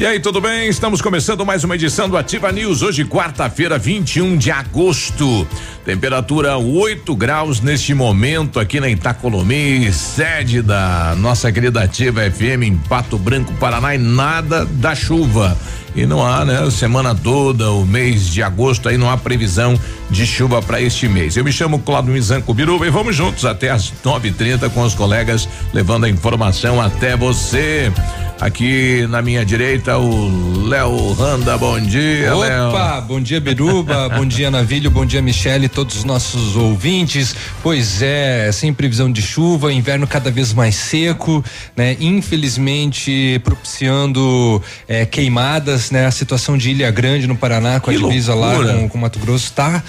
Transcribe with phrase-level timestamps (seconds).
[0.00, 0.66] E aí, tudo bem?
[0.66, 2.80] Estamos começando mais uma edição do Ativa News.
[2.80, 5.46] Hoje, quarta-feira, 21 de agosto.
[5.84, 12.76] Temperatura 8 graus neste momento aqui na Itacolomi, sede da nossa querida Ativa FM em
[12.78, 15.54] Pato Branco, Paraná, e nada da chuva.
[15.94, 16.70] E não há, né?
[16.70, 19.78] Semana toda, o mês de agosto, aí não há previsão
[20.08, 21.36] de chuva para este mês.
[21.36, 25.46] Eu me chamo Claudio Mizanco Biruba e vamos juntos até as 9:30 com os colegas,
[25.74, 27.92] levando a informação até você.
[28.40, 33.02] Aqui na minha direita, o Léo Randa, bom dia, Opa, Léo.
[33.02, 37.36] bom dia, Biruba, bom dia, Navilho, bom dia, Michele, todos os nossos ouvintes.
[37.62, 41.44] Pois é, sem previsão de chuva, inverno cada vez mais seco,
[41.76, 41.98] né?
[42.00, 46.06] Infelizmente, propiciando é, queimadas, né?
[46.06, 48.72] A situação de Ilha Grande no Paraná, com Que a divisa loucura.
[48.72, 49.82] lá com, com Mato Grosso, tá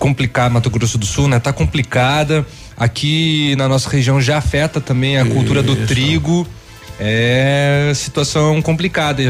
[0.00, 1.38] complicado, Mato Grosso do Sul, né?
[1.38, 2.44] Tá complicada.
[2.76, 5.86] Aqui na nossa região já afeta também a cultura do Isso.
[5.86, 6.44] trigo.
[6.98, 9.22] É situação complicada.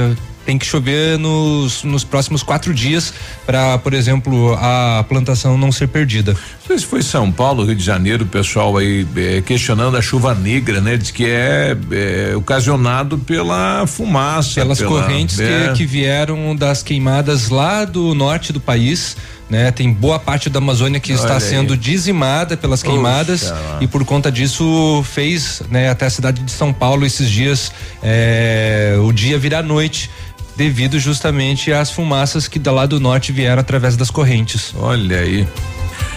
[0.44, 3.14] Tem que chover nos, nos próximos quatro dias
[3.46, 6.32] para, por exemplo, a plantação não ser perdida.
[6.32, 10.02] Não sei se foi São Paulo, Rio de Janeiro, o pessoal aí eh, questionando a
[10.02, 10.98] chuva negra, né?
[10.98, 14.60] Diz que é, eh, ocasionado pela fumaça.
[14.60, 15.68] Pelas pela- correntes é.
[15.68, 19.16] que, que vieram das queimadas lá do norte do país.
[19.48, 21.40] Né, tem boa parte da Amazônia que está Olha aí.
[21.40, 23.78] sendo dizimada pelas queimadas lá.
[23.78, 27.70] e por conta disso fez né, até a cidade de São Paulo esses dias
[28.02, 30.10] é, o dia virar noite
[30.56, 34.72] devido justamente às fumaças que da lá do norte vieram através das correntes.
[34.78, 35.46] Olha aí.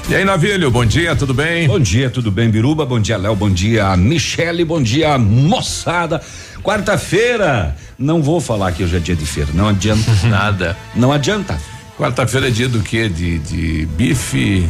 [0.10, 1.68] E aí, Navilho, bom dia, tudo bem?
[1.68, 2.86] Bom dia, tudo bem, Biruba?
[2.86, 3.36] Bom dia, Léo.
[3.36, 4.64] Bom dia, Michele.
[4.64, 6.22] Bom dia, moçada.
[6.64, 7.76] Quarta-feira.
[8.00, 9.50] Não vou falar que hoje é dia de feira.
[9.54, 10.10] Não adianta.
[10.24, 10.78] Nada.
[10.96, 11.60] Não adianta.
[11.98, 13.10] Quarta-feira é dia do quê?
[13.10, 14.70] De, de bife?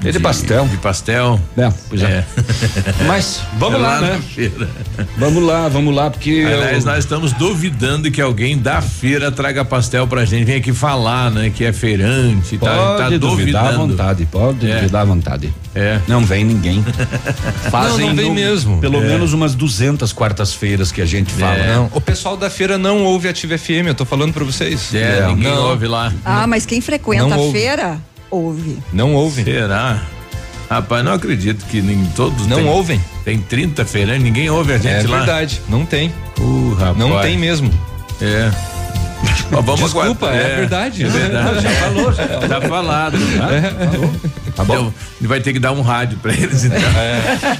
[0.00, 0.66] Dia de pastel.
[0.68, 1.40] De pastel.
[1.56, 2.24] É, pois é.
[3.06, 4.20] Mas vamos É lá, na né?
[4.34, 4.68] feira.
[5.16, 6.44] Vamos lá, vamos lá, porque.
[6.46, 10.44] Aliás, eu- nós estamos duvidando que alguém da feira traga pastel pra gente.
[10.44, 11.50] Vem aqui falar, né?
[11.50, 12.56] Que é feirante.
[12.58, 13.88] Pode tá, tá duvidar à duvidando.
[13.96, 14.74] vontade, pode É.
[14.76, 15.52] duvidar à vontade.
[15.74, 16.00] É.
[16.06, 16.84] Não vem ninguém.
[17.70, 18.80] Fazem Não, não vem no- mesmo.
[18.80, 19.06] Pelo É.
[19.08, 21.54] menos umas 200 quartas-feiras que a gente fala.
[21.56, 21.74] É.
[21.74, 24.94] Não, o pessoal da feira não ouve a Ativa FM, eu tô falando pra vocês.
[24.94, 26.12] É, ninguém não, ouve lá.
[26.24, 27.58] Ah, mas quem frequenta Não a ouve.
[27.58, 27.98] feira,
[28.30, 28.78] ouve.
[28.92, 29.44] Não ouve.
[29.44, 30.02] Será?
[30.70, 32.46] Rapaz, não acredito que nem todos.
[32.46, 33.00] Não tem, ouvem.
[33.24, 35.18] Tem 30 feirantes, ninguém ouve a gente É lá.
[35.18, 36.12] verdade, não tem.
[36.38, 36.96] Uh, rapaz.
[36.98, 37.70] Não tem mesmo.
[38.20, 38.50] É.
[39.50, 40.34] Vamos Desculpa, aguardar.
[40.52, 41.04] é verdade.
[41.04, 41.60] É verdade.
[41.62, 42.48] Já falou, já falou.
[42.48, 43.18] Tá falado.
[43.18, 44.74] Tá bom?
[44.74, 46.78] Então, vai ter que dar um rádio pra eles, então.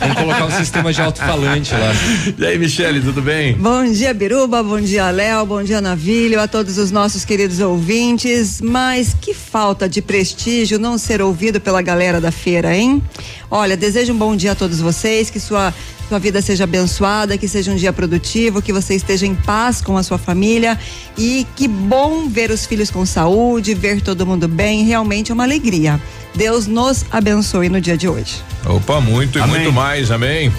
[0.00, 1.92] Vamos colocar um sistema de alto-falante lá.
[2.38, 3.54] E aí, Michele, tudo bem?
[3.54, 8.60] Bom dia, Biruba, bom dia, Léo, bom dia, Navilho, a todos os nossos queridos ouvintes.
[8.60, 13.02] Mas que falta de prestígio não ser ouvido pela galera da feira, hein?
[13.50, 15.72] Olha, desejo um bom dia a todos vocês, que sua,
[16.08, 19.96] sua vida seja abençoada, que seja um dia produtivo, que você esteja em paz com
[19.96, 20.78] a sua família
[21.16, 25.44] e que bom ver os filhos com saúde, ver todo mundo bem, realmente é uma
[25.44, 26.00] alegria.
[26.34, 28.42] Deus nos abençoe no dia de hoje.
[28.66, 29.60] Opa, muito e Amém.
[29.60, 30.52] muito mais, amém.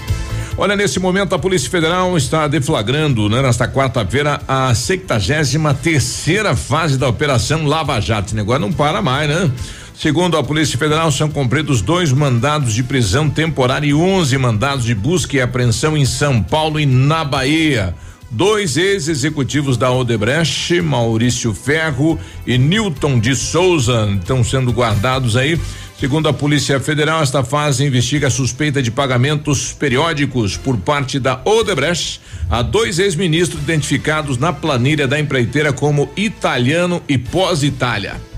[0.56, 6.98] Olha, nesse momento a Polícia Federal está deflagrando, né, nesta quarta-feira, a 73 terceira fase
[6.98, 8.28] da Operação Lava Jato.
[8.28, 9.50] Esse negócio não para mais, né?
[9.94, 14.94] Segundo a Polícia Federal, são cumpridos dois mandados de prisão temporária e 11 mandados de
[14.94, 17.94] busca e apreensão em São Paulo e na Bahia.
[18.30, 25.60] Dois ex-executivos da Odebrecht, Maurício Ferro e Newton de Souza, estão sendo guardados aí.
[25.98, 31.40] Segundo a Polícia Federal, esta fase investiga a suspeita de pagamentos periódicos por parte da
[31.44, 38.29] Odebrecht a dois ex-ministros identificados na planilha da empreiteira como italiano e pós-Itália.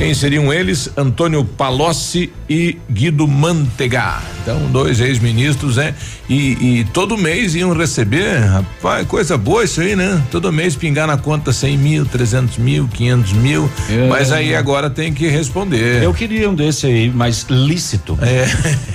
[0.00, 0.88] Quem seriam eles?
[0.96, 4.14] Antônio Palocci e Guido Mantega.
[4.40, 5.94] Então, dois ex-ministros, né?
[6.26, 10.22] E, e todo mês iam receber, rapaz, coisa boa isso aí, né?
[10.30, 13.70] Todo mês pingar na conta 100 mil, 300 mil, 500 mil.
[13.90, 14.08] É.
[14.08, 16.02] Mas aí agora tem que responder.
[16.02, 18.18] Eu queria um desse aí, mas lícito.
[18.22, 18.46] É.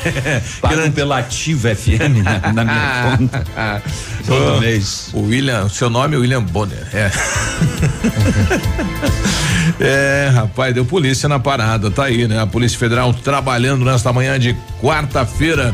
[0.59, 3.83] Pago pela Ativa FM na, na minha conta.
[4.25, 5.11] Todo mês.
[5.13, 6.87] O William, seu nome é William Bonner.
[6.91, 7.11] É.
[9.79, 12.39] é, rapaz, deu polícia na parada, tá aí, né?
[12.39, 15.73] A Polícia Federal trabalhando nesta manhã de quarta-feira.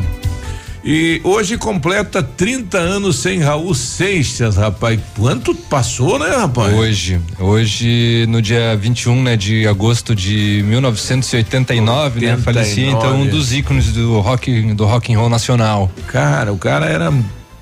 [0.84, 5.00] E hoje completa 30 anos sem Raul Seixas, rapaz.
[5.16, 6.74] Quanto passou, né, rapaz?
[6.74, 12.26] Hoje, hoje no dia 21, né, de agosto de 1989, 89.
[12.26, 15.92] né, falecia então um dos ícones do rock do rock and roll nacional.
[16.08, 17.14] Cara, o cara era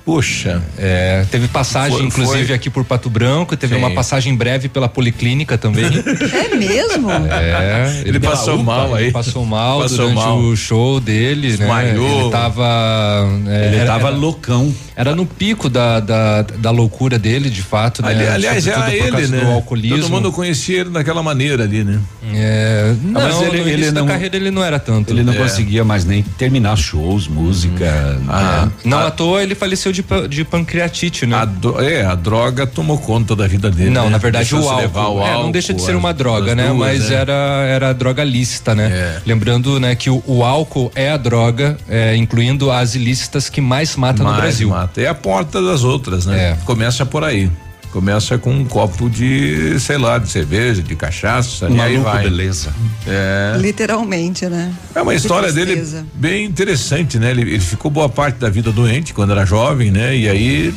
[0.04, 0.62] Poxa.
[0.78, 2.54] É, teve passagem, foi, inclusive, foi.
[2.54, 3.80] aqui por Pato Branco, teve Sim.
[3.80, 5.84] uma passagem breve pela Policlínica também.
[5.86, 7.10] é mesmo?
[7.10, 8.00] É.
[8.00, 9.12] Ele, ele passou UPA, mal aí.
[9.12, 10.38] Passou mal passou durante mal.
[10.38, 11.90] o show dele, né?
[11.90, 13.28] Ele tava.
[13.46, 14.74] É, ele era, tava era, loucão.
[15.00, 18.10] Era no pico da, da, da loucura dele, de fato, né?
[18.10, 19.40] Ali, aliás, era ele, né?
[19.40, 19.98] Do alcoolismo.
[19.98, 21.98] Todo mundo conhecia ele daquela maneira ali, né?
[22.34, 22.94] É.
[23.02, 25.10] Não, mas ele, ele não, carreira ele não era tanto.
[25.10, 25.36] Ele não é.
[25.36, 28.18] conseguia mais nem terminar shows, música.
[28.20, 28.26] Hum.
[28.28, 28.88] Ah, é.
[28.88, 31.36] Não à toa ele faleceu de, de pancreatite, né?
[31.36, 33.88] A do, é, a droga tomou conta da vida dele.
[33.88, 34.10] Não, né?
[34.10, 36.66] na verdade o álcool, o é, não deixa de ser uma droga, né?
[36.66, 37.14] Duas, Mas é.
[37.14, 37.32] era
[37.70, 38.90] era droga lícita, né?
[38.90, 39.22] É.
[39.24, 43.96] Lembrando, né, que o, o, álcool é a droga, é, incluindo as ilícitas que mais
[43.96, 44.68] mata mais no Brasil.
[44.68, 44.89] Mata.
[44.96, 46.50] É a porta das outras, né?
[46.50, 46.58] É.
[46.64, 47.50] Começa por aí.
[47.92, 52.22] Começa com um copo de, sei lá, de cerveja, de cachaça, Maluco, e aí vai.
[52.22, 52.72] beleza.
[53.04, 53.56] É.
[53.58, 54.72] Literalmente, né?
[54.94, 55.84] É uma história dele
[56.14, 57.32] bem interessante, né?
[57.32, 60.16] Ele, ele ficou boa parte da vida doente quando era jovem, né?
[60.16, 60.72] E aí,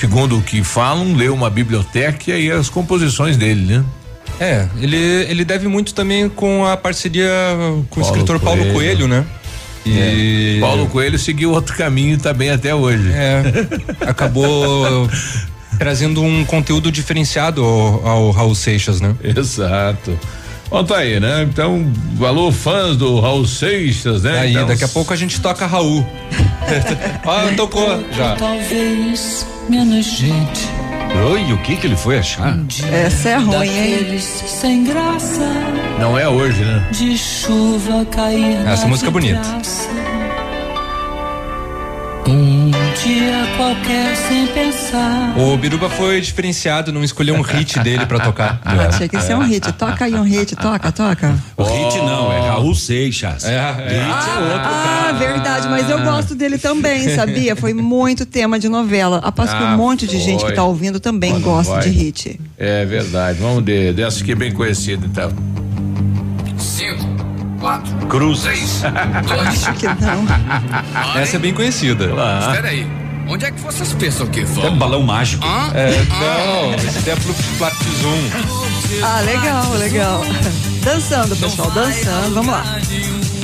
[0.00, 3.84] segundo o que falam, leu uma biblioteca e aí as composições dele, né?
[4.40, 7.30] É, ele, ele deve muito também com a parceria
[7.90, 8.56] com Paulo o escritor Coelho.
[8.58, 9.24] Paulo Coelho, né?
[9.86, 10.56] E...
[10.58, 10.60] É.
[10.60, 13.10] Paulo Coelho seguiu outro caminho e tá bem até hoje.
[13.12, 13.42] É.
[14.06, 15.08] Acabou
[15.78, 19.14] trazendo um conteúdo diferenciado ao, ao Raul Seixas, né?
[19.22, 20.18] Exato.
[20.68, 21.46] Bom, tá aí, né?
[21.48, 24.40] Então, valor fãs do Raul Seixas, né?
[24.40, 26.04] Aí, então, daqui a pouco a gente toca Raul.
[27.24, 28.34] ah, tocou já.
[28.34, 30.68] Talvez menos gente.
[31.30, 32.58] Oi, o que que ele foi achar?
[32.92, 34.18] Essa é ruim, hein?
[34.18, 35.40] Sem graça.
[35.98, 36.88] Não é hoje, né?
[36.90, 38.66] De chuva cair.
[38.66, 39.40] Essa música é bonita.
[39.40, 39.60] Um
[43.06, 45.34] dia qualquer sem pensar.
[45.38, 48.60] O Biruba foi diferenciado, não escolheu um hit dele pra tocar.
[48.66, 49.72] Ah, tinha que ser um hit.
[49.72, 51.34] Toca aí um hit, toca, toca.
[51.56, 53.44] O hit não, é Raul Seixas.
[53.44, 53.60] É, é.
[53.60, 55.12] Hit é outro ah, cara.
[55.12, 57.54] verdade, mas eu gosto dele também, sabia?
[57.54, 59.20] Foi muito tema de novela.
[59.22, 60.20] Aposto ah, que um ah, monte de foi.
[60.20, 61.82] gente que tá ouvindo também Quando gosta vai.
[61.82, 62.40] de hit.
[62.58, 63.38] É verdade.
[63.40, 65.30] Vamos de, dessa que é bem conhecida, então.
[67.66, 68.82] Quatro, cruzes.
[69.48, 70.24] Acho que não.
[71.20, 72.04] Essa é bem conhecida.
[72.04, 72.86] Espera aí.
[73.26, 74.66] Onde é que vocês pensam que vão?
[74.66, 75.44] É um balão mágico.
[75.44, 75.72] Ah?
[75.74, 78.30] É, não, esse é pro Platzum.
[79.02, 80.24] Ah, legal, legal.
[80.84, 82.34] Dançando, pessoal, dançando.
[82.34, 82.78] Vamos lá.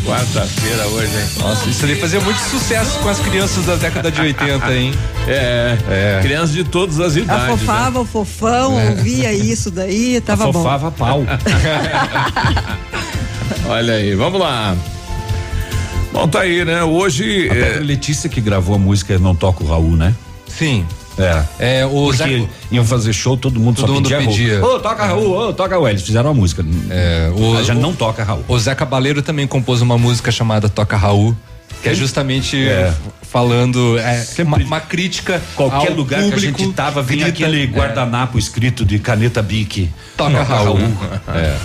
[0.07, 1.29] Quarta-feira hoje, hein?
[1.41, 4.95] Nossa, isso ali fazia muito sucesso com as crianças da década de 80, hein?
[5.27, 6.21] É, é.
[6.23, 7.43] Crianças de todas as idades.
[7.43, 7.99] Afofava né?
[7.99, 8.91] o fofão, é.
[8.91, 10.97] ouvia isso daí, tava Afofava bom.
[10.97, 11.23] pau.
[13.67, 14.77] Olha aí, vamos lá.
[16.13, 16.83] Bom, tá aí, né?
[16.85, 17.49] Hoje.
[17.51, 17.79] A é...
[17.81, 20.15] Letícia que gravou a música Não Toca o Raul, né?
[20.47, 20.85] Sim.
[21.19, 21.81] É.
[21.81, 22.49] É, o Porque Zé...
[22.71, 24.27] iam fazer show, todo mundo todo só mundo pedia.
[24.27, 24.65] pedia.
[24.65, 25.89] Ô, oh, toca Raul, ô, oh, toca Raul.
[25.89, 26.65] Eles fizeram a música.
[26.91, 28.45] É, o, já o, não toca Raul.
[28.49, 31.37] O Zé Cabaleiro também compôs uma música chamada Toca Raul.
[31.83, 32.95] Que é justamente é.
[33.32, 35.40] Falando é, uma, uma, crítica.
[35.56, 37.67] Qualquer lugar público, que a gente tava, vinha aquele é.
[37.67, 39.90] guardanapo escrito de caneta Bic.
[40.17, 40.79] Toca Raul.
[41.34, 41.56] É.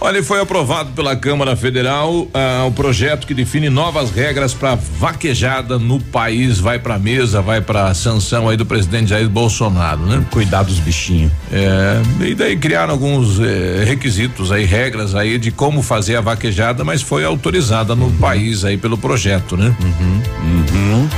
[0.00, 5.78] Olha, foi aprovado pela Câmara Federal ah, o projeto que define novas regras para vaquejada
[5.78, 6.58] no país.
[6.58, 10.24] Vai para mesa, vai para sanção aí do presidente Jair Bolsonaro, né?
[10.30, 11.30] Cuidar dos bichinhos.
[11.52, 16.84] É, e daí criaram alguns eh, requisitos aí, regras aí de como fazer a vaquejada,
[16.84, 18.16] mas foi autorizada no uhum.
[18.16, 19.74] país aí pelo projeto, né?
[19.82, 20.22] Uhum.
[20.42, 21.09] Uhum.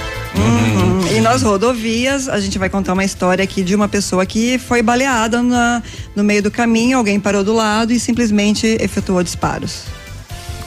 [1.22, 5.40] Nas rodovias, a gente vai contar uma história aqui de uma pessoa que foi baleada
[5.42, 5.82] na,
[6.16, 9.84] no meio do caminho, alguém parou do lado e simplesmente efetuou disparos.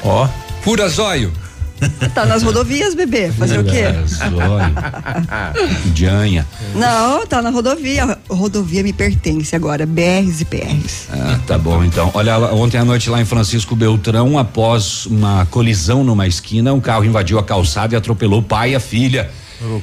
[0.04, 0.26] Ó.
[0.26, 0.46] Oh.
[0.66, 1.32] Fura zóio.
[2.16, 3.32] Tá nas rodovias, bebê.
[3.32, 3.84] Fazer o quê?
[5.94, 6.48] Dianha.
[6.74, 8.18] Não, tá na rodovia.
[8.28, 11.08] Rodovia me pertence agora, BRs e PRs.
[11.12, 12.10] Ah, tá bom então.
[12.16, 17.06] Olha, ontem à noite lá em Francisco Beltrão, após uma colisão numa esquina, um carro
[17.06, 19.30] invadiu a calçada e atropelou o pai e a filha.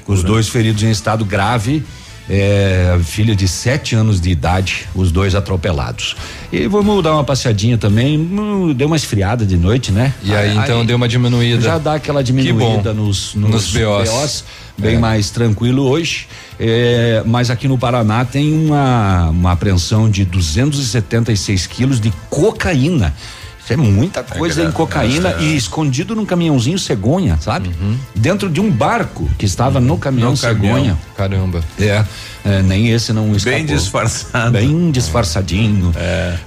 [0.06, 1.84] Os dois feridos em estado grave
[2.28, 6.16] é, filha de sete anos de idade, os dois atropelados.
[6.52, 10.14] E vamos dar uma passeadinha também, hum, deu uma esfriada de noite, né?
[10.22, 11.60] E aí, aí então aí, deu uma diminuída.
[11.60, 14.08] Já dá aquela diminuída nos, nos, nos BOs.
[14.08, 14.44] BOs
[14.78, 14.98] bem é.
[14.98, 16.26] mais tranquilo hoje.
[16.58, 23.12] É, mas aqui no Paraná tem uma, uma apreensão de 276 quilos de cocaína
[23.64, 27.70] Isso é muita coisa que em cocaína essa- e escondido num caminhãozinho cegonha, sabe?
[28.14, 30.74] Dentro de um barco que estava no caminhão No caminhão.
[30.76, 30.98] cegonha.
[31.16, 31.60] Caramba.
[31.78, 32.04] É,
[32.44, 33.58] é, nem esse não escapou.
[33.58, 34.50] Bem disfarçado.
[34.50, 35.92] Bem disfarçadinho.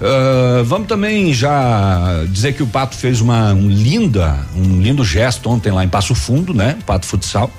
[0.02, 5.50] Ah, vamos também já dizer que o Pato fez uma um linda, um lindo gesto
[5.50, 6.78] ontem lá em Passo Fundo, né?
[6.86, 7.50] Pato Futsal.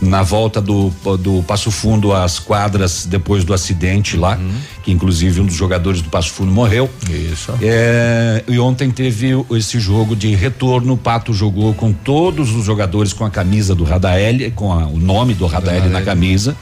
[0.00, 4.38] Na volta do, do Passo Fundo às quadras depois do acidente lá,
[4.82, 6.88] que inclusive um dos jogadores do Passo Fundo morreu.
[7.10, 7.52] Isso.
[7.60, 10.94] É, e ontem teve o- esse jogo de retorno.
[10.94, 14.98] O Pato jogou com todos os jogadores com a camisa do Radael, com a- o
[14.98, 16.56] nome do Radael na camisa.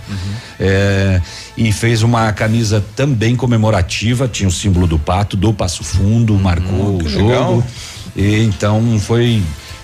[0.58, 1.20] É,
[1.56, 6.96] e fez uma camisa também comemorativa, tinha o símbolo do Pato, do Passo Fundo, marcou
[6.96, 7.28] o que jogo.
[7.28, 7.64] legal.
[8.16, 9.40] E então foi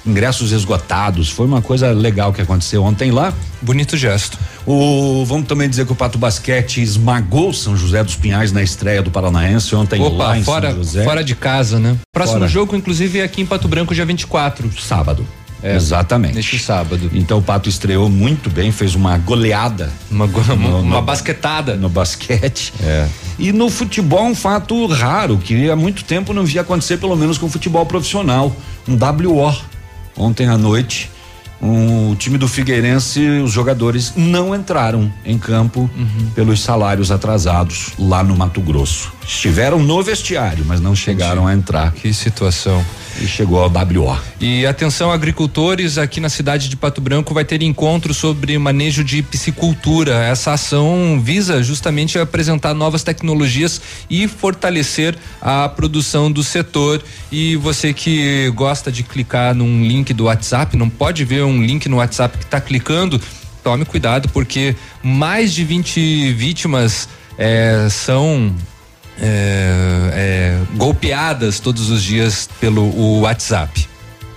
[0.07, 1.31] ingressos esgotados.
[1.31, 3.33] Foi uma coisa legal que aconteceu ontem lá.
[3.63, 4.39] Bonito gesto.
[4.67, 9.03] O, vamos também dizer que o Pato Basquete esmagou São José dos Pinhais na estreia
[9.03, 11.05] do Paranaense ontem lá Opa, em fora, São José.
[11.05, 11.97] fora de casa, né?
[12.13, 12.51] Próximo Fora.
[12.51, 14.71] jogo, inclusive, é aqui em Pato Branco, dia 24.
[14.81, 15.27] sábado.
[15.63, 16.35] É, Exatamente.
[16.35, 17.11] Neste sábado.
[17.15, 21.03] Então o Pato estreou muito bem, fez uma goleada Uma, go- uma, No- uma no-
[21.03, 21.75] basquetada.
[21.75, 22.71] no basquete.
[22.83, 23.09] É.
[23.39, 27.39] E no futebol um fato raro que há muito tempo não via acontecer, pelo menos
[27.39, 28.55] com futebol profissional,
[28.87, 29.55] um WO.
[30.17, 31.11] Ontem à noite,
[31.61, 36.31] um, o time do Figueirense, os jogadores não entraram em campo Uhum.
[36.35, 39.13] pelos salários atrasados lá no Mato Grosso.
[39.27, 42.85] Estiveram no vestiário, mas não chegaram a entrar Que situação.
[43.21, 44.17] E chegou ao WO.
[44.41, 49.23] E atenção, agricultores, aqui na cidade de Pato Branco vai ter encontro sobre manejo de
[49.23, 50.13] piscicultura.
[50.25, 53.81] Essa ação visa justamente apresentar novas tecnologias
[54.11, 57.03] e fortalecer a produção do setor.
[57.31, 61.89] E você que gosta de clicar num link do WhatsApp, não pode ver um link
[61.89, 63.21] no WhatsApp que está clicando,
[63.63, 68.55] tome cuidado, porque mais de 20 vítimas eh, são
[69.21, 73.89] é, é, golpeadas todos os dias pelo o WhatsApp.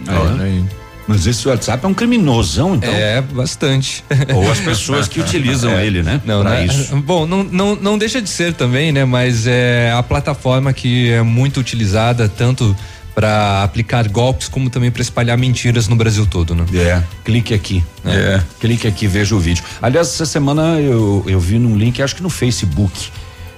[0.08, 0.64] Olha aí.
[1.08, 2.94] Mas esse WhatsApp é um criminosão, então.
[2.94, 4.04] É, bastante.
[4.36, 6.22] Ou as pessoas que utilizam ele, né?
[6.26, 6.66] Não, pra né?
[6.66, 6.96] isso.
[6.98, 9.06] Bom, não, não, não deixa de ser também, né?
[9.06, 12.76] Mas é a plataforma que é muito utilizada tanto
[13.16, 16.66] para aplicar golpes como também para espalhar mentiras no Brasil todo, né?
[16.76, 17.84] É, clique aqui.
[18.06, 18.42] É.
[18.60, 19.64] Clique aqui, veja o vídeo.
[19.82, 23.10] Aliás, essa semana eu, eu vi num link, acho que no Facebook.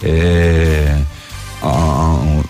[0.04, 0.98] É,
[1.64, 2.44] um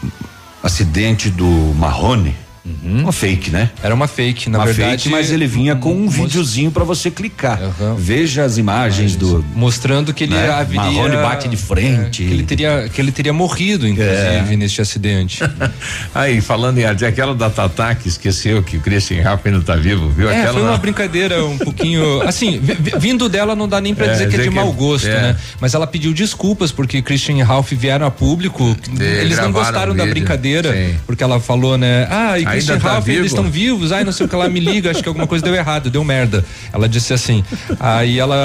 [0.63, 2.35] acidente do Marrone.
[2.83, 3.71] Uma fake, né?
[3.81, 4.51] Era uma fake, Uhum.
[4.53, 5.03] na uma verdade.
[5.03, 7.59] fake, mas ele vinha com um videozinho pra você clicar.
[7.61, 7.95] Aham.
[7.97, 9.43] Veja as imagens do.
[9.55, 10.49] mostrando que ele Né?
[10.49, 12.23] haveria Marrone bate de frente.
[12.23, 15.39] é, que ele teria que ele teria morrido inclusive neste acidente.
[16.13, 19.75] Aí, falando em arte, aquela da Tatá que esqueceu que o Christian Rafa ainda tá
[19.75, 20.29] vivo, viu?
[20.29, 22.21] É, aquela foi uma brincadeira um pouquinho.
[22.23, 24.55] Assim, vi- vi- vindo dela não dá nem pra É, dizer que é de que-
[24.55, 25.21] mau gosto, é.
[25.21, 25.35] né?
[25.59, 28.75] Mas ela pediu desculpas porque Christian Ralph vieram a público.
[28.99, 30.95] eles não gostaram o da brincadeira, sim.
[31.05, 32.07] porque ela falou, né?
[32.09, 33.19] Ah, e Christian e tá Ralph, vivo?
[33.19, 33.91] eles estão vivos.
[33.91, 36.03] Ai, não sei o que lá, me liga, acho que alguma coisa deu errado, deu
[36.03, 36.43] merda.
[36.73, 37.43] Ela disse assim.
[37.79, 38.35] Aí ela,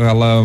[0.00, 0.44] ela,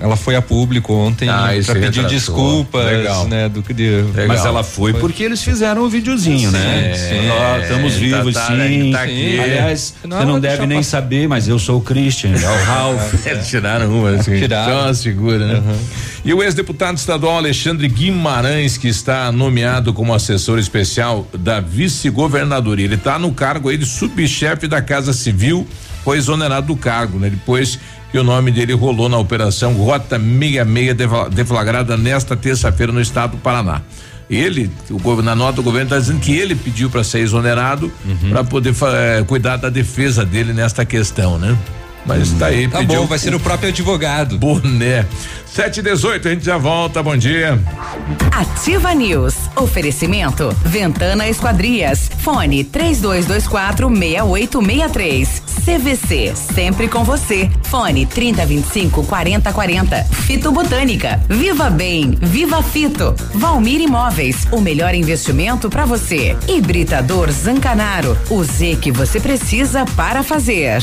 [0.00, 2.10] ela foi a público ontem Ah, pra pedir retratou.
[2.10, 3.26] desculpas, Legal.
[3.28, 3.48] né?
[3.48, 4.26] Do que de, Legal.
[4.28, 6.94] Mas ela foi porque eles fizeram o videozinho, né?
[6.96, 7.28] sim.
[7.30, 8.90] Ó, estamos É, vivos, tá- sim.
[8.92, 9.40] tá aqui.
[9.40, 10.90] Aliás, Não, você não ela deve nem passar.
[11.02, 13.26] saber, mas eu sou o Christian, é o Ralph.
[13.26, 14.38] Eles tiraram uma, assim.
[14.38, 14.72] Tiraram.
[14.72, 15.62] Só uma figura, né?
[16.24, 22.84] E o ex-deputado estadual Alexandre Guimarães, que está nomeado como assessor especial da vice-governadoria.
[22.84, 25.66] Ele está no cargo aí de subchefe da Casa Civil,
[26.04, 27.28] foi exonerado do cargo, né?
[27.28, 27.78] Depois
[28.12, 33.32] que o nome dele rolou na operação Rota 66 defla- deflagrada nesta terça-feira no estado
[33.32, 33.82] do Paraná.
[34.30, 37.92] Ele, o, na nota do governo está dizendo que ele pediu para ser exonerado
[38.30, 41.56] para poder eh, cuidar da defesa dele nesta questão, né?
[42.04, 44.36] Mas tá aí, Tá pediu bom, vai ser o próprio advogado.
[44.38, 45.06] boné.
[45.46, 47.02] 7 e 18 a gente já volta.
[47.02, 47.60] Bom dia.
[48.32, 49.34] Ativa News.
[49.54, 52.10] Oferecimento Ventana Esquadrias.
[52.20, 55.42] Fone 3224 6863.
[55.64, 57.50] CVC, sempre com você.
[57.64, 60.04] Fone 3025 4040.
[60.04, 61.20] Fito Botânica.
[61.28, 63.14] Viva Bem, Viva Fito.
[63.34, 66.34] Valmir Imóveis, o melhor investimento para você.
[66.48, 68.16] Hibridador Zancanaro.
[68.30, 70.82] O Z que você precisa para fazer.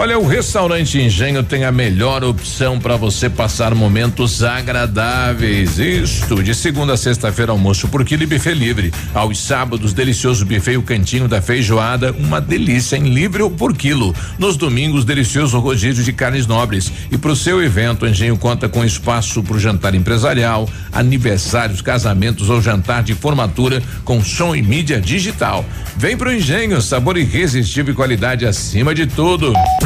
[0.00, 5.76] Olha, o restaurante Engenho tem a melhor opção para você passar momentos agradáveis.
[5.80, 8.92] Isto de segunda a sexta-feira almoço por quilo e buffet livre.
[9.12, 14.14] Aos sábados, delicioso buffet o cantinho da feijoada, uma delícia em livre ou por quilo.
[14.38, 16.92] Nos domingos, delicioso rodízio de carnes nobres.
[17.10, 21.82] E para o seu evento, o Engenho conta com espaço para o jantar empresarial, aniversários,
[21.82, 25.64] casamentos ou jantar de formatura com som e mídia digital.
[25.96, 29.52] Vem pro Engenho, sabor irresistível e qualidade acima de tudo.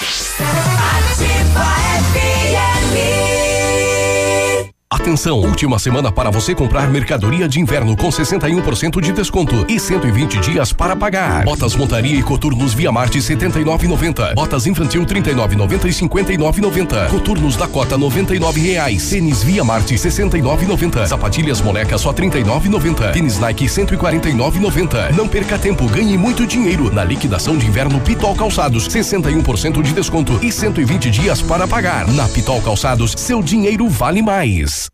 [0.00, 1.13] I
[5.04, 10.40] Atenção, última semana para você comprar mercadoria de inverno com 61% de desconto e 120
[10.40, 11.44] dias para pagar.
[11.44, 14.34] Botas montaria e coturnos Via Marte 79,90.
[14.34, 17.10] Botas infantil 39,90 e 59,90.
[17.10, 19.10] Coturnos Dakota 99 reais.
[19.10, 21.06] Tênis Via Marte 69,90.
[21.06, 23.12] Sapatilhas moleca só 39,90.
[23.12, 25.12] Tênis Nike 149,90.
[25.14, 30.38] Não perca tempo, ganhe muito dinheiro na liquidação de inverno Pitol Calçados 61% de desconto
[30.42, 32.08] e 120 dias para pagar.
[32.08, 34.93] Na Pitol Calçados, seu dinheiro vale mais.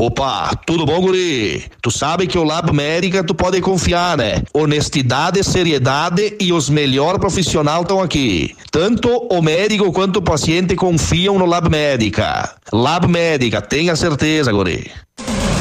[0.00, 1.64] Opa, tudo bom, guri?
[1.82, 4.44] Tu sabe que o Lab Médica tu pode confiar, né?
[4.54, 8.54] Honestidade, seriedade e os melhores profissionais estão aqui.
[8.70, 12.48] Tanto o médico quanto o paciente confiam no Lab Médica.
[12.72, 14.88] Lab Médica, tenha certeza, guri.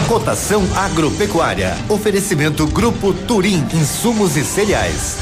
[0.08, 1.76] Cotação agropecuária.
[1.90, 5.18] Oferecimento Grupo Turim, insumos e cereais.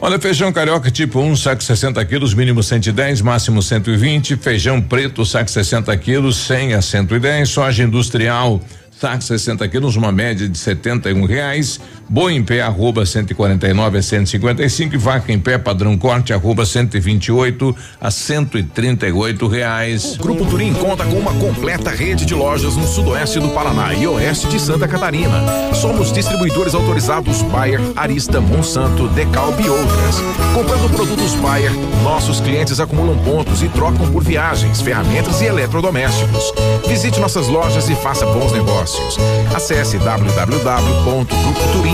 [0.00, 4.36] Olha, feijão carioca tipo 1, um, saco 60 quilos, mínimo 110, máximo 120.
[4.36, 7.48] Feijão preto, saco 60 quilos, 100 a 110.
[7.48, 8.60] Soja industrial,
[8.90, 11.80] saco 60 quilos, uma média de 71 reais.
[12.08, 14.94] Boi em pé, arroba 149 a 155.
[14.94, 20.14] E vaca em pé, padrão corte, arroba 128 a 138 reais.
[20.14, 24.06] O Grupo Turim conta com uma completa rede de lojas no sudoeste do Paraná e
[24.06, 25.42] oeste de Santa Catarina.
[25.74, 30.16] Somos distribuidores autorizados Bayer, Arista, Monsanto, Decalb e outras.
[30.54, 36.52] Comprando produtos Bayer, nossos clientes acumulam pontos e trocam por viagens, ferramentas e eletrodomésticos.
[36.86, 39.16] Visite nossas lojas e faça bons negócios.
[39.54, 41.93] Acesse www.grupoturim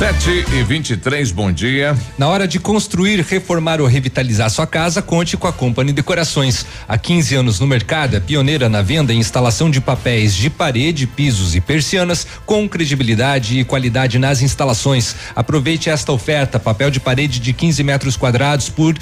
[0.00, 1.94] Sete e vinte e três, bom dia.
[2.16, 6.64] Na hora de construir, reformar ou revitalizar sua casa, conte com a Company Decorações.
[6.88, 11.06] Há 15 anos no mercado, é pioneira na venda e instalação de papéis de parede,
[11.06, 15.14] pisos e persianas com credibilidade e qualidade nas instalações.
[15.36, 18.96] Aproveite esta oferta: papel de parede de 15 metros quadrados por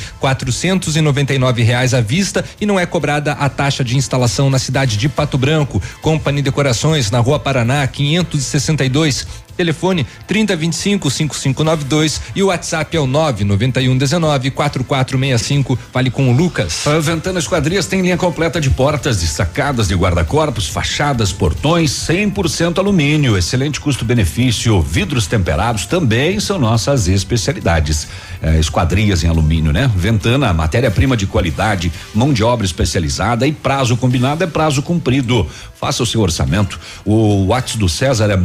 [1.33, 4.97] e nove reais à vista e não é cobrada a taxa de instalação na cidade
[4.97, 5.81] de Pato Branco.
[6.03, 9.47] Company Decorações na Rua Paraná, 562.
[9.59, 15.77] Telefone 3025 5592 e o WhatsApp é o 99119 4465.
[15.93, 16.87] Fale com o Lucas.
[16.87, 22.79] A Ventana Esquadrias tem linha completa de portas, de sacadas, de guarda-corpos, fachadas, portões, 100%
[22.79, 28.07] alumínio, excelente custo-benefício, vidros temperados também são nossas especialidades.
[28.41, 29.91] É, esquadrias em alumínio, né?
[29.97, 35.45] Ventana, matéria-prima de qualidade, mão de obra especializada e prazo combinado é prazo cumprido.
[35.75, 36.79] Faça o seu orçamento.
[37.05, 38.37] O WhatsApp do César é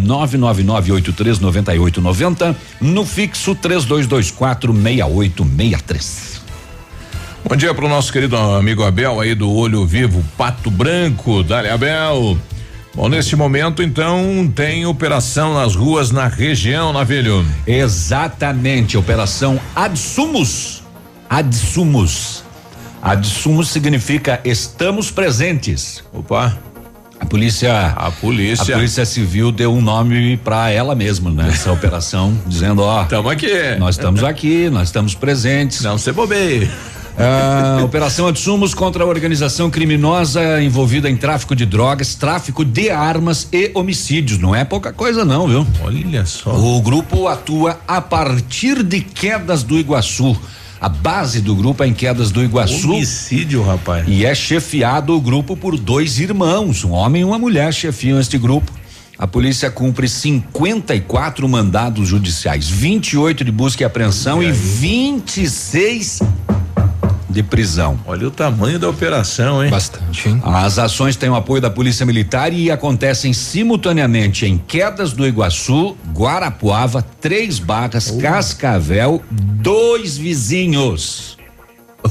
[1.11, 6.33] 999839890, no fixo 3224 6863.
[7.45, 11.43] Bom dia para o nosso querido amigo Abel aí do Olho Vivo Pato Branco.
[11.43, 12.37] Dale Abel.
[12.95, 17.43] Bom, nesse momento, então, tem operação nas ruas na região, Navilho.
[17.65, 20.83] Exatamente, operação Adsumos.
[21.27, 22.43] Adsumos.
[23.01, 26.03] Adsumos significa estamos presentes.
[26.13, 26.57] Opa.
[27.23, 27.93] A polícia.
[27.95, 28.75] A polícia.
[28.75, 33.03] A polícia civil deu um nome para ela mesma nessa operação, dizendo, ó.
[33.03, 33.75] Estamos aqui.
[33.79, 35.81] Nós estamos aqui, nós estamos presentes.
[35.81, 36.69] Não se bobeie.
[37.17, 43.47] Ah, operação Adsumos contra a organização criminosa envolvida em tráfico de drogas, tráfico de armas
[43.53, 44.37] e homicídios.
[44.37, 45.65] Não é pouca coisa, não, viu?
[45.81, 46.53] Olha só.
[46.53, 50.35] O grupo atua a partir de quedas do Iguaçu.
[50.83, 52.91] A base do grupo é em Quedas do Iguaçu.
[52.91, 54.05] Homicídio, rapaz.
[54.05, 58.37] E é chefiado o grupo por dois irmãos, um homem e uma mulher chefiam este
[58.37, 58.69] grupo.
[59.17, 66.19] A polícia cumpre 54 mandados judiciais, 28 de busca e apreensão e, e 26
[67.33, 67.99] de prisão.
[68.05, 69.69] Olha o tamanho da operação, hein?
[69.69, 70.41] Bastante, hein?
[70.45, 75.97] As ações têm o apoio da Polícia Militar e acontecem simultaneamente em Quedas do Iguaçu,
[76.13, 78.19] Guarapuava, Três Barras, oh.
[78.19, 81.37] Cascavel, dois vizinhos.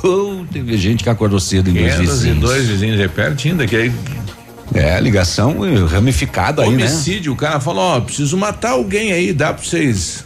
[0.02, 2.38] Oh, teve gente que acordou cedo em dois vizinhos.
[2.38, 3.92] E dois vizinhos é pertinho aí.
[4.74, 5.56] É, ligação
[5.86, 6.86] ramificada aí, né?
[6.86, 10.24] Homicídio, o cara falou, ó, preciso matar alguém aí, dá pra vocês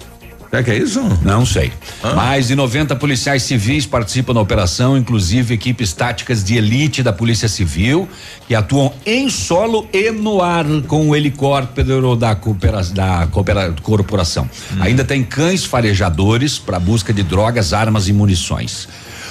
[0.51, 1.03] Será que é isso?
[1.23, 1.73] Não sei.
[2.03, 2.15] Ah.
[2.15, 7.49] Mais de 90 policiais civis participam da operação, inclusive equipes táticas de elite da Polícia
[7.49, 8.09] Civil,
[8.47, 14.49] que atuam em solo e no ar com o helicóptero da, coopera, da coopera, corporação.
[14.73, 14.83] Hum.
[14.83, 18.89] Ainda tem cães farejadores para busca de drogas, armas e munições.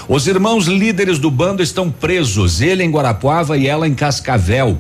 [0.08, 4.78] Os irmãos líderes do bando estão presos, ele em Guarapuava e ela em Cascavel.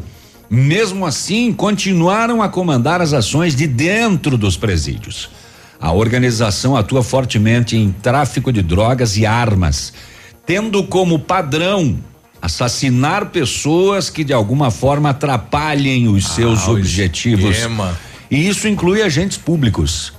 [0.47, 5.29] Mesmo assim, continuaram a comandar as ações de dentro dos presídios.
[5.79, 9.93] A organização atua fortemente em tráfico de drogas e armas,
[10.45, 11.97] tendo como padrão
[12.41, 17.57] assassinar pessoas que de alguma forma atrapalhem os ah, seus objetivos.
[17.57, 17.97] Esquema.
[18.29, 20.13] E isso inclui agentes públicos.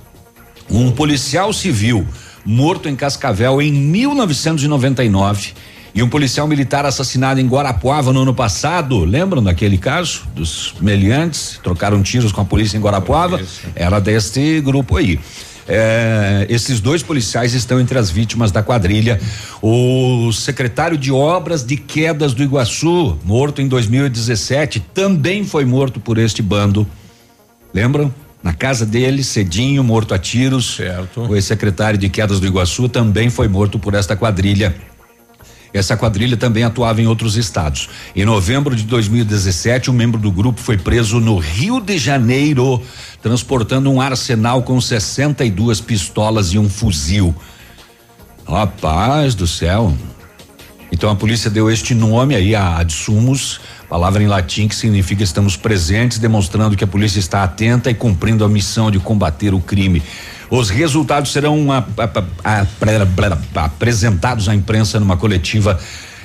[0.69, 2.05] Um policial civil
[2.45, 5.53] morto em Cascavel em 1999
[5.97, 9.03] e um policial militar assassinado em Guarapuava no ano passado.
[9.03, 11.59] Lembram daquele caso dos meliantes?
[11.63, 13.41] Trocaram tiros com a polícia em Guarapuava?
[13.73, 15.19] Era deste grupo aí.
[15.67, 19.19] É, esses dois policiais estão entre as vítimas da quadrilha.
[19.59, 26.19] O secretário de Obras de Quedas do Iguaçu, morto em 2017, também foi morto por
[26.19, 26.85] este bando.
[27.73, 28.13] Lembram?
[28.43, 30.75] Na casa dele, cedinho, morto a tiros.
[30.75, 31.21] Certo.
[31.21, 34.75] O ex-secretário de Quedas do Iguaçu também foi morto por esta quadrilha.
[35.77, 37.89] Essa quadrilha também atuava em outros estados.
[38.15, 42.81] Em novembro de 2017, um membro do grupo foi preso no Rio de Janeiro,
[43.21, 47.35] transportando um arsenal com 62 pistolas e um fuzil.
[48.47, 49.93] Rapaz do céu.
[50.91, 53.59] Então a polícia deu este nome aí, a Adsumos,
[53.89, 58.45] palavra em latim que significa estamos presentes, demonstrando que a polícia está atenta e cumprindo
[58.45, 60.01] a missão de combater o crime.
[60.49, 61.79] Os resultados serão a,
[62.43, 65.79] a, a, apresentados à imprensa numa coletiva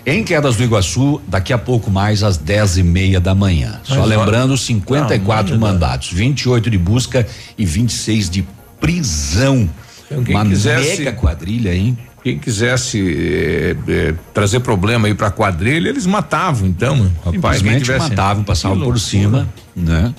[0.05, 3.81] em Quedas do Iguaçu, daqui a pouco mais às dez e meia da manhã.
[3.89, 8.45] Mas Só lembrando, 54 não, mandados, 28 de busca e 26 de
[8.81, 9.69] prisão.
[10.11, 11.97] Então, Uma quisesse, mega quadrilha, hein?
[12.23, 17.57] Quem quisesse eh, eh, trazer problema aí pra quadrilha, eles matavam, então, rapaz.
[17.57, 18.11] Simplesmente tivesse...
[18.11, 20.15] matavam, passavam por cima, né?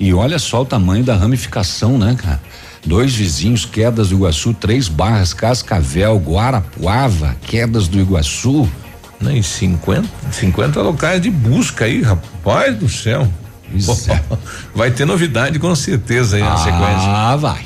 [0.00, 2.40] E olha só o tamanho da ramificação, né, cara?
[2.86, 8.68] Dois vizinhos, Quedas do Iguaçu, Três Barras, Cascavel, Guarapuava, Quedas do Iguaçu.
[9.20, 13.28] Nem 50, 50 locais de busca aí, rapaz do céu.
[13.74, 14.08] Isso.
[14.74, 17.08] Vai ter novidade com certeza aí ah, na sequência.
[17.08, 17.64] Ah, vai.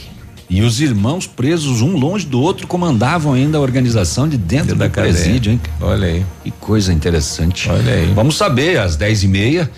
[0.50, 4.86] E os irmãos presos um longe do outro comandavam ainda a organização de dentro, da
[4.86, 5.60] do presídio, hein?
[5.80, 6.26] Olha aí.
[6.44, 7.70] Que coisa interessante.
[7.70, 8.12] Olha aí.
[8.12, 9.70] Vamos saber às dez e meia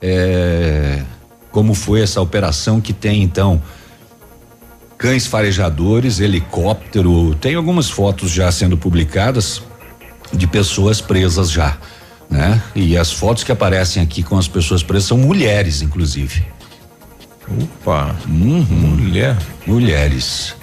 [0.00, 1.02] é,
[1.50, 3.60] como foi essa operação que tem então
[5.02, 7.34] cães farejadores, helicóptero.
[7.40, 9.60] Tem algumas fotos já sendo publicadas
[10.32, 11.76] de pessoas presas já,
[12.30, 12.62] né?
[12.72, 16.46] E as fotos que aparecem aqui com as pessoas presas são mulheres, inclusive.
[17.60, 18.64] Opa, Uhum.
[18.70, 19.36] mulher.
[19.66, 20.54] Mulheres.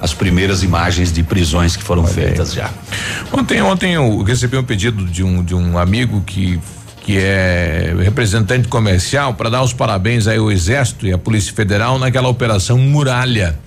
[0.00, 2.70] As primeiras imagens de prisões que foram feitas já.
[3.30, 6.58] Ontem, ontem eu recebi um pedido de um, de um amigo que
[7.08, 11.98] que é representante comercial para dar os parabéns aí ao Exército e à Polícia Federal
[11.98, 13.58] naquela operação Muralha.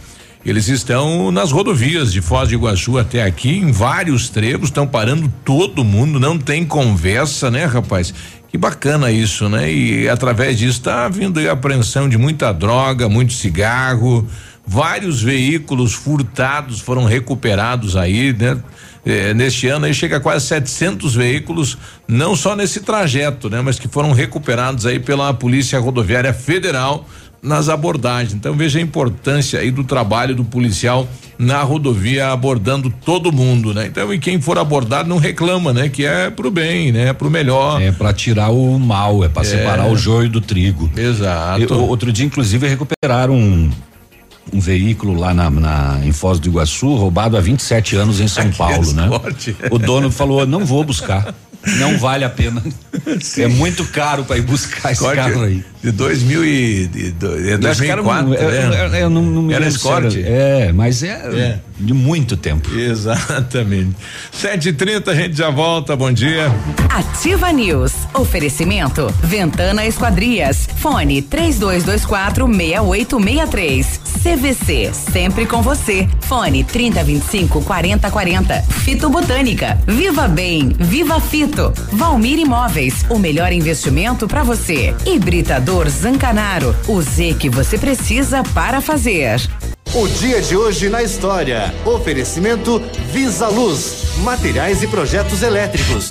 [0.45, 5.27] Eles estão nas rodovias de Foz do Iguaçu até aqui, em vários trevos, estão parando
[5.43, 8.13] todo mundo, não tem conversa, né, rapaz?
[8.47, 9.73] Que bacana isso, né?
[9.73, 14.27] E através disso está vindo aí a apreensão de muita droga, muito cigarro,
[14.67, 18.55] vários veículos furtados foram recuperados aí, né?
[19.05, 23.59] Eh, neste ano aí chega a quase 700 veículos, não só nesse trajeto, né?
[23.61, 27.07] Mas que foram recuperados aí pela Polícia Rodoviária Federal
[27.41, 28.33] nas abordagens.
[28.35, 31.07] Então veja a importância aí do trabalho do policial
[31.39, 33.87] na rodovia abordando todo mundo, né?
[33.87, 35.89] Então e quem for abordado não reclama, né?
[35.89, 37.11] Que é pro bem, né?
[37.13, 37.81] Pro melhor.
[37.81, 39.45] É para tirar o mal, é para É.
[39.45, 40.87] separar o joio do trigo.
[40.95, 41.73] Exato.
[41.73, 43.71] Eu- outro dia, inclusive, recuperaram um,
[44.53, 48.49] um veículo lá na, na- em Foz do Iguaçu, roubado há 27 anos em São
[48.53, 49.03] Paulo, né?
[49.03, 49.55] esporte.
[49.69, 51.33] O dono falou: não vou buscar.
[51.77, 52.61] Não vale a pena.
[53.37, 55.63] É muito caro para ir buscar esse Escort carro aí.
[55.83, 59.01] De 2000 e de, do- é Eu acho que era um- 2004, é, né?
[59.03, 60.15] eu não, não me Era Escort?
[60.15, 61.59] É, mas é, É.
[61.79, 62.69] de muito tempo.
[62.77, 63.95] Exatamente.
[64.31, 65.95] 7h30, a gente já volta.
[65.95, 66.51] Bom dia.
[66.89, 67.93] Ativa News.
[68.13, 69.11] Oferecimento.
[69.23, 70.69] Ventana Esquadrias.
[70.77, 73.99] Fone 3224 6863.
[74.21, 74.91] CVC.
[74.93, 76.07] Sempre com você.
[76.21, 78.61] Fone 3025 4040.
[78.83, 79.79] Fito Botânica.
[79.87, 80.75] Viva Bem.
[80.79, 81.73] Viva Fito.
[81.91, 83.03] Valmir Imóveis.
[83.09, 84.93] O melhor investimento para você.
[85.07, 86.75] Hibridador Zancanaro.
[86.87, 89.39] O Z que você precisa para fazer.
[89.93, 91.73] O dia de hoje na história.
[91.85, 92.81] Oferecimento
[93.11, 96.09] Visa Luz, materiais e projetos elétricos.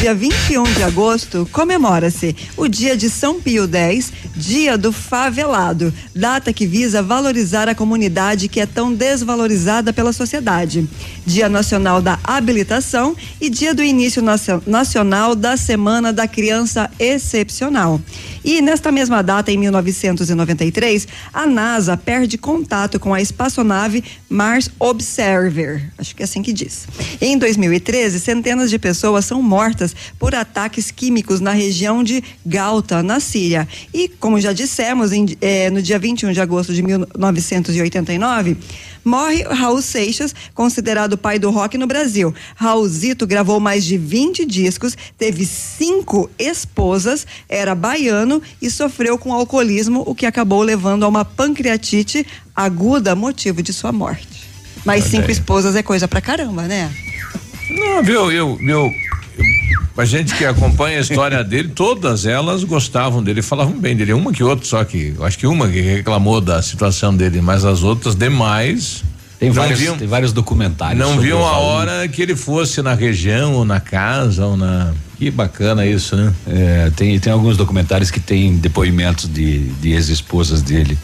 [0.00, 6.54] Dia 21 de agosto comemora-se o Dia de São Pio X, Dia do Favelado, data
[6.54, 10.88] que visa valorizar a comunidade que é tão desvalorizada pela sociedade.
[11.26, 18.00] Dia Nacional da Habilitação e Dia do Início Nacio- Nacional da Semana da Criança Excepcional.
[18.44, 25.90] E nesta mesma data, em 1993, a NASA perde contato com a espaçonave Mars Observer.
[25.98, 26.86] Acho que é assim que diz.
[27.20, 33.20] Em 2013, centenas de pessoas são mortas por ataques químicos na região de Galta, na
[33.20, 33.66] Síria.
[33.92, 38.56] E, como já dissemos, em- eh, no dia 21 de agosto de 1989,
[39.04, 42.34] morre Raul Seixas, considerado pai do rock no Brasil.
[42.54, 48.29] Raulzito gravou mais de 20 discos, teve cinco esposas, era baiano
[48.60, 53.90] e sofreu com alcoolismo, o que acabou levando a uma pancreatite aguda, motivo de sua
[53.92, 54.44] morte.
[54.84, 55.32] Mas Olha cinco aí.
[55.32, 56.90] esposas é coisa pra caramba, né?
[57.70, 58.90] Não, viu, eu, eu, eu-
[59.96, 64.12] a gente que acompanha a história dele, todas elas gostavam dele, falavam bem dele.
[64.14, 67.82] Uma que outra, só que, acho que uma que reclamou da situação dele, mas as
[67.82, 69.04] outras demais.
[69.40, 70.98] Tem não vários, viam, tem vários documentários.
[70.98, 74.92] não viam o a hora que ele fosse na região, ou na casa, ou na.
[75.18, 76.32] Que bacana isso, né?
[76.46, 80.96] É, tem, tem alguns documentários que tem depoimentos de, de ex-esposas dele.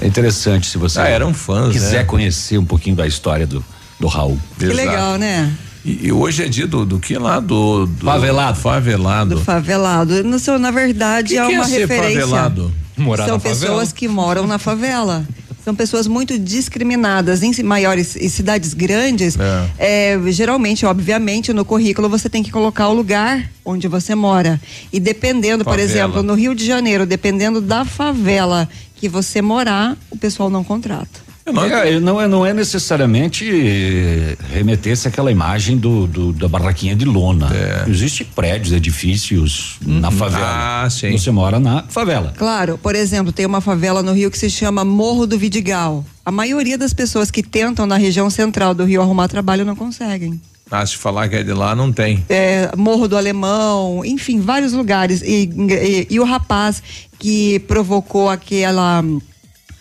[0.00, 2.04] É interessante se você Ah, eram fãs, quiser né?
[2.04, 3.62] conhecer um pouquinho da história do,
[4.00, 4.38] do Raul.
[4.58, 5.52] Que legal, né?
[5.84, 7.40] E, e hoje é dia do, do que lá?
[7.40, 8.58] Do, do Favelado.
[8.58, 9.34] Favelado.
[9.36, 10.38] Do favelado.
[10.38, 12.20] Seu- na verdade, Que é que é uma ser referência.
[12.22, 12.72] favelado?
[12.96, 13.60] Morar São na favela.
[13.60, 15.24] pessoas que moram na favela.
[15.66, 17.42] São pessoas muito discriminadas.
[17.42, 19.36] Em maiores em cidades grandes,
[19.76, 24.60] é, geralmente, obviamente, no currículo você tem que colocar o lugar onde você mora.
[24.92, 25.90] E dependendo, por Favela.
[25.90, 31.25] exemplo, no Rio de Janeiro, dependendo da favela que você morar, o pessoal não contrata.
[31.46, 37.04] É, não, é, não é necessariamente eh, remeter-se àquela imagem do, do- da barraquinha de
[37.04, 37.48] lona.
[37.88, 40.82] Existem prédios, edifícios na favela.
[40.84, 41.12] Ah, sim.
[41.16, 42.34] Você mora na favela.
[42.36, 46.04] Claro, por exemplo, tem uma favela no Rio que se chama Morro do Vidigal.
[46.24, 50.40] A maioria das pessoas que tentam na região central do Rio arrumar trabalho não conseguem.
[50.68, 52.24] Ah, se falar que é de lá, não tem.
[52.28, 55.22] É, Morro do Alemão, enfim, vários lugares.
[55.22, 56.82] E, e- e o rapaz
[57.20, 59.04] que provocou aquela.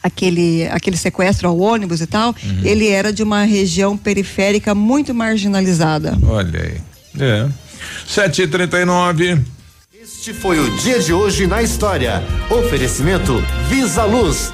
[0.06, 6.15] Aquele, aquele sequestro ao ônibus e tal, ele era de uma região periférica muito marginalizada.
[6.28, 6.78] Olha aí.
[7.20, 7.50] É.
[8.08, 9.41] 7h39.
[10.00, 12.24] Este foi o dia de hoje na história.
[12.52, 14.54] Oferecimento Visa Luz.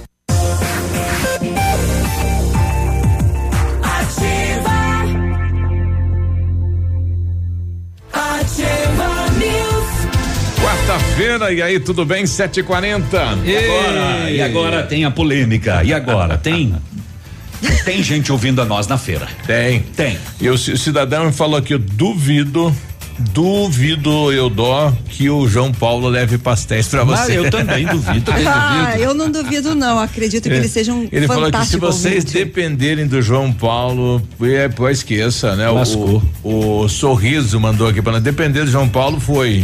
[10.91, 11.01] News.
[11.01, 12.23] Quarta-feira, e aí, tudo bem?
[12.25, 13.45] 7h40.
[13.45, 14.31] E agora?
[14.31, 15.83] E agora tem a polêmica.
[15.83, 16.37] E agora?
[16.37, 16.73] Tem.
[17.85, 19.27] Tem gente ouvindo a nós na feira.
[19.45, 19.81] Tem.
[19.95, 20.17] Tem.
[20.39, 22.75] E o ci- cidadão me falou aqui, eu duvido,
[23.19, 27.37] duvido eu dó que o João Paulo leve pastéis pra Mas você.
[27.37, 28.31] eu também duvido.
[28.45, 32.15] Ah, eu não duvido não, acredito que ele seja um Ele falou que se vocês
[32.25, 32.33] ouvinte.
[32.33, 35.69] dependerem do João Paulo, é, pô, esqueça, né?
[35.69, 36.21] Lascou.
[36.43, 38.23] O, o sorriso mandou aqui para nós.
[38.23, 39.63] Depender do João Paulo foi.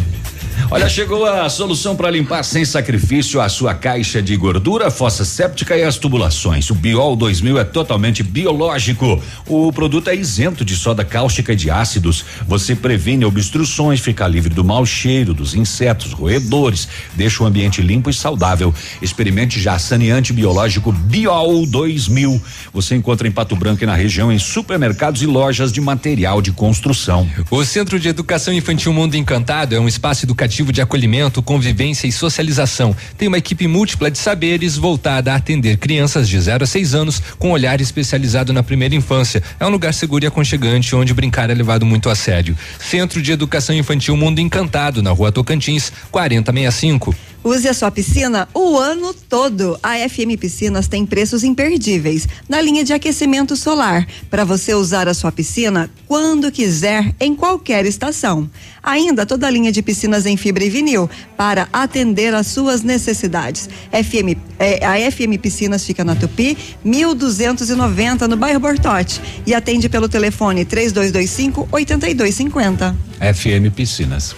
[0.69, 5.77] Olha, chegou a solução para limpar sem sacrifício a sua caixa de gordura, fossa séptica
[5.77, 6.69] e as tubulações.
[6.69, 9.21] O Biol 2000 é totalmente biológico.
[9.45, 12.25] O produto é isento de soda cáustica e de ácidos.
[12.45, 18.09] Você previne obstruções, fica livre do mau cheiro, dos insetos, roedores, deixa o ambiente limpo
[18.09, 18.73] e saudável.
[19.01, 22.41] Experimente já saneante biológico Biol 2000.
[22.73, 26.51] Você encontra em Pato Branco e na região em supermercados e lojas de material de
[26.51, 27.25] construção.
[27.49, 32.11] O Centro de Educação Infantil Mundo Encantado é um espaço educativo de acolhimento, convivência e
[32.11, 32.95] socialização.
[33.17, 37.21] Tem uma equipe múltipla de saberes voltada a atender crianças de 0 a 6 anos
[37.37, 39.43] com olhar especializado na primeira infância.
[39.59, 42.57] É um lugar seguro e aconchegante onde brincar é levado muito a sério.
[42.79, 47.15] Centro de Educação Infantil Mundo Encantado, na Rua Tocantins, 4065.
[47.47, 49.79] Use a sua piscina o ano todo.
[49.81, 55.13] A FM Piscinas tem preços imperdíveis na linha de aquecimento solar para você usar a
[55.13, 58.49] sua piscina quando quiser em qualquer estação.
[58.83, 63.69] Ainda toda a linha de piscinas em fibra e vinil para atender às suas necessidades.
[63.93, 70.09] FM, eh, a FM Piscinas fica na Tupi 1290 no bairro Bortote e atende pelo
[70.09, 72.93] telefone 3225 8250.
[73.21, 74.35] FM Piscinas.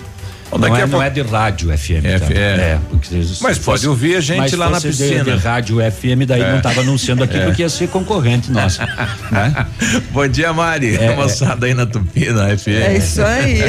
[0.52, 2.04] Bom, Não é, não é de rádio FM.
[2.06, 2.26] É, tá?
[2.34, 2.80] é.
[2.90, 5.24] porque se Mas pode ouvir a gente lá na fosse de- piscina.
[5.24, 6.50] De, rádio FM, daí É.
[6.50, 7.46] não estava anunciando aqui É.
[7.46, 8.84] porque ia ser concorrente nossa.
[9.32, 9.68] né?
[10.12, 10.96] Bom dia, Mari.
[10.96, 12.70] É, moçada aí na Tupi, na FM.
[12.82, 13.60] É isso aí.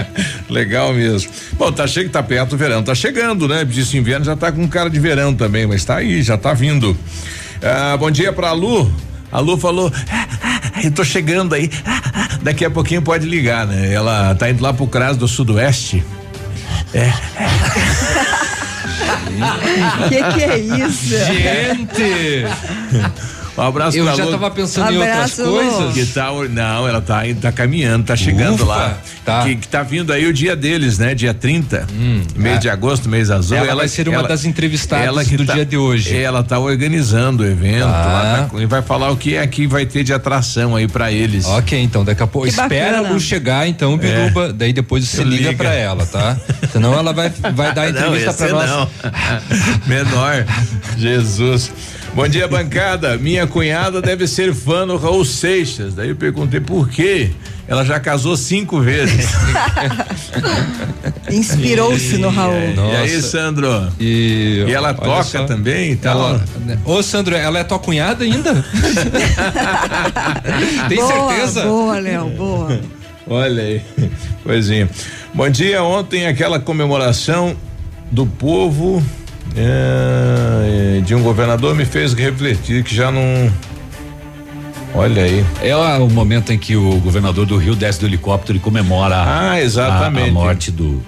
[0.48, 1.30] Legal mesmo.
[1.58, 3.62] Bom, tá chegando, tá perto do verão, tá chegando, né?
[3.64, 6.96] Disse inverno já tá com cara de verão também, mas tá aí, já tá vindo.
[7.62, 8.90] Ah, bom dia pra Lu.
[9.30, 13.26] A Lu falou, "Ah, ah, eu tô chegando aí, ah, ah, daqui a pouquinho pode
[13.28, 13.92] ligar, né?
[13.92, 16.02] Ela tá indo lá pro CRAS do Sudoeste.
[16.94, 17.10] É.
[20.08, 21.16] que que é isso?
[21.24, 22.44] Gente!
[23.58, 24.30] Um abraço Eu pra já Lu.
[24.30, 25.94] tava pensando em outras coisas.
[25.94, 28.98] Que tá, não, ela tá tá caminhando, tá chegando Ufa, lá.
[29.24, 29.42] tá.
[29.44, 31.14] Que, que tá vindo aí o dia deles, né?
[31.14, 31.86] Dia 30,
[32.36, 32.58] mês é.
[32.60, 33.56] de agosto, mês azul.
[33.56, 36.16] Ela vai ser uma das entrevistadas que do tá- dia de hoje.
[36.16, 37.86] Ela tá organizando o evento Tá.
[37.88, 41.12] lá tá- e vai falar o que é que vai ter de atração aí pra
[41.12, 41.44] eles.
[41.46, 43.08] Ok, então daqui a pouco Que espera bacana.
[43.08, 45.64] a Lu chegar, então, Biruba, daí depois você liga liga.
[45.64, 46.36] pra ela, tá?
[46.72, 48.70] Senão ela vai, vai dar a Não, entrevista esse pra nós.
[48.70, 48.88] não.
[49.86, 50.44] Menor.
[50.96, 51.70] Jesus.
[52.14, 53.16] Bom dia, bancada.
[53.16, 55.94] Minha cunhada deve ser fã do Raul Seixas.
[55.94, 57.30] Daí eu perguntei por quê.
[57.68, 59.28] Ela já casou cinco vezes.
[61.30, 62.54] Inspirou-se no Raul.
[62.56, 63.28] E aí, Nossa.
[63.28, 63.92] Sandro?
[64.00, 65.44] E, E ela toca só.
[65.44, 66.18] também e tal?
[66.18, 66.44] Ela,
[66.84, 68.54] ô, Sandro, ela é tua cunhada ainda?
[70.88, 71.62] Tem boa, certeza?
[71.62, 72.80] Boa, Léo, boa.
[73.28, 73.80] Olha aí,
[74.42, 74.90] coisinha.
[75.32, 77.54] Bom dia, ontem aquela comemoração
[78.10, 79.00] do povo
[79.56, 83.52] é, de um governador me fez refletir que já não.
[84.94, 85.44] Olha aí.
[85.62, 89.50] É o momento em que o governador do Rio desce do helicóptero e comemora a-
[89.52, 90.28] Ah, exatamente.
[90.28, 91.02] a, a morte do.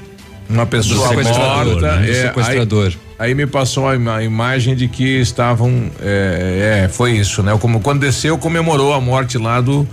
[0.48, 1.96] Uma pessoa Do sequestrador, morta.
[1.96, 2.06] né?
[2.06, 2.86] Do é, sequestrador.
[3.18, 5.90] Aí, aí me passou a, a imagem de que estavam.
[6.00, 7.56] É, é, foi isso, né?
[7.58, 9.88] Como quando desceu, comemorou a morte lá do.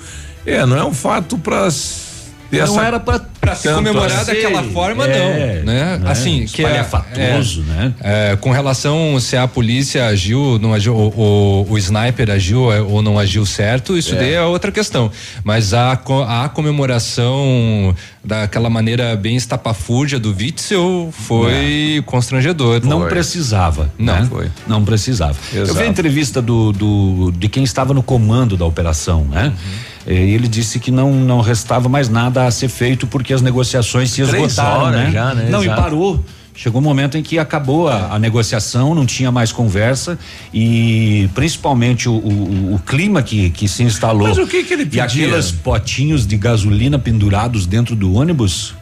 [0.46, 4.18] É, não é um fato ter Não essa- era pra, pra Pra se Tanto comemorar
[4.22, 4.34] assim.
[4.34, 5.98] daquela forma, É, não, né?
[5.98, 6.12] né?
[6.12, 7.94] Assim, que é, Espalhafatoso, é, né?
[8.02, 12.82] é, com relação se a polícia agiu, não agiu, o, o, o sniper agiu é,
[12.82, 14.18] ou não agiu certo, isso É.
[14.18, 15.12] daí é outra questão.
[15.44, 22.82] Mas a, a comemoração daquela maneira bem estapafúrdia do Witzel foi constrangedor.
[22.86, 23.10] Não Foi.
[23.10, 23.90] precisava.
[23.98, 24.28] Não né?
[24.30, 24.48] foi.
[24.68, 25.36] Não precisava.
[25.54, 25.80] Eu Exato.
[25.80, 29.46] vi a entrevista do, do- de quem estava no comando da operação, né?
[29.48, 29.80] Uhum.
[30.12, 34.10] E ele disse que não, não restava mais nada a ser feito porque as negociações
[34.12, 35.12] se esgotaram, né?
[35.12, 35.48] já, né?
[35.50, 35.80] Não, Exato.
[35.80, 36.26] e parou.
[36.56, 40.20] Chegou um momento em que acabou a, a negociação, não tinha mais conversa
[40.54, 44.28] e principalmente o, o- o clima que, que se instalou.
[44.28, 45.04] Mas o que que ele E pedia?
[45.06, 48.74] aqueles potinhos de gasolina pendurados dentro do ônibus,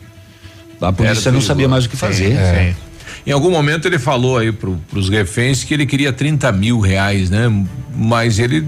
[0.81, 2.31] a polícia Era não sabia mais o que fazer.
[2.31, 2.37] sim.
[2.37, 2.75] É.
[3.27, 7.29] Em algum momento ele falou aí pro, pros reféns que ele queria 30 mil reais,
[7.29, 7.47] né?
[7.95, 8.65] Mas ele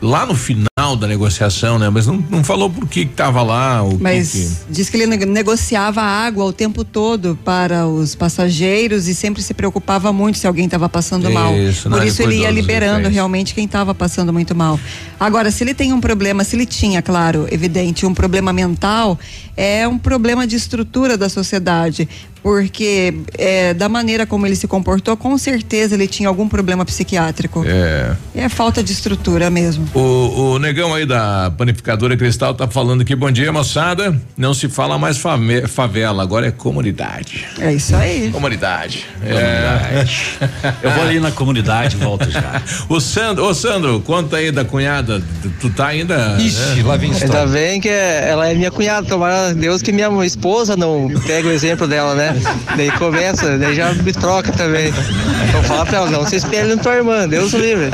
[0.00, 0.66] lá no final
[0.98, 1.88] da negociação, né?
[1.88, 4.96] Mas não, não falou por que que tava lá, o que Mas que- diz que
[4.96, 10.38] ele ne- negociava água o tempo todo para os passageiros e sempre se preocupava muito
[10.38, 11.54] se alguém estava passando mal.
[11.56, 14.78] Isso, não, Por isso ele ia liberando realmente quem estava passando muito mal.
[15.18, 19.18] Agora, se ele tem um problema, se ele tinha, claro, evidente, um problema mental,
[19.56, 22.06] é um problema de estrutura da sociedade.
[22.46, 27.64] Porque é, da maneira como ele se comportou, com certeza ele tinha algum problema psiquiátrico.
[27.66, 28.14] É.
[28.36, 29.84] É falta de estrutura mesmo.
[29.92, 34.16] O, o negão aí da panificadora Cristal tá falando que bom dia, moçada.
[34.38, 35.18] Não se fala mais
[35.66, 37.48] favela, agora é comunidade.
[37.58, 38.30] É isso aí.
[38.30, 39.04] Comunidade.
[39.18, 40.38] Comunidade.
[40.84, 42.62] Eu vou ali na comunidade e volto já.
[42.88, 45.20] O Sandro, ô Sandro, conta aí da cunhada.
[45.60, 46.36] Tu tá ainda.
[46.38, 46.82] Ixi, né?
[46.84, 50.76] lá vem Ainda bem que é- ela é minha cunhada, tomara Deus que minha esposa
[50.76, 52.35] não pega o exemplo dela, né?
[52.76, 54.92] Daí começa, daí já me troca também.
[55.52, 57.90] Vou falar pra ela, não se espelhe na tua irmã, Deus livre.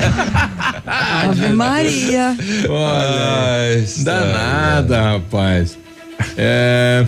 [0.86, 2.36] Ave Maria.
[2.68, 5.78] Olha, danada, rapaz.
[6.36, 7.05] É.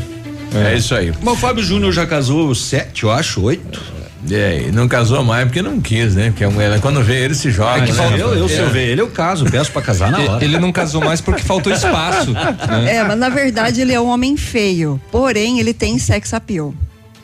[0.55, 1.12] É isso aí.
[1.20, 3.82] Mas o Fábio Júnior já casou sete, eu acho, oito.
[4.30, 6.30] É, e não casou mais porque não quis, né?
[6.30, 7.80] Porque a mulher, quando vê ele se joga.
[7.82, 7.99] É que né?
[7.99, 8.70] falta- eu, eu, se eu É.
[8.70, 10.43] ver ele, eu caso, peço pra casar na hora.
[10.45, 12.30] Ele não casou mais porque faltou espaço.
[12.32, 12.57] né?
[12.97, 14.99] É, mas na verdade ele é um homem feio.
[15.11, 16.72] Porém, ele tem sex appeal.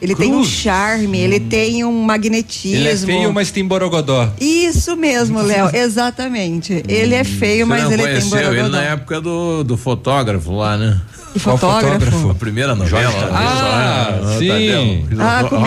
[0.00, 2.76] Ele tem um charme, ele tem um magnetismo.
[2.78, 4.32] Ele é feio, mas tem borogodó.
[4.40, 6.82] Isso mesmo, Léo, exatamente.
[6.88, 8.76] Ele é feio, Você mas não ele tem conheceu ele borogodó.
[8.76, 11.00] na época do, do fotógrafo lá, né?
[11.42, 12.00] Qual fotógrafo?
[12.00, 12.30] fotógrafo?
[12.30, 13.02] A primeira novela.
[13.02, 13.28] Jorge?
[13.32, 14.38] Ah, Tadeu.
[14.38, 15.06] sim.
[15.08, 15.26] Tadeu.
[15.26, 15.60] Ah, com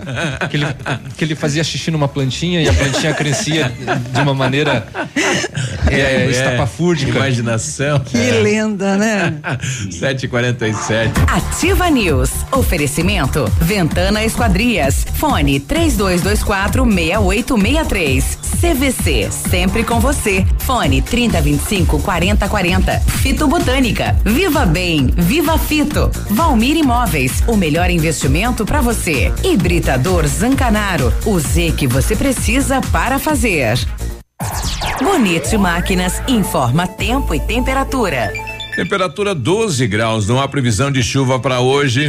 [0.48, 0.66] que, ele,
[1.16, 3.72] que ele fazia xixi numa plantinha e a plantinha crescia
[4.12, 4.86] de uma maneira
[5.88, 7.12] é, estapafúrdica.
[7.12, 8.00] Imaginação.
[8.00, 9.34] Que lenda, né?
[9.90, 11.10] 7h47.
[11.28, 12.30] Ativa News.
[12.50, 13.09] Oferecimento.
[13.60, 15.04] Ventana Esquadrias.
[15.14, 18.38] Fone 3224 6863.
[18.60, 19.30] CVC.
[19.30, 20.46] Sempre com você.
[20.58, 23.00] Fone 3025 4040.
[23.00, 24.16] Fito Botânica.
[24.24, 25.08] Viva Bem.
[25.16, 26.10] Viva Fito.
[26.30, 27.42] Valmir Imóveis.
[27.48, 29.32] O melhor investimento para você.
[29.42, 31.12] Hibridador Zancanaro.
[31.26, 33.76] O Z que você precisa para fazer.
[35.02, 38.32] Bonito Máquinas informa tempo e temperatura.
[38.76, 42.08] Temperatura 12 graus, não há previsão de chuva para hoje.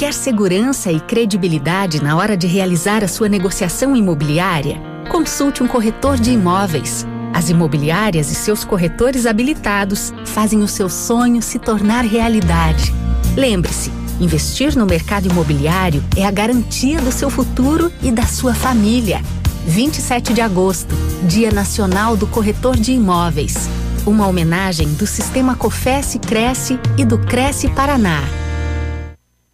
[0.00, 4.80] Quer segurança e credibilidade na hora de realizar a sua negociação imobiliária?
[5.10, 7.06] Consulte um corretor de imóveis.
[7.34, 12.94] As imobiliárias e seus corretores habilitados fazem o seu sonho se tornar realidade.
[13.36, 19.20] Lembre-se, investir no mercado imobiliário é a garantia do seu futuro e da sua família.
[19.66, 20.94] 27 de agosto,
[21.24, 23.68] Dia Nacional do Corretor de Imóveis.
[24.06, 28.22] Uma homenagem do Sistema Cofesse Cresce e do Cresce Paraná.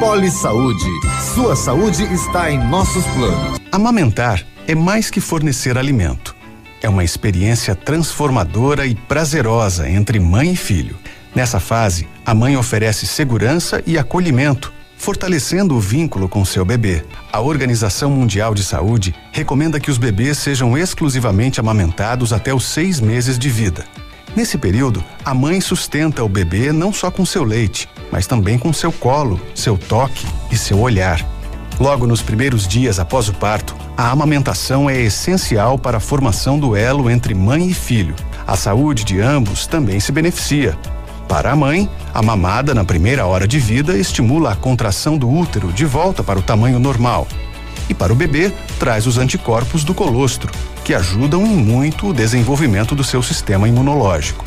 [0.00, 0.88] Poli Saúde.
[1.34, 3.60] Sua saúde está em nossos planos.
[3.70, 6.34] Amamentar é mais que fornecer alimento.
[6.80, 10.96] É uma experiência transformadora e prazerosa entre mãe e filho.
[11.34, 17.04] Nessa fase, a mãe oferece segurança e acolhimento, fortalecendo o vínculo com seu bebê.
[17.30, 23.00] A Organização Mundial de Saúde recomenda que os bebês sejam exclusivamente amamentados até os seis
[23.00, 23.84] meses de vida.
[24.34, 28.72] Nesse período, a mãe sustenta o bebê não só com seu leite, mas também com
[28.72, 31.24] seu colo, seu toque e seu olhar.
[31.78, 36.76] Logo nos primeiros dias após o parto, a amamentação é essencial para a formação do
[36.76, 38.14] elo entre mãe e filho.
[38.46, 40.76] A saúde de ambos também se beneficia.
[41.28, 45.72] Para a mãe, a mamada na primeira hora de vida estimula a contração do útero
[45.72, 47.26] de volta para o tamanho normal.
[47.88, 50.52] E para o bebê, traz os anticorpos do colostro,
[50.84, 54.44] que ajudam em muito o desenvolvimento do seu sistema imunológico.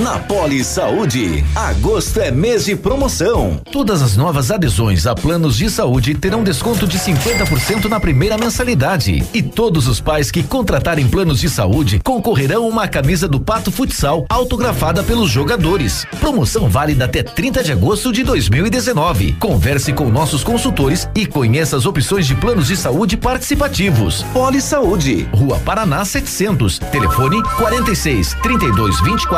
[0.00, 3.60] Na Poli Saúde, agosto é mês de promoção.
[3.70, 9.22] Todas as novas adesões a planos de saúde terão desconto de 50% na primeira mensalidade.
[9.34, 14.24] E todos os pais que contratarem planos de saúde concorrerão uma camisa do Pato Futsal
[14.30, 16.06] autografada pelos jogadores.
[16.20, 19.32] Promoção válida até 30 de agosto de 2019.
[19.34, 24.22] Converse com nossos consultores e conheça as opções de planos de saúde participativos.
[24.32, 29.31] Poli Saúde, Rua Paraná 700, telefone 46 32 24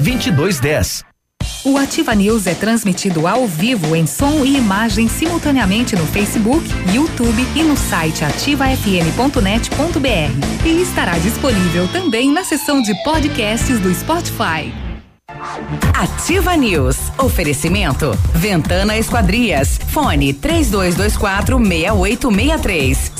[0.00, 1.04] 2210.
[1.62, 7.46] O Ativa News é transmitido ao vivo em som e imagem simultaneamente no Facebook, YouTube
[7.54, 10.66] e no site ativafm.net.br.
[10.66, 14.72] E estará disponível também na seção de podcasts do Spotify.
[15.94, 16.96] Ativa News.
[17.18, 18.12] Oferecimento.
[18.34, 19.78] Ventana Esquadrias.
[19.88, 23.19] Fone 3224 6863.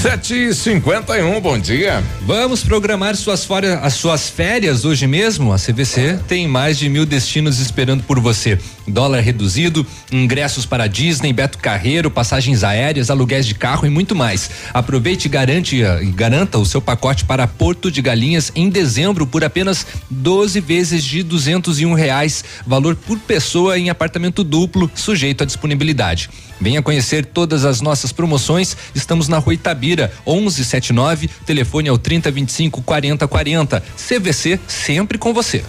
[0.00, 2.04] Sete e cinquenta e um, bom dia.
[2.22, 3.48] Vamos programar suas
[3.82, 5.52] as suas férias hoje mesmo?
[5.52, 8.56] A CVC tem mais de mil destinos esperando por você.
[8.86, 14.48] Dólar reduzido, ingressos para Disney, Beto Carreiro, passagens aéreas, aluguéis de carro e muito mais.
[14.72, 15.82] Aproveite e garante,
[16.14, 21.24] garanta o seu pacote para Porto de Galinhas em dezembro por apenas 12 vezes de
[21.24, 26.30] duzentos e um reais, valor por pessoa em apartamento duplo, sujeito à disponibilidade.
[26.60, 28.76] Venha conhecer todas as nossas promoções.
[28.94, 31.28] Estamos na Rua Itabira, 1179.
[31.46, 33.82] Telefone é o 3025 4040.
[33.96, 35.64] CVC sempre com você.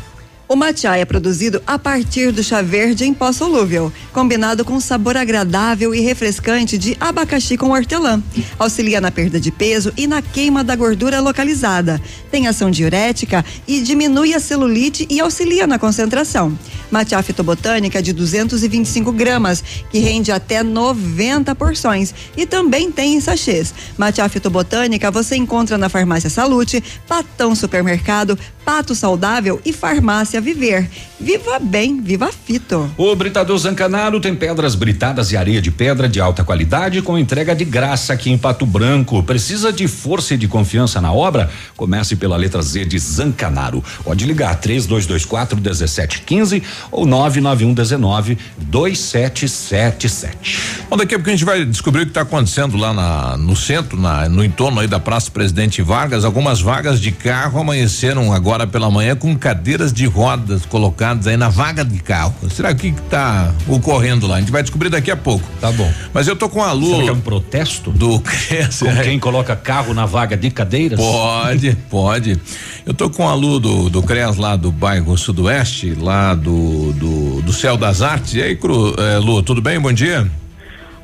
[0.52, 5.16] O matcha é produzido a partir do chá verde em pó solúvel, combinado com sabor
[5.16, 8.20] agradável e refrescante de abacaxi com hortelã.
[8.58, 12.02] Auxilia na perda de peso e na queima da gordura localizada.
[12.32, 16.58] Tem ação diurética e diminui a celulite e auxilia na concentração.
[16.92, 22.14] Matcha fitobotânica de 225 gramas, que rende até 90 porções.
[22.36, 23.74] E também tem em sachês.
[23.98, 30.88] Matcha fitobotânica você encontra na Farmácia Salute, Patão Supermercado, Pato Saudável e Farmácia Viver.
[31.20, 32.90] Viva bem, viva fito.
[32.98, 37.56] O Britador Zancanaro tem pedras britadas e areia de pedra de alta qualidade com entrega
[37.56, 39.24] de graça aqui em Pato Branco.
[39.24, 41.50] Precisa de força e de confiança na obra?
[41.76, 43.84] Comece pela letra Z de Zancanaro.
[44.04, 50.60] Pode ligar 3224 1715 ou 99119 2777.
[50.90, 53.56] Bom, daqui a pouco a gente vai descobrir o que está acontecendo lá na, no
[53.56, 56.26] centro, na, no entorno aí da Praça Presidente Vargas.
[56.26, 61.50] Algumas vagas de carro amanheceram agora pela manhã com cadeiras de rodas colocadas aí na
[61.50, 62.34] vaga de carro.
[62.50, 64.38] Será que está ocorrendo lá?
[64.38, 65.48] A gente vai descobrir daqui a pouco.
[65.60, 65.92] Tá bom.
[66.14, 66.92] Mas eu tô com a Lu.
[66.92, 67.92] Será que é um protesto?
[67.92, 68.20] Do.
[68.80, 71.00] Com quem coloca carro na vaga de cadeiras?
[71.00, 72.40] Pode, pode.
[72.86, 77.42] Eu tô com a Lu do, do CRES lá do bairro Sudoeste, lá do, do,
[77.42, 78.34] do Céu das Artes.
[78.36, 79.80] E aí, Cru, eh, Lu, tudo bem?
[79.80, 80.28] Bom dia.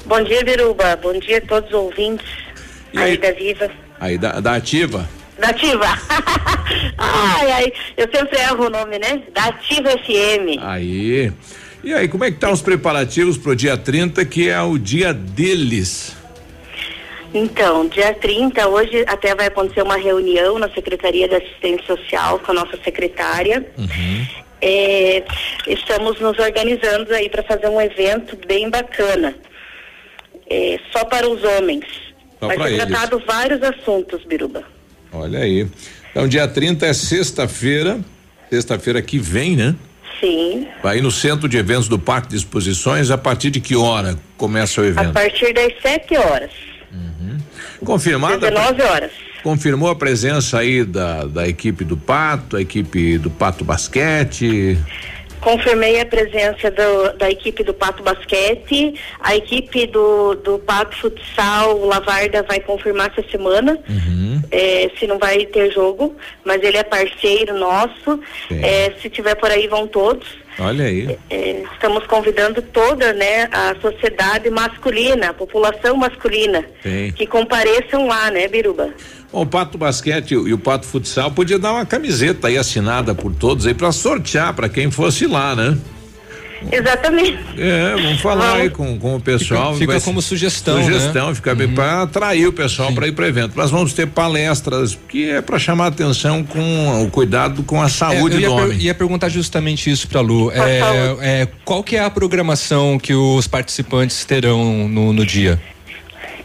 [0.06, 0.96] Bom dia, Biruba.
[1.02, 2.28] Bom dia a todos os ouvintes
[2.94, 3.18] E aí, aí?
[3.18, 3.70] da Viva.
[4.00, 5.10] Aí, da, da Ativa.
[5.40, 5.86] Da Ativa.
[6.98, 9.22] ai, ai, eu sempre erro o nome, né?
[9.34, 10.62] Da Ativa FM.
[10.62, 11.32] Aí.
[11.84, 15.14] E aí, como é que tá os preparativos pro dia 30, que é o dia
[15.14, 16.16] deles?
[17.34, 22.52] Então, dia 30, hoje até vai acontecer uma reunião na Secretaria da Assistência Social com
[22.52, 23.66] a nossa secretária.
[24.68, 25.24] É,
[25.68, 29.36] estamos nos organizando aí para fazer um evento bem bacana.
[30.50, 31.86] É, só para os homens.
[32.40, 34.64] Só vai ser tratado vários assuntos, Biruba.
[35.14, 35.68] Olha aí.
[36.10, 38.00] Então, dia 30 é sexta-feira.
[38.50, 39.76] Sexta-feira que vem, né?
[40.20, 43.12] Sim, Vai no centro de eventos do Parque de Exposições.
[43.12, 45.14] A partir de que hora começa o a evento?
[45.14, 46.52] partir das 7 horas,
[47.84, 48.50] Confirmada?
[48.50, 49.12] 19 horas.
[49.50, 54.76] Confirmou a presença aí da, da equipe do Pato, a equipe do Pato Basquete.
[55.40, 61.78] Confirmei a presença do- da equipe do Pato Basquete, a equipe do, do Pato Futsal,
[61.80, 63.78] o Lavarda vai confirmar essa semana,
[64.50, 68.20] eh, se não vai ter jogo, mas ele é parceiro nosso.
[68.50, 70.28] Eh, se tiver por aí vão todos.
[70.60, 71.18] Olha aí.
[71.30, 77.12] Eh, estamos convidando toda né, a sociedade masculina, a população masculina, Sim.
[77.16, 78.94] que compareçam lá, né, Biruba?
[79.32, 83.34] Bom, o Pato Basquete e o Pato Futsal podia dar uma camiseta aí assinada por
[83.36, 85.78] todos aí para sortear para quem fosse lá, né?
[86.72, 87.38] Exatamente.
[87.58, 89.74] É, vamos falar aí com, com o pessoal.
[89.76, 91.36] Fica- fica como sugestão, Sugestão, né?
[91.36, 93.56] fica bem para atrair o pessoal para ir para evento.
[93.56, 98.36] Nós vamos ter palestras que é para chamar atenção com o cuidado com a saúde
[98.36, 98.78] É, eu ia, do per- homem.
[98.80, 100.52] ia perguntar justamente isso para Lu.
[100.52, 100.80] É,
[101.42, 105.60] é, qual que é a programação que os participantes terão no, no dia?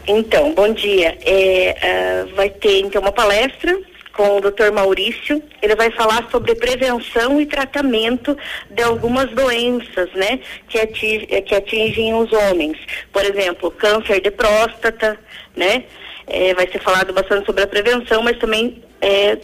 [0.07, 1.17] Então, bom dia.
[1.25, 3.77] É, ah, vai ter então uma palestra
[4.13, 4.71] com o Dr.
[4.73, 5.41] Maurício.
[5.61, 8.37] Ele vai falar sobre prevenção e tratamento
[8.69, 12.77] de algumas doenças, né, que, ati- eh, que atingem os homens.
[13.11, 15.19] Por exemplo, câncer de próstata,
[15.55, 15.83] né?
[16.27, 19.37] Eh, vai ser falado bastante sobre a prevenção, mas também eh,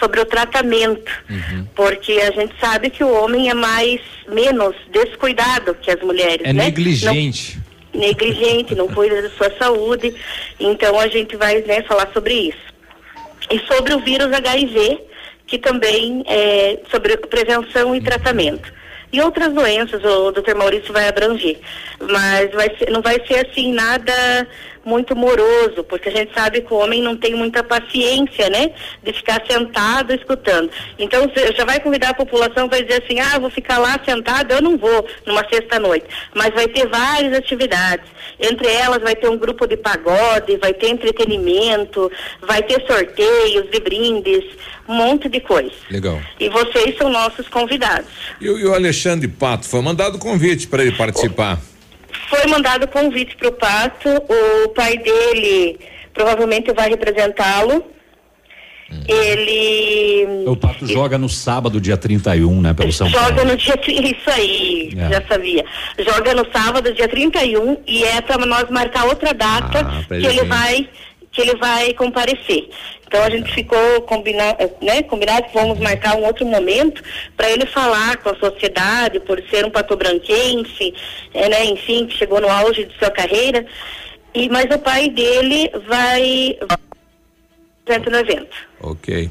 [0.00, 1.10] sobre o tratamento,
[1.74, 6.52] porque a gente sabe que o homem é mais menos descuidado que as mulheres, É
[6.52, 6.52] né?
[6.52, 7.58] Não- negligente.
[7.94, 10.14] negligente, não cuida da sua saúde.
[10.60, 12.66] Então a gente vai né, falar sobre isso.
[13.50, 15.00] E sobre o vírus HIV,
[15.46, 18.72] que também é sobre prevenção e tratamento.
[19.12, 20.54] E outras doenças, o Dr.
[20.56, 21.58] Maurício vai abranger.
[22.00, 24.12] Mas vai ser- não vai ser assim nada
[24.86, 28.70] muito moroso, porque a gente sabe que o homem não tem muita paciência, né?
[29.02, 30.70] De ficar sentado escutando.
[30.98, 34.52] Então você já vai convidar a população para dizer assim, ah, vou ficar lá sentado,
[34.52, 36.06] eu não vou numa sexta-noite.
[36.34, 38.06] Mas vai ter várias atividades.
[38.38, 42.10] Entre elas vai ter um grupo de pagode, vai ter entretenimento,
[42.40, 44.44] vai ter sorteios de brindes,
[44.88, 45.72] um monte de coisa.
[45.90, 46.20] Legal.
[46.38, 48.10] E vocês são nossos convidados.
[48.40, 51.60] E, e o Alexandre Pato foi mandado convite para ele participar.
[52.28, 55.78] Foi mandado convite para o Pato, o pai dele
[56.12, 57.84] provavelmente vai representá-lo.
[59.08, 62.72] Ele O Pato joga no sábado, dia 31, né?
[62.72, 63.50] Pelo São joga Paulo.
[63.50, 65.08] no dia isso aí, É.
[65.10, 65.64] já sabia.
[65.98, 70.26] Joga no sábado, dia 31, e é para nós marcar outra data Ah, que ele
[70.26, 70.88] ele vai
[71.32, 72.70] que ele vai comparecer.
[73.06, 77.02] Então a gente ficou combinado, né, combinado que vamos marcar um outro momento
[77.36, 80.92] para ele falar com a sociedade, por ser um patobranquense,
[81.32, 83.64] é, né, enfim, que chegou no auge de sua carreira.
[84.34, 86.58] E mas o pai dele vai
[87.86, 88.56] presente no evento.
[88.80, 89.30] Ok.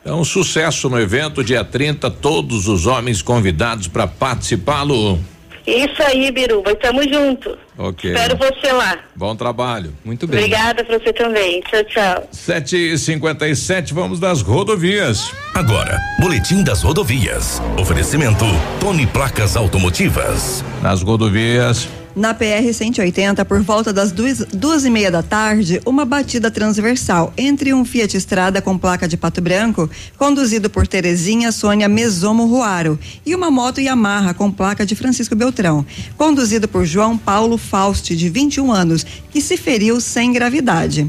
[0.00, 5.20] Então, sucesso no evento, dia 30, todos os homens convidados para participá-lo.
[5.66, 7.56] Isso aí, Biruba, estamos juntos.
[7.76, 8.12] Ok.
[8.12, 8.98] Espero você lá.
[9.14, 9.92] Bom trabalho.
[10.04, 11.60] Muito Obrigada pra você também.
[11.62, 12.28] Tchau, tchau.
[12.32, 15.32] 7 e 57 vamos das rodovias.
[15.54, 17.60] Agora, Boletim das Rodovias.
[17.78, 18.44] Oferecimento
[18.80, 20.64] Tony Placas Automotivas.
[20.82, 21.88] Nas rodovias.
[22.14, 27.32] Na PR 180, por volta das duas, duas e meia da tarde, uma batida transversal
[27.36, 29.88] entre um Fiat Estrada com placa de pato branco,
[30.18, 35.86] conduzido por Terezinha Sônia Mesomo Ruaro, e uma moto Yamaha com placa de Francisco Beltrão,
[36.16, 41.08] conduzido por João Paulo Fausti, de 21 anos, que se feriu sem gravidade.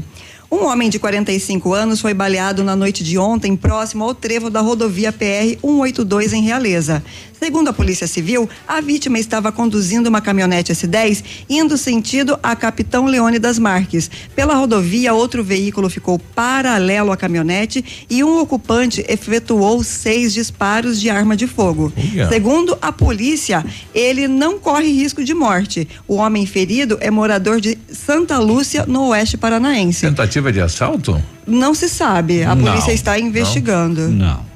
[0.52, 4.60] Um homem de 45 anos foi baleado na noite de ontem, próximo ao trevo da
[4.60, 7.02] rodovia PR 182 em Realeza.
[7.42, 13.06] Segundo a Polícia Civil, a vítima estava conduzindo uma caminhonete S10 indo sentido a Capitão
[13.06, 14.08] Leônidas Marques.
[14.36, 21.10] Pela rodovia, outro veículo ficou paralelo à caminhonete e um ocupante efetuou seis disparos de
[21.10, 21.92] arma de fogo.
[22.28, 25.88] Segundo a polícia, ele não corre risco de morte.
[26.06, 30.02] O homem ferido é morador de Santa Lúcia, no oeste paranaense.
[30.06, 31.20] Tentativa de assalto?
[31.44, 32.44] Não se sabe.
[32.44, 34.08] A Não, polícia está investigando.
[34.10, 34.51] Não.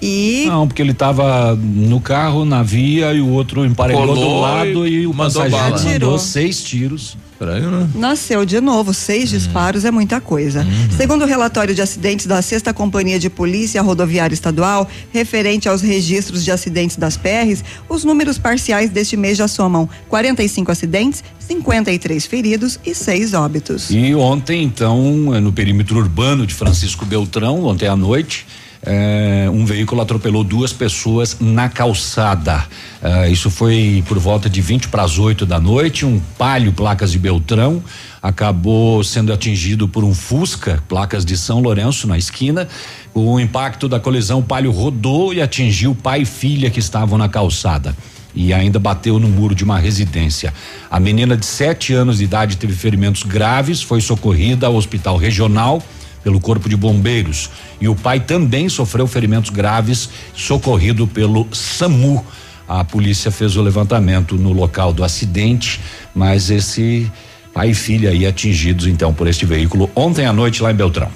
[0.00, 4.40] E Não, porque ele estava no carro, na via, e o outro emparelhou Colou do
[4.40, 5.92] lado e e, o mandou passageiro bala.
[5.92, 7.16] mandou seis tiros.
[7.32, 7.88] Estranho, né?
[7.94, 10.66] Nasceu de novo, seis disparos é muita coisa.
[10.96, 16.44] Segundo o relatório de acidentes da Sexta Companhia de Polícia Rodoviária Estadual, referente aos registros
[16.44, 22.80] de acidentes das PRs, os números parciais deste mês já somam 45 acidentes, 53 feridos
[22.84, 23.88] e seis óbitos.
[23.88, 25.00] E ontem, então,
[25.40, 28.46] no perímetro urbano de Francisco Beltrão, ontem à noite,
[28.90, 32.64] eh, um veículo atropelou duas pessoas na calçada.
[33.02, 36.06] Eh, isso foi por volta de 20 para as 8 da noite.
[36.06, 37.82] Um palio, placas de Beltrão,
[38.22, 42.66] acabou sendo atingido por um Fusca, placas de São Lourenço, na esquina.
[43.12, 47.28] O impacto da colisão, o palio rodou e atingiu pai e filha que estavam na
[47.28, 47.94] calçada
[48.34, 50.54] e ainda bateu no muro de uma residência.
[50.90, 55.82] A menina de sete anos de idade teve ferimentos graves, foi socorrida ao hospital regional
[56.28, 57.48] pelo Corpo de Bombeiros.
[57.80, 62.22] E o pai também sofreu ferimentos graves, socorrido pelo SAMU.
[62.68, 65.80] A polícia fez o levantamento no local do acidente,
[66.14, 67.10] mas esse
[67.54, 71.10] pai e filha aí atingidos então por este veículo ontem à noite lá em Beltrão.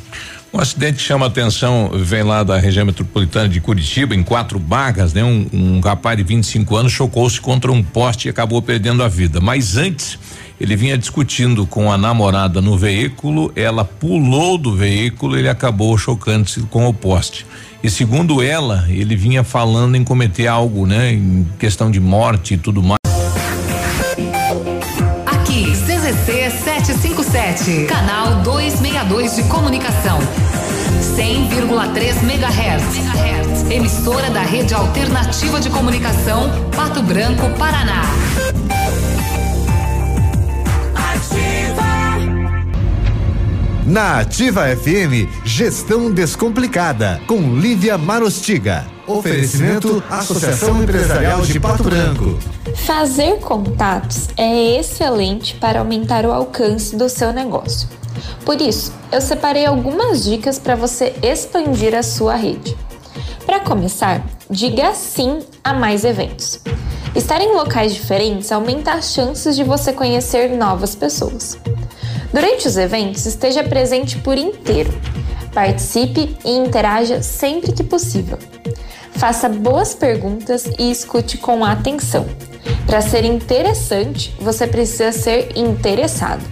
[0.50, 5.22] Um acidente chama atenção vem lá da região metropolitana de Curitiba, em quatro barras, né?
[5.22, 9.40] Um, um rapaz de 25 anos chocou-se contra um poste e acabou perdendo a vida.
[9.40, 10.18] Mas antes,
[10.62, 16.60] ele vinha discutindo com a namorada no veículo, ela pulou do veículo, ele acabou chocando-se
[16.70, 17.44] com o poste.
[17.82, 21.14] E segundo ela, ele vinha falando em cometer algo, né?
[21.14, 23.00] Em questão de morte e tudo mais.
[25.26, 30.20] Aqui, CZC 757, canal 262 de comunicação.
[31.16, 33.68] 100,3 MHz.
[33.68, 38.02] Emissora da Rede Alternativa de Comunicação, Pato Branco, Paraná.
[43.86, 48.86] Na Ativa FM, Gestão Descomplicada, com Lívia Marostiga.
[49.06, 52.38] Oferecimento Associação Empresarial de Pato Branco.
[52.86, 57.88] Fazer contatos é excelente para aumentar o alcance do seu negócio.
[58.44, 62.74] Por isso, eu separei algumas dicas para você expandir a sua rede.
[63.46, 66.60] Para começar, diga sim a mais eventos.
[67.14, 71.58] Estar em locais diferentes aumenta as chances de você conhecer novas pessoas.
[72.32, 74.92] Durante os eventos, esteja presente por inteiro.
[75.52, 78.38] Participe e interaja sempre que possível.
[79.12, 82.26] Faça boas perguntas e escute com atenção.
[82.86, 86.42] Para ser interessante, você precisa ser interessado.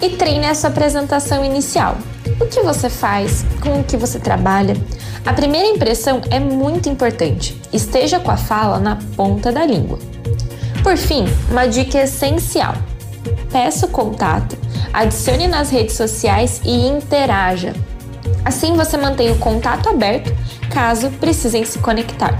[0.00, 1.96] E treine a sua apresentação inicial.
[2.40, 3.44] O que você faz?
[3.62, 4.76] Com o que você trabalha?
[5.24, 7.60] A primeira impressão é muito importante.
[7.72, 9.98] Esteja com a fala na ponta da língua.
[10.82, 12.74] Por fim, uma dica essencial:
[13.52, 14.58] peça o contato,
[14.92, 17.72] adicione nas redes sociais e interaja.
[18.44, 20.32] Assim você mantém o contato aberto
[20.72, 22.36] caso precisem se conectar.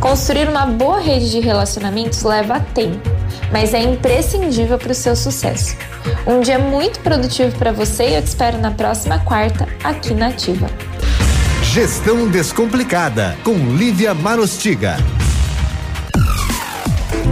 [0.00, 3.08] Construir uma boa rede de relacionamentos leva tempo,
[3.52, 5.76] mas é imprescindível para o seu sucesso.
[6.26, 10.28] Um dia muito produtivo para você e eu te espero na próxima quarta aqui na
[10.28, 10.68] Ativa.
[11.72, 14.98] Gestão Descomplicada, com Lívia Marostiga.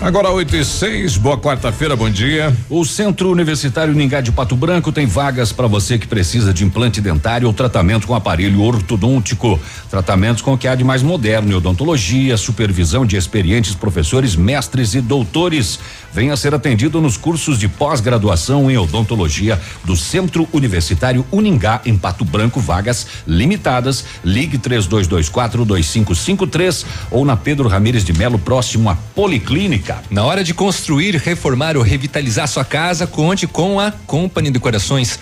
[0.00, 2.54] Agora 8 e 6, boa quarta-feira, bom dia.
[2.68, 7.00] O Centro Universitário Ningá de Pato Branco tem vagas para você que precisa de implante
[7.00, 9.58] dentário ou tratamento com aparelho ortodôntico.
[9.90, 15.00] Tratamentos com o que há de mais moderno odontologia, supervisão de experientes professores, mestres e
[15.00, 15.80] doutores.
[16.16, 22.24] Venha ser atendido nos cursos de pós-graduação em odontologia do Centro Universitário Uningá em Pato
[22.24, 24.02] Branco, vagas limitadas.
[24.24, 30.02] Ligue 3224 2553 ou na Pedro Ramires de Melo, próximo à Policlínica.
[30.08, 35.18] Na hora de construir, reformar ou revitalizar sua casa, conte com a Company Decorações.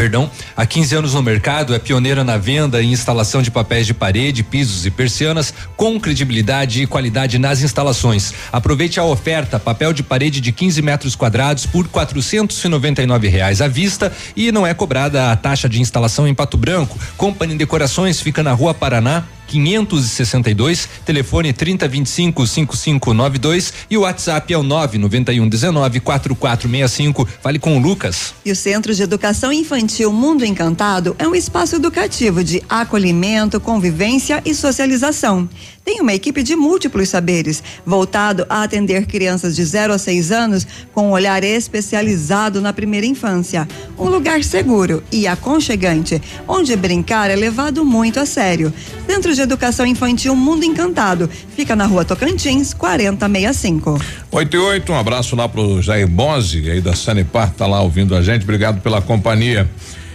[0.00, 3.92] Perdão, há 15 anos no mercado, é pioneira na venda e instalação de papéis de
[3.92, 8.32] parede, pisos e persianas, com credibilidade e qualidade nas instalações.
[8.50, 14.10] Aproveite a oferta: papel de parede de 15 metros quadrados por 499 reais à vista
[14.34, 16.98] e não é cobrada a taxa de instalação em Pato Branco.
[17.18, 24.62] Company Decorações fica na Rua Paraná, 562, telefone 3025 5592 e o WhatsApp é o
[24.62, 27.28] 991 19 4465.
[27.42, 28.32] Fale com o Lucas.
[28.44, 34.40] E o Centro de Educação Infantil Mundo Encantado é um espaço educativo de acolhimento, convivência
[34.44, 35.48] e socialização.
[35.82, 40.66] Tem uma equipe de múltiplos saberes, voltado a atender crianças de 0 a 6 anos
[40.92, 43.66] com um olhar especializado na primeira infância.
[43.98, 48.72] Um lugar seguro e aconchegante, onde brincar é levado muito a sério.
[49.06, 51.28] Centro de Educação Infantil Mundo Encantado.
[51.56, 54.00] Fica na rua Tocantins, 4065.
[54.30, 58.14] 8 e 8, um abraço lá pro Jair Bose, aí da Sanepar, tá lá ouvindo
[58.14, 58.42] a gente.
[58.42, 59.68] Obrigado pela companhia.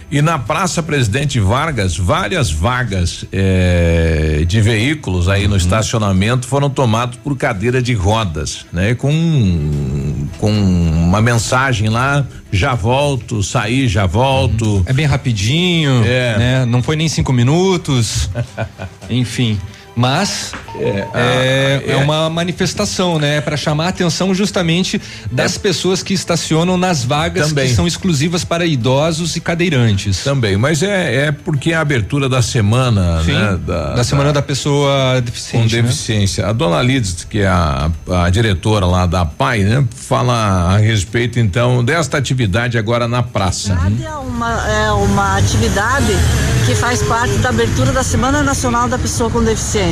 [0.08, 7.18] E na Praça Presidente Vargas, várias vagas eh, de veículos aí no estacionamento foram tomados
[7.18, 8.94] por cadeira de rodas, né?
[8.94, 14.82] Com com uma mensagem lá, já volto, saí, já volto.
[14.86, 16.38] É bem rapidinho, É.
[16.38, 16.64] né?
[16.66, 18.30] Não foi nem cinco minutos.
[19.10, 19.58] Enfim.
[19.96, 21.96] Mas é, é, é.
[21.96, 23.40] uma manifestação, né?
[23.40, 25.00] Para chamar a atenção justamente
[25.32, 27.68] das pessoas que estacionam nas vagas Também.
[27.68, 30.22] que são exclusivas para idosos e cadeirantes.
[30.22, 33.58] Também, mas é, é porque é a abertura da semana, Sim, né?
[33.66, 35.76] da semana da pessoa com deficiente.
[35.76, 35.82] né?
[35.82, 36.46] deficiência.
[36.46, 37.90] A dona Lides, que é a,
[38.24, 39.84] a diretora lá da PAI, né?
[39.96, 43.78] Fala a respeito então desta atividade agora na praça.
[44.04, 46.12] É uma, é uma atividade
[46.66, 49.85] que faz parte da abertura da Semana Nacional da Pessoa com Deficiência.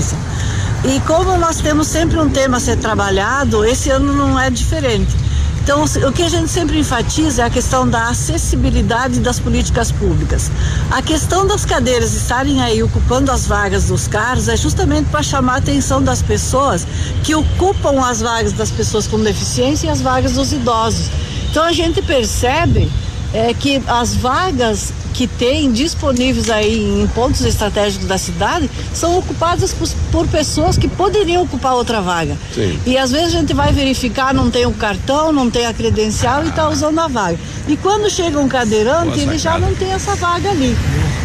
[0.85, 5.15] E como nós temos sempre um tema a ser trabalhado, esse ano não é diferente.
[5.63, 10.51] Então, o que a gente sempre enfatiza é a questão da acessibilidade das políticas públicas.
[10.91, 15.55] A questão das cadeiras estarem aí ocupando as vagas dos carros é justamente para chamar
[15.55, 16.87] a atenção das pessoas
[17.23, 21.09] que ocupam as vagas das pessoas com deficiência e as vagas dos idosos.
[21.51, 22.93] Então, a gente percebe
[23.35, 29.73] é que as vagas que tem disponíveis aí em pontos estratégicos da cidade são ocupadas
[29.73, 32.37] por, por pessoas que poderiam ocupar outra vaga.
[32.55, 32.79] Sim.
[32.87, 36.45] E às vezes a gente vai verificar, não tem o cartão, não tem a credencial
[36.45, 37.39] e está usando a vaga.
[37.69, 40.77] E quando chega um cadeirante, ele já não tem essa vaga ali.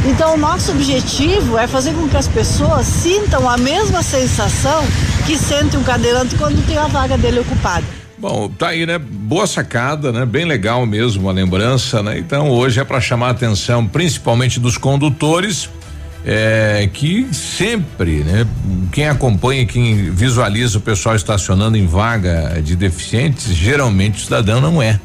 [0.05, 4.84] Então o nosso objetivo é fazer com que as pessoas sintam a mesma sensação
[5.28, 7.99] que sente um cadeirante quando tem a vaga dele ocupada.
[8.20, 8.98] Bom, tá aí, né?
[8.98, 10.26] Boa sacada, né?
[10.26, 12.20] Bem legal mesmo a lembrança, né?
[12.20, 15.70] Então hoje é para chamar a atenção, principalmente dos condutores,
[16.26, 18.46] é, que sempre, né?
[18.92, 24.82] Quem acompanha, quem visualiza o pessoal estacionando em vaga de deficientes, geralmente o cidadão não
[24.82, 25.00] é.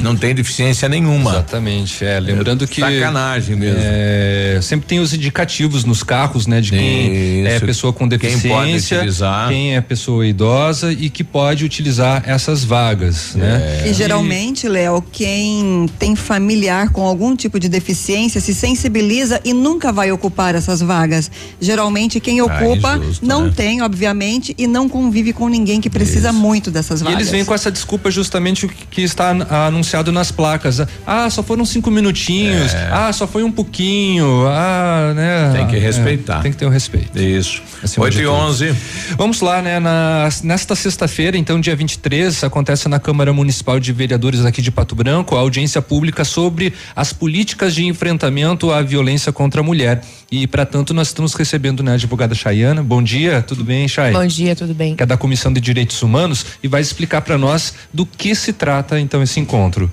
[0.00, 1.30] Não tem deficiência nenhuma.
[1.30, 2.20] Exatamente, é.
[2.20, 2.80] Lembrando que.
[2.80, 3.78] Sacanagem mesmo.
[3.80, 6.60] É, sempre tem os indicativos nos carros, né?
[6.60, 7.66] De quem é Isso.
[7.66, 9.48] pessoa com Quem deficiência, pode utilizar.
[9.48, 13.82] quem é pessoa idosa e que pode utilizar essas vagas, né?
[13.86, 19.92] E geralmente, Léo, quem tem familiar com algum tipo de deficiência se sensibiliza e nunca
[19.92, 21.30] vai ocupar essas vagas.
[21.60, 23.52] Geralmente, quem ocupa injusto, não né?
[23.54, 27.18] tem, obviamente, e não convive com ninguém que precisa muito dessas E vagas.
[27.20, 30.80] eles vêm com essa desculpa justamente o que que está an- anunciado nas placas.
[31.06, 32.72] Ah, só foram cinco minutinhos.
[32.74, 32.88] É.
[32.92, 34.46] Ah, só foi um pouquinho.
[34.48, 35.52] Ah, né?
[35.54, 36.40] Tem que É, respeitar.
[36.40, 37.18] tem que ter o respeito.
[37.20, 37.62] Isso.
[37.82, 38.34] Acima 8 de e tudo.
[38.36, 38.74] 11.
[39.16, 39.78] Vamos lá, né?
[39.78, 44.94] Na, nesta sexta-feira, então, dia 23, acontece na Câmara Municipal de Vereadores aqui de Pato
[44.94, 50.02] Branco a audiência pública sobre as políticas de enfrentamento à violência contra a mulher.
[50.30, 52.82] E, para tanto, nós estamos recebendo né, a advogada Chayana.
[52.82, 54.12] Bom dia, tudo bem, Chay?
[54.12, 54.96] Bom dia, tudo bem?
[54.96, 58.52] Que é da Comissão de Direitos Humanos e vai explicar para nós do que se
[58.52, 59.90] trata, então, esse encontro.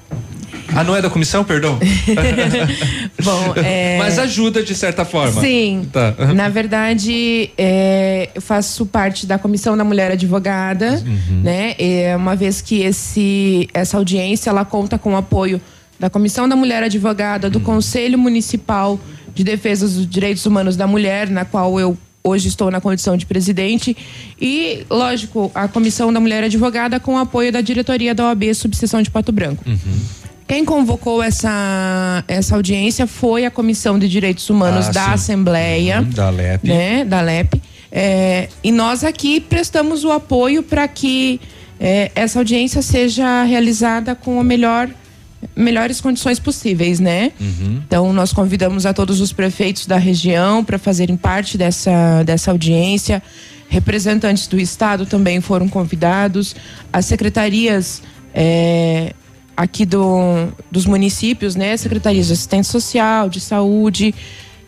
[0.76, 1.78] Ah, não é da comissão, perdão?
[3.24, 3.98] Bom, é...
[4.00, 5.40] Mas ajuda de certa forma.
[5.40, 5.88] Sim.
[5.92, 6.16] Tá.
[6.34, 11.42] Na verdade, é, eu faço parte da Comissão da Mulher Advogada, Uhum.
[11.44, 11.76] né?
[11.78, 15.62] É, uma vez que esse, essa audiência ela conta com o apoio
[16.00, 17.52] da Comissão da Mulher Advogada, Uhum.
[17.54, 19.00] do Conselho Municipal
[19.36, 23.26] de Defesa dos Direitos Humanos da Mulher, na qual eu hoje estou na condição de
[23.26, 23.96] presidente
[24.40, 29.02] e, lógico, a Comissão da Mulher Advogada com o apoio da diretoria da OAB Subseção
[29.02, 29.64] de Pato Branco.
[30.48, 35.12] Quem convocou essa, essa audiência foi a Comissão de Direitos Humanos Ah, da sim.
[35.14, 36.68] Assembleia, Uhum, da LEP.
[36.68, 37.06] né?
[37.06, 37.62] Da LEP.
[37.92, 41.40] É, e nós aqui prestamos o apoio para que
[41.80, 44.90] é, essa audiência seja realizada com a melhor
[45.56, 47.32] melhores condições possíveis, né?
[47.86, 53.22] Então nós convidamos a todos os prefeitos da região para fazerem parte dessa, dessa audiência.
[53.68, 56.56] Representantes do estado também foram convidados.
[56.92, 58.02] As secretarias
[58.34, 59.14] é,
[59.56, 61.76] aqui do, dos municípios, né?
[61.78, 64.14] Secretarias de Assistência Social, de Saúde,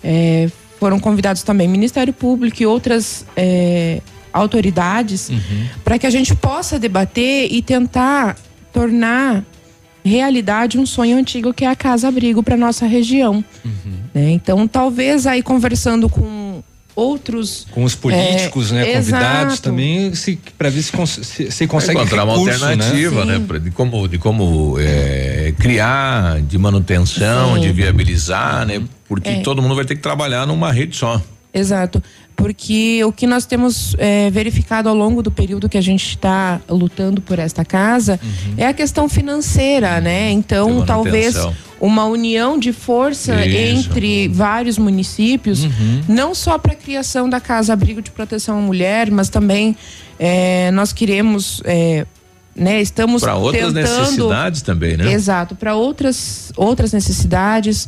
[0.04, 5.32] é, foram convidados também Ministério Público e outras é, autoridades
[5.84, 8.36] para que a gente possa debater e tentar
[8.74, 9.44] tornar
[10.06, 13.44] realidade um sonho antigo que é a casa abrigo para nossa região.
[14.14, 14.30] né?
[14.32, 16.62] Então talvez aí conversando com
[16.96, 19.62] outros Com os políticos, é, né, convidados exato.
[19.64, 23.44] também, se para ver se, cons- se, se consegue encontrar uma recurso, alternativa, né?
[23.46, 27.62] pra- de como, de como é, criar, de manutenção, Sim.
[27.62, 28.82] de viabilizar, né?
[29.10, 29.40] Porque É.
[29.42, 31.22] todo mundo vai ter que trabalhar numa rede só.
[31.54, 32.02] Exato.
[32.36, 36.60] Porque o que nós temos é, verificado ao longo do período que a gente está
[36.70, 38.20] lutando por esta casa
[38.58, 40.32] é a questão financeira, né?
[40.32, 40.86] Então, Uhum.
[40.86, 41.36] Talvez
[41.80, 43.90] uma união de força Isso.
[43.90, 46.04] entre vários municípios, Uhum.
[46.08, 49.76] não só para a criação da casa abrigo de proteção à mulher, mas também
[50.20, 52.06] é, nós queremos, é,
[52.56, 52.82] né?
[52.82, 55.12] Estamos Para outras tentando necessidades também, né?
[55.12, 57.88] Exato, para outras, outras necessidades.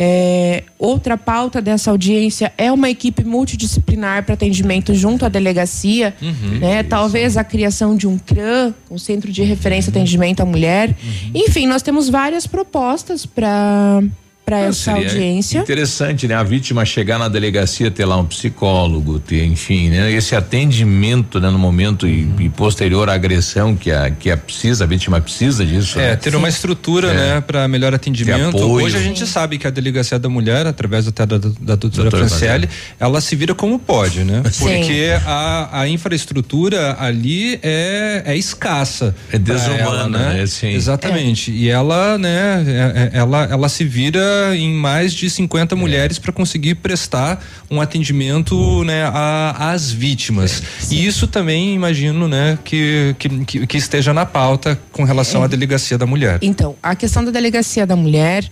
[0.00, 6.58] É, outra pauta dessa audiência é uma equipe multidisciplinar para atendimento junto à delegacia, Uhum.
[6.60, 6.84] né?
[6.84, 10.90] Talvez a criação de um CRAM, um Centro de Referência e Atendimento à Mulher.
[10.90, 11.30] Uhum.
[11.34, 14.00] Enfim, nós temos várias propostas para
[14.48, 15.58] para essa audiência.
[15.58, 16.34] Interessante, né?
[16.34, 20.10] A vítima chegar na delegacia, ter lá um psicólogo, ter, enfim, né?
[20.10, 21.50] Esse atendimento, né?
[21.50, 25.66] No momento e, e posterior à agressão que a, que a precisa, a vítima precisa
[25.66, 25.98] disso.
[26.00, 26.16] É, né?
[26.16, 27.14] ter uma estrutura, É.
[27.14, 28.56] né, para melhor atendimento.
[28.56, 28.86] apoio.
[28.86, 32.28] Hoje a gente sabe que a delegacia da mulher, através até da, da doutora Doutora
[32.28, 32.68] Franciele,
[32.98, 34.42] ela se vira como pode, né?
[34.50, 34.64] Sim.
[34.64, 39.14] Porque a, a infraestrutura ali é, é escassa.
[39.30, 40.46] É desumana, ela, né?
[40.46, 40.68] Sim.
[40.72, 41.50] Exatamente.
[41.50, 44.20] E ela, né, é- é- ela, ela se vira
[44.54, 50.62] em mais de 50 mulheres para conseguir prestar um atendimento, né, a- às vítimas.
[50.90, 55.96] E isso também imagino, né, que, que, que, esteja na pauta com relação à delegacia
[55.98, 56.38] da mulher.
[56.42, 58.44] Então, a questão da delegacia da mulher,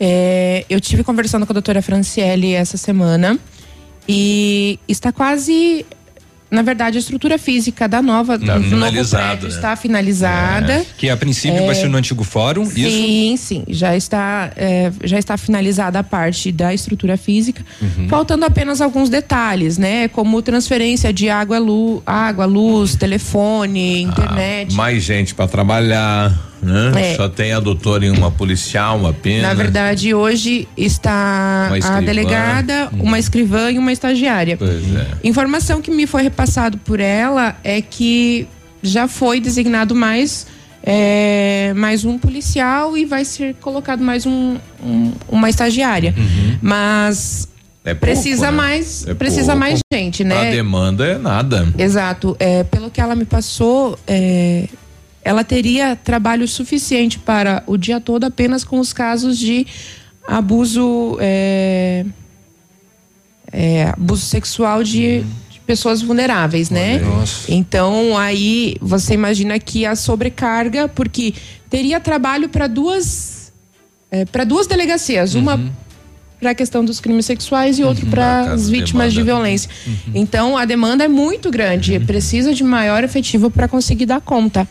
[0.00, 3.38] é, eu tive conversando com a doutora Franciele essa semana
[4.08, 5.84] e está quase.
[6.52, 8.78] Na verdade, a estrutura física da nova Tá do prédio
[9.10, 9.48] né?
[9.48, 10.84] está finalizada.
[10.98, 11.66] Que a princípio É.
[11.66, 12.74] vai ser no antigo fórum, isso?
[12.90, 18.06] Sim, sim, já está, é, já está finalizada a parte da estrutura física, Uhum.
[18.08, 20.08] faltando apenas alguns detalhes, né?
[20.08, 24.74] Como transferência de água, lu, água luz, telefone, internet.
[24.74, 26.92] Mais gente para trabalhar, né?
[27.12, 27.16] É.
[27.16, 29.42] Só tem a doutora e uma policial apenas.
[29.42, 34.56] Na verdade, hoje está a delegada, uma escrivã e uma estagiária.
[34.56, 35.06] Pois é.
[35.24, 38.46] Informação que me foi repassado por ela é que
[38.82, 40.46] já foi designado mais
[40.84, 46.12] é, mais um policial e vai ser colocado mais um, um- uma estagiária.
[46.60, 47.48] Mas
[47.84, 48.56] É pouco, precisa né?
[48.56, 49.58] mais É precisa pouco.
[49.60, 50.50] mais gente, A né?
[50.50, 51.68] demanda é nada.
[51.78, 52.36] Exato.
[52.40, 54.64] É, pelo que ela me passou, é,
[55.24, 59.66] ela teria trabalho suficiente para o dia todo apenas com os casos de
[60.26, 62.04] abuso, é,
[63.52, 66.98] é, abuso sexual de, de pessoas vulneráveis, né?
[67.48, 71.34] Então aí você imagina que a sobrecarga, porque
[71.70, 73.42] teria trabalho para duas
[74.30, 75.58] para duas delegacias, uma
[76.42, 79.34] para a questão dos crimes sexuais e outro para caso as de vítimas de demanda.
[79.34, 79.70] violência.
[80.12, 84.68] Então a demanda é muito grande, precisa de maior efetivo para conseguir dar conta.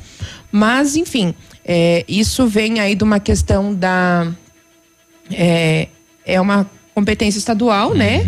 [0.52, 1.34] Mas enfim,
[1.66, 4.32] é, isso vem aí de uma questão da
[5.32, 5.88] é,
[6.26, 8.24] é uma competência estadual, né?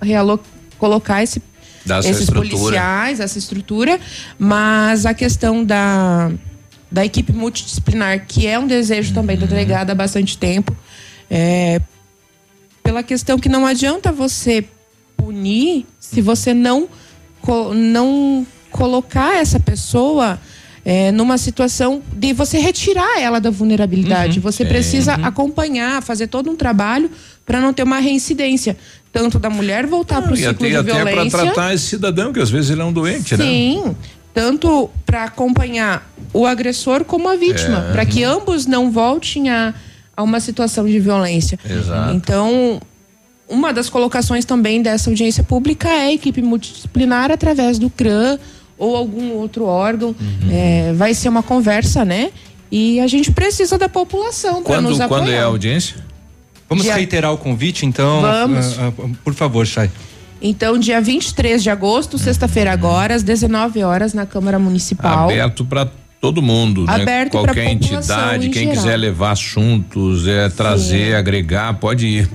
[0.00, 0.40] Realo-
[0.78, 1.42] colocar esse,
[2.10, 2.48] esses estrutura.
[2.48, 4.00] policiais, essa estrutura,
[4.38, 6.30] mas a questão da,
[6.90, 10.74] da equipe multidisciplinar, que é um desejo também da delegada há bastante tempo,
[11.30, 11.80] é,
[12.82, 14.64] pela questão que não adianta você
[15.16, 16.88] punir se você não,
[17.74, 20.40] não colocar essa pessoa
[20.84, 24.38] é, numa situação de você retirar ela da vulnerabilidade.
[24.38, 24.42] Uhum.
[24.42, 24.68] Você Sim.
[24.68, 27.10] precisa acompanhar, fazer todo um trabalho
[27.44, 28.76] para não ter uma reincidência.
[29.12, 31.38] Tanto da mulher voltar para o ciclo até, de até para violência.
[31.38, 33.44] tratar esse cidadão, que às vezes ele é um doente, né?
[33.44, 33.96] Sim,
[34.32, 37.92] tanto para acompanhar o agressor como a vítima, É.
[37.92, 39.74] para que ambos não voltem a,
[40.16, 41.58] a uma situação de violência.
[41.68, 42.14] Exato.
[42.14, 42.80] Então,
[43.48, 48.38] uma das colocações também dessa audiência pública é a equipe multidisciplinar através do CRAM
[48.80, 50.08] ou algum outro órgão.
[50.20, 50.48] Uhum.
[50.50, 52.30] É, vai ser uma conversa, né?
[52.72, 55.20] E a gente precisa da população para nos Quando, apoiar.
[55.22, 55.96] quando é a audiência?
[56.68, 58.20] Vamos Dia- reiterar o convite, então?
[58.20, 58.78] Vamos.
[58.78, 59.90] Ah, ah, por favor, Chay.
[60.42, 65.24] Então, dia 23 de agosto, sexta-feira agora, às 19 horas, na Câmara Municipal.
[65.24, 65.88] Aberto para
[66.20, 66.94] todo mundo, né?
[66.94, 68.76] Aberto pra Qualquer população entidade, em quem geral.
[68.82, 72.30] quiser levar assuntos, é, trazer, agregar, pode ir.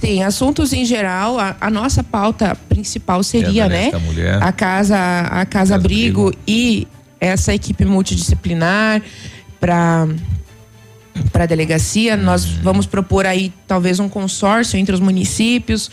[0.00, 3.90] Sim, assuntos em geral, a, a nossa pauta principal seria, É a né?
[3.98, 4.42] Mulher.
[4.42, 6.86] A casa, a casa abrigo e
[7.20, 9.02] essa equipe multidisciplinar
[9.60, 10.06] para
[11.32, 12.16] para a delegacia.
[12.16, 12.58] Nós Uhum.
[12.62, 15.90] vamos propor aí talvez um consórcio entre os municípios.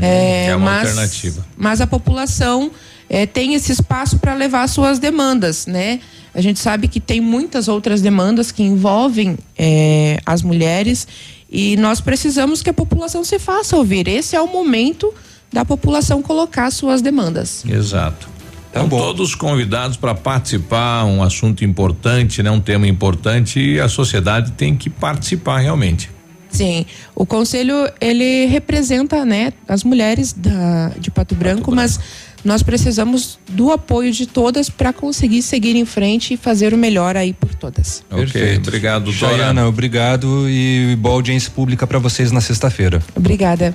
[0.00, 1.46] É, é uma mas, alternativa.
[1.56, 2.70] Mas a população
[3.08, 6.00] é, tem esse espaço para levar suas demandas, né?
[6.34, 11.06] A gente sabe que tem muitas outras demandas que envolvem é, as mulheres
[11.52, 14.08] e nós precisamos que a população se faça ouvir.
[14.08, 15.12] Esse é o momento
[15.52, 17.62] da população colocar suas demandas.
[17.68, 18.30] Exato.
[18.70, 22.50] Então, todos convidados para participar, um assunto importante, né?
[22.50, 26.10] Um tema importante e a sociedade tem que participar realmente.
[26.48, 32.00] Sim, o conselho ele representa, né, as mulheres da, de Pato Branco, Pato mas
[32.44, 37.16] nós precisamos do apoio de todas para conseguir seguir em frente e fazer o melhor
[37.16, 38.02] aí por todas.
[38.10, 39.36] Ok, obrigado, doutora.
[39.36, 43.02] Jaiana, obrigado e boa audiência pública para vocês na sexta-feira.
[43.14, 43.74] Obrigada.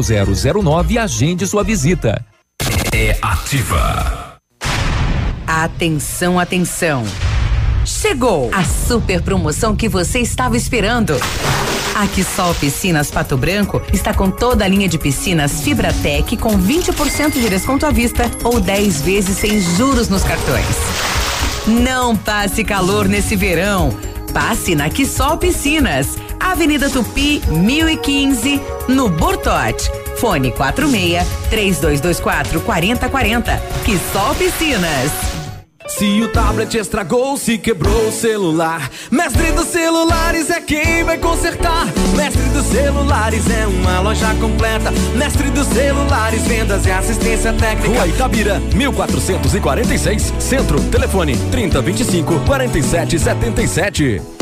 [0.00, 2.24] 0009 e agende sua visita.
[2.92, 4.38] É ativa.
[5.46, 7.04] Atenção, atenção.
[7.84, 11.14] Chegou a super promoção que você estava esperando.
[11.94, 17.32] A Quissol Piscinas Pato Branco está com toda a linha de piscinas Fibratec com 20%
[17.32, 20.64] de desconto à vista ou 10 vezes sem juros nos cartões.
[21.66, 23.96] Não passe calor nesse verão.
[24.32, 29.90] Passe na Quissol Piscinas, Avenida Tupi, 1015, no Bortote.
[30.16, 33.62] Fone 46 3224 4040.
[33.84, 35.12] Quissol Piscinas.
[35.88, 41.86] Se o tablet estragou, se quebrou o celular, Mestre dos Celulares é quem vai consertar.
[42.16, 44.90] Mestre dos Celulares é uma loja completa.
[45.16, 47.88] Mestre dos Celulares, vendas e assistência técnica.
[47.88, 54.41] Rua Itabira, 1446, Centro, telefone 3025 4777.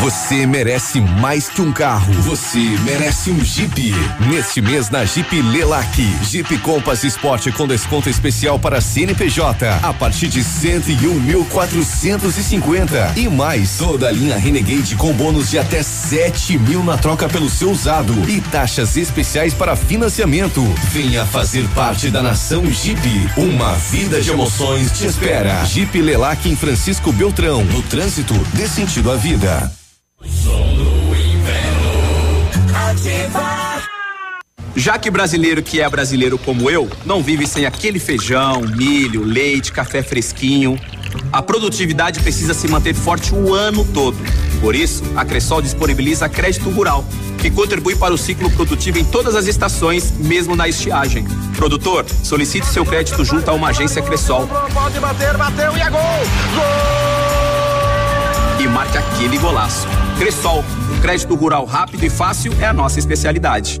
[0.00, 2.12] Você merece mais que um carro.
[2.22, 3.92] Você merece um Jeep.
[4.30, 10.28] Neste mês na Jeep Lelac, Jeep Compass Sport com desconto especial para CNPJ a partir
[10.28, 16.96] de 101.450 e mais toda a linha Renegade com bônus de até 7 mil na
[16.96, 20.62] troca pelo seu usado e taxas especiais para financiamento.
[20.92, 23.00] Venha fazer parte da nação Jeep.
[23.36, 25.64] Uma vida de emoções te espera.
[25.64, 27.64] Jeep Lelac em Francisco Beltrão.
[27.64, 29.68] No trânsito, dê sentido à vida.
[34.74, 39.72] Já que brasileiro que é brasileiro como eu, não vive sem aquele feijão, milho, leite,
[39.72, 40.80] café fresquinho.
[41.32, 44.16] A produtividade precisa se manter forte o ano todo.
[44.60, 47.04] Por isso, a Cressol disponibiliza crédito rural,
[47.38, 51.24] que contribui para o ciclo produtivo em todas as estações, mesmo na estiagem.
[51.56, 54.48] Produtor, solicite seu crédito junto a uma agência Cressol.
[54.72, 56.00] Pode bater, bateu e é gol!
[58.60, 59.86] E marque aquele golaço.
[60.18, 60.64] Cressol,
[61.00, 63.80] crédito rural rápido e fácil é a nossa especialidade.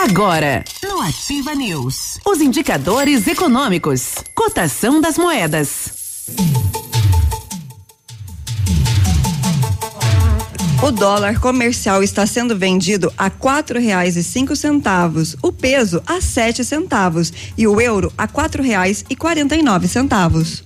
[0.00, 5.90] Agora, no Ativa News, os indicadores econômicos, cotação das moedas.
[10.80, 16.20] O dólar comercial está sendo vendido a quatro reais e cinco centavos, o peso a
[16.20, 20.62] sete centavos e o euro a quatro reais e quarenta e nove centavos.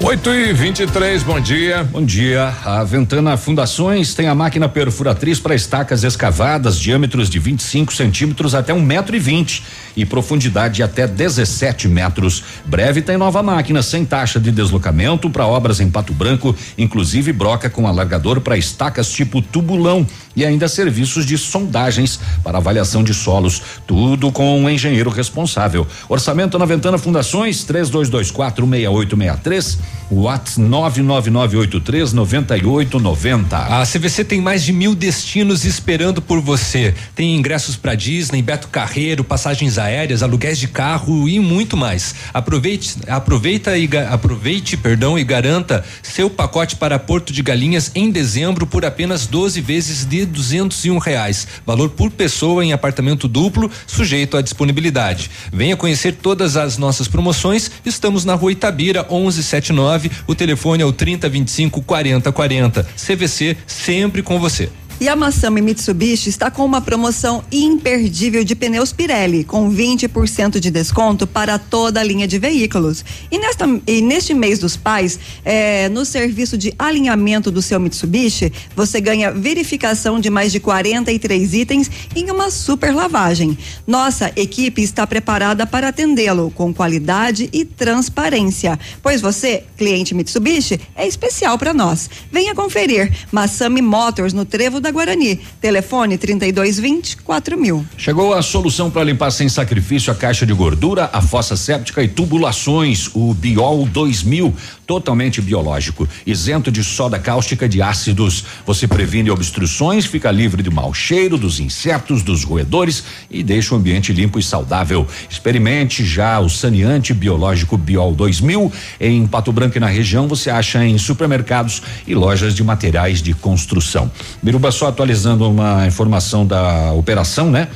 [0.00, 1.82] 8 e 23 bom dia.
[1.82, 2.54] Bom dia.
[2.64, 8.72] A Ventana Fundações tem a máquina perfuratriz para estacas escavadas, diâmetros de 25 centímetros até
[8.72, 9.64] um metro e vinte
[9.96, 12.44] e profundidade de até 17 metros.
[12.64, 17.68] Breve tem nova máquina sem taxa de deslocamento para obras em Pato Branco, inclusive broca
[17.68, 20.06] com alargador para estacas tipo tubulão
[20.38, 23.60] e ainda serviços de sondagens para avaliação de solos.
[23.86, 25.84] Tudo com um engenheiro responsável.
[26.08, 29.78] Orçamento na Ventana Fundações 3224 6863
[30.10, 33.56] WhatsApp 99983 9890.
[33.56, 36.94] A CVC tem mais de mil destinos esperando por você.
[37.14, 42.14] Tem ingressos para Disney, Beto Carreiro, passagens aéreas, aluguéis de carro e muito mais.
[42.32, 48.66] Aproveite, aproveita e aproveite, perdão, e garanta seu pacote para Porto de Galinhas em dezembro
[48.66, 51.46] por apenas 12 vezes de duzentos e um reais.
[51.66, 55.30] Valor por pessoa em apartamento duplo, sujeito à disponibilidade.
[55.52, 57.70] Venha conhecer todas as nossas promoções.
[57.84, 60.10] Estamos na Rua Itabira, 1179.
[60.26, 62.86] O telefone é o 3025 4040.
[62.96, 64.70] CVC sempre com você.
[65.00, 70.72] E a Massami Mitsubishi está com uma promoção imperdível de pneus Pirelli, com 20% de
[70.72, 73.04] desconto para toda a linha de veículos.
[73.30, 78.52] E, nesta, e neste mês dos pais, eh, no serviço de alinhamento do seu Mitsubishi,
[78.74, 83.56] você ganha verificação de mais de 43 itens em uma super lavagem.
[83.86, 88.76] Nossa equipe está preparada para atendê-lo com qualidade e transparência.
[89.00, 92.10] Pois você, cliente Mitsubishi, é especial para nós.
[92.32, 93.12] Venha conferir.
[93.30, 95.40] Massami Motors no Trevo da Guarani.
[95.60, 97.86] Telefone 3220 4000.
[97.96, 102.08] Chegou a solução para limpar sem sacrifício a caixa de gordura, a fossa séptica e
[102.08, 104.54] tubulações, o Biol 2000,
[104.88, 108.42] totalmente biológico, isento de soda cáustica de ácidos.
[108.64, 113.76] Você previne obstruções, fica livre do mau cheiro, dos insetos, dos roedores e deixa o
[113.76, 115.06] ambiente limpo e saudável.
[115.28, 120.82] Experimente já o saneante biológico Biol 2000 em Pato Branco e na região você acha
[120.82, 124.10] em supermercados e lojas de materiais de construção.
[124.42, 127.68] Biruba só atualizando uma informação da operação, né?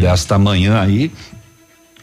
[0.00, 1.10] Desta manhã aí.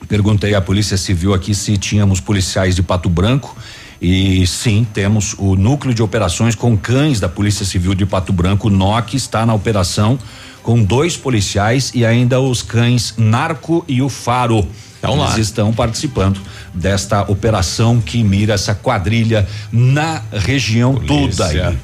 [0.09, 3.55] Perguntei à Polícia Civil aqui se tínhamos policiais de Pato Branco.
[4.01, 8.69] E sim, temos o núcleo de operações com cães da Polícia Civil de Pato Branco,
[8.69, 10.17] NOC, está na operação
[10.63, 14.65] com dois policiais e ainda os cães Narco e o Faro.
[14.99, 15.39] Então Eles lá.
[15.39, 16.39] estão participando
[16.73, 21.57] desta operação que mira essa quadrilha na região toda aí.
[21.59, 21.79] Polícia.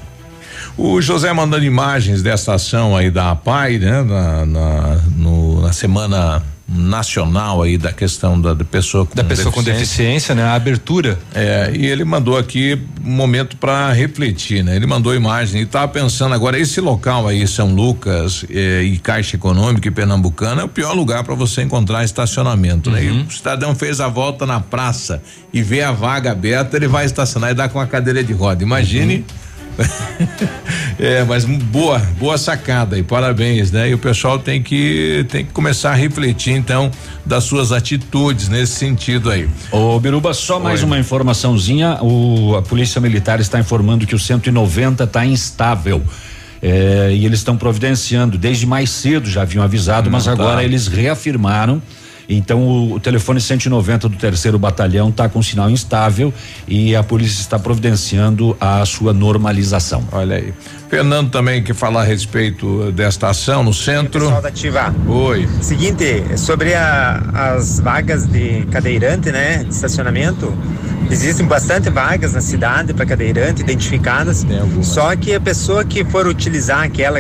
[0.77, 4.03] O José mandando imagens dessa ação aí da APAI, né?
[4.03, 9.51] Na, na, no- na semana nacional aí da questão da, da pessoa com Da pessoa
[9.51, 10.43] com deficiência, né?
[10.43, 11.17] A abertura.
[11.33, 14.75] É, e ele mandou aqui um momento para refletir, né?
[14.75, 19.35] Ele mandou imagem e tava pensando agora esse local aí, São Lucas eh, e Caixa
[19.35, 23.03] Econômica e Pernambucana é o pior lugar para você encontrar estacionamento, né?
[23.03, 25.21] E o cidadão fez a volta na praça
[25.53, 28.63] e vê a vaga aberta, ele vai estacionar e dá com a cadeira de roda.
[28.63, 29.23] Imagine
[30.99, 33.89] é, mas boa, boa sacada e parabéns, né?
[33.89, 36.91] E o pessoal tem que tem que começar a refletir então
[37.26, 39.49] das suas atitudes nesse sentido aí.
[39.72, 40.85] Ô Biruba, só mais Oi.
[40.85, 41.99] uma informaçãozinha.
[42.02, 46.02] O, a Polícia Militar está informando que o 190 está instável.
[46.61, 50.31] É, e eles estão providenciando, desde mais cedo já haviam avisado, mas tá.
[50.31, 51.81] agora eles reafirmaram.
[52.27, 56.34] Então o, o telefone 190 do terceiro batalhão está com sinal instável
[56.68, 60.03] e a polícia está providenciando a sua normalização.
[60.11, 60.53] Olha aí.
[60.89, 64.22] Fernando também que falar a respeito desta ação no centro.
[64.22, 64.95] Pessoal da Ativa.
[65.07, 65.47] Oi.
[65.61, 70.53] Seguinte, sobre a- as vagas de cadeirante, né, de estacionamento,
[71.10, 74.45] existem bastante vagas na cidade para cadeirante identificadas.
[74.84, 77.19] Só que a pessoa que for utilizar aquela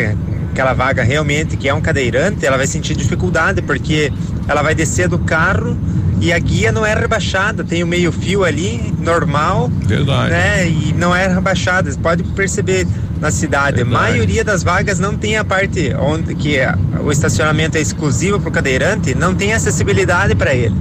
[0.55, 4.09] aquela vaga realmente que é um cadeirante, ela vai sentir dificuldade porque
[4.47, 5.77] ela vai descer do carro
[6.21, 10.29] e a guia não é rebaixada, tem o meio fio ali normal, Verdade.
[10.31, 10.65] né?
[10.65, 11.91] E não é rebaixada.
[11.91, 12.87] Você pode perceber
[13.19, 16.73] na cidade, a maioria das vagas não tem a parte onde que é-
[17.03, 20.75] o estacionamento é exclusivo para o cadeirante, não tem acessibilidade para ele.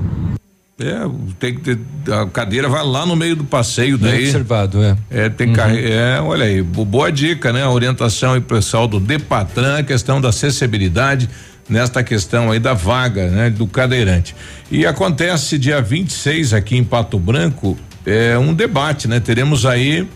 [0.87, 1.09] É,
[1.39, 1.79] tem que ter,
[2.13, 4.25] a cadeira vai lá no meio do passeio Bem daí.
[4.27, 4.97] observado, é.
[5.11, 7.63] É, tem carre- é, olha aí, bo- boa dica, né?
[7.63, 11.29] A orientação e pessoal do Depatran, a questão da acessibilidade
[11.69, 13.49] nesta questão aí da vaga, né?
[13.51, 14.35] Do cadeirante.
[14.71, 19.19] E acontece dia 26 aqui em Pato Branco, é um debate, né?
[19.21, 20.07] Teremos aí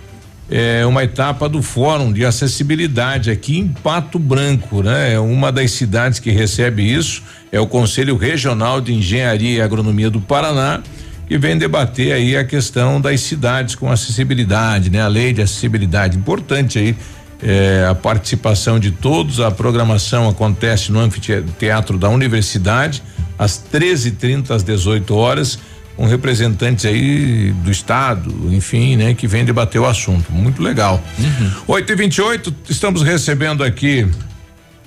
[0.50, 5.14] é, uma etapa do Fórum de Acessibilidade aqui em Pato Branco, né?
[5.14, 10.10] É uma das cidades que recebe isso é o Conselho Regional de Engenharia e Agronomia
[10.10, 10.80] do Paraná,
[11.26, 15.02] que vem debater aí a questão das cidades com acessibilidade, né?
[15.02, 16.96] A lei de acessibilidade, importante aí
[17.42, 23.02] é, a participação de todos, a programação acontece no anfiteatro da universidade,
[23.38, 25.58] às 13h30 às 18 horas
[25.96, 30.30] com representantes aí do estado, enfim, né, que vem debater o assunto.
[30.32, 31.02] Muito legal.
[31.18, 31.50] Uhum.
[31.66, 34.06] 8 e 28 estamos recebendo aqui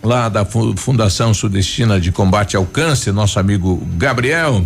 [0.04, 4.66] lá da Fundação Sudestina de Combate ao Câncer, nosso amigo Gabriel.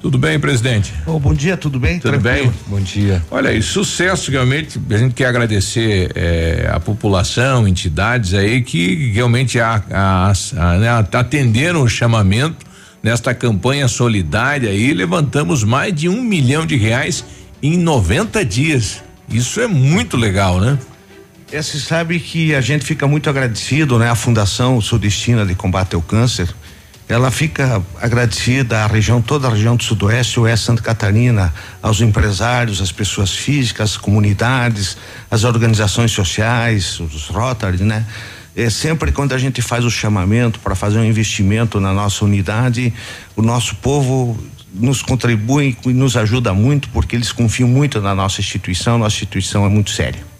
[0.00, 0.92] Tudo bem, presidente?
[1.06, 1.98] Oh, bom dia, tudo bem?
[1.98, 2.52] Tudo Tranquilo?
[2.52, 2.52] bem?
[2.66, 3.24] Bom dia.
[3.30, 4.80] Olha aí, sucesso realmente.
[4.90, 10.88] A gente quer agradecer eh, a população, entidades aí que realmente a, a, a, né,
[11.12, 12.66] atenderam o chamamento
[13.06, 17.24] Nesta campanha solidária aí, levantamos mais de um milhão de reais
[17.62, 19.00] em 90 dias.
[19.28, 20.76] Isso é muito legal, né?
[21.52, 24.10] É, sabe que a gente fica muito agradecido, né?
[24.10, 26.48] A Fundação Sudestina de Combate ao Câncer,
[27.08, 32.80] ela fica agradecida à região, toda a região do Sudoeste, Oeste Santa Catarina, aos empresários,
[32.80, 34.96] às pessoas físicas, às comunidades,
[35.30, 38.04] às organizações sociais, os Rotary, né?
[38.56, 42.92] É, sempre quando a gente faz o chamamento para fazer um investimento na nossa unidade,
[43.36, 44.36] o nosso povo
[44.74, 49.64] nos contribui e nos ajuda muito porque eles confiam muito na nossa instituição, nossa instituição
[49.64, 50.35] é muito séria.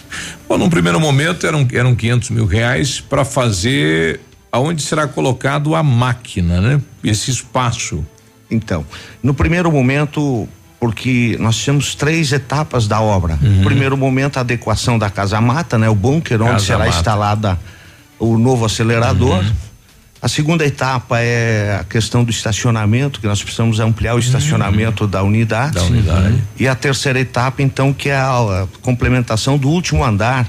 [0.49, 4.21] Bom, num primeiro momento eram eram 500 mil reais para fazer
[4.51, 6.81] aonde será colocado a máquina, né?
[7.05, 8.05] Esse espaço.
[8.51, 8.87] Então,
[9.23, 13.39] no primeiro momento porque nós temos três etapas da obra.
[13.43, 13.57] Uhum.
[13.57, 15.89] No primeiro momento a adequação da casa mata, né?
[15.89, 16.91] O bunker onde será mata.
[16.91, 17.59] instalada
[18.19, 19.39] o novo acelerador.
[19.39, 19.53] Uhum.
[20.21, 25.11] A segunda etapa é a questão do estacionamento, que nós precisamos ampliar o estacionamento uhum.
[25.11, 25.75] da unidade.
[25.75, 26.43] Da unidade.
[26.59, 30.49] E a terceira etapa, então, que é a, a complementação do último andar,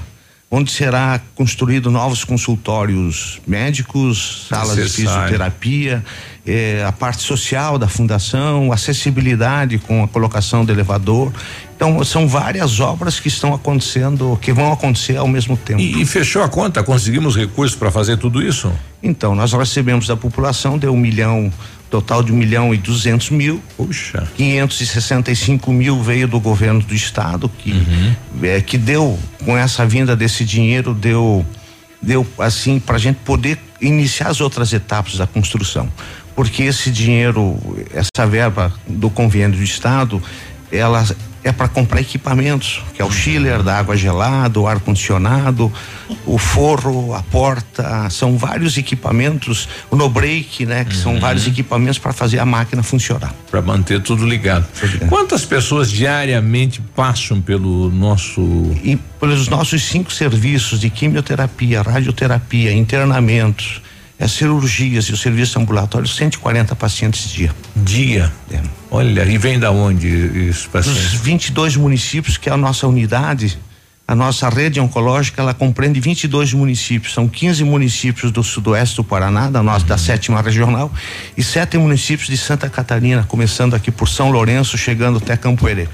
[0.50, 6.02] onde será construído novos consultórios médicos, salas de fisioterapia,
[6.46, 11.30] eh, a parte social da fundação, acessibilidade com a colocação do elevador.
[11.76, 15.80] Então são várias obras que estão acontecendo, que vão acontecer ao mesmo tempo.
[15.80, 16.82] E, e fechou a conta?
[16.82, 18.72] Conseguimos recursos para fazer tudo isso?
[19.02, 21.52] Então nós recebemos da população deu um milhão
[21.90, 23.62] total de um milhão e duzentos mil.
[23.76, 24.28] Puxa.
[24.36, 28.14] 565 mil veio do governo do estado, que, uhum.
[28.42, 31.44] é, que deu, com essa vinda desse dinheiro, deu,
[32.00, 35.90] deu assim, para a gente poder iniciar as outras etapas da construção.
[36.34, 37.58] Porque esse dinheiro,
[37.92, 40.22] essa verba do convênio do estado,
[40.70, 41.04] ela
[41.44, 45.72] é para comprar equipamentos, que é o chiller da água gelada, o ar condicionado,
[46.26, 51.02] o forro, a porta, são vários equipamentos, o no break, né, que uhum.
[51.02, 53.32] são vários equipamentos para fazer a máquina funcionar.
[53.50, 54.66] Para manter tudo ligado.
[55.08, 58.40] Quantas pessoas diariamente passam pelo nosso
[58.82, 63.80] e pelos nossos cinco serviços de quimioterapia, radioterapia, internamentos,
[64.18, 67.54] é cirurgias e o serviço ambulatório 140 pacientes dia.
[67.76, 68.32] Dia.
[68.50, 68.60] É.
[68.90, 70.08] Olha, e vem da onde
[70.48, 71.12] esses pacientes?
[71.12, 73.58] Dos 22 municípios que é a nossa unidade,
[74.06, 79.50] a nossa rede oncológica, ela compreende 22 municípios, são 15 municípios do sudoeste do Paraná,
[79.50, 79.88] da nossa uhum.
[79.88, 80.90] da sétima regional,
[81.36, 85.86] e sete municípios de Santa Catarina, começando aqui por São Lourenço, chegando até Campo Herê.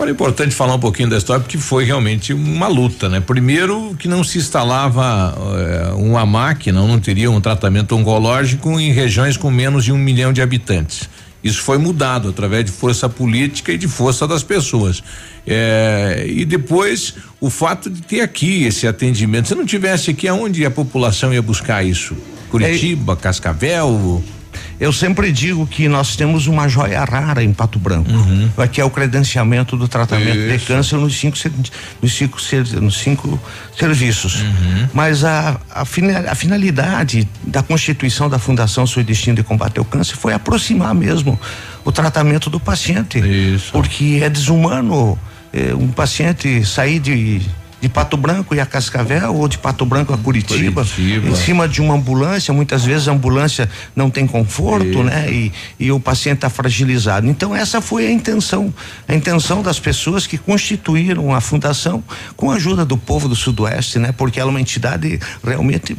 [0.00, 3.18] Olha, é importante falar um pouquinho da história, porque foi realmente uma luta, né?
[3.20, 9.36] Primeiro, que não se instalava uh, uma máquina, não teria um tratamento oncológico em regiões
[9.36, 11.10] com menos de um milhão de habitantes.
[11.42, 15.02] Isso foi mudado através de força política e de força das pessoas.
[15.44, 19.48] É, e depois o fato de ter aqui esse atendimento.
[19.48, 22.16] Se não tivesse aqui, aonde a população ia buscar isso?
[22.50, 24.22] Curitiba, é, Cascavel?
[24.80, 28.50] Eu sempre digo que nós temos uma joia rara em Pato Branco, uhum.
[28.70, 30.58] que é o credenciamento do tratamento Isso.
[30.58, 31.36] de câncer nos cinco,
[32.00, 32.38] nos cinco,
[32.80, 33.40] nos cinco
[33.76, 34.42] serviços.
[34.42, 34.88] Uhum.
[34.94, 40.32] Mas a, a, a, finalidade da constituição da Fundação Sudestino de Combate ao Câncer foi
[40.32, 41.38] aproximar mesmo
[41.84, 43.18] o tratamento do paciente.
[43.18, 43.72] Isso.
[43.72, 45.18] Porque é desumano
[45.52, 47.40] eh, um paciente sair de
[47.80, 51.28] de Pato Branco e a Cascavel ou de Pato Branco a Curitiba, Curitiba.
[51.28, 55.30] em cima de uma ambulância, muitas vezes a ambulância não tem conforto, né?
[55.30, 57.26] E, e o paciente está fragilizado.
[57.26, 58.72] Então essa foi a intenção,
[59.06, 62.02] a intenção das pessoas que constituíram a fundação
[62.36, 64.12] com a ajuda do povo do Sudoeste, né?
[64.12, 65.96] Porque ela é uma entidade realmente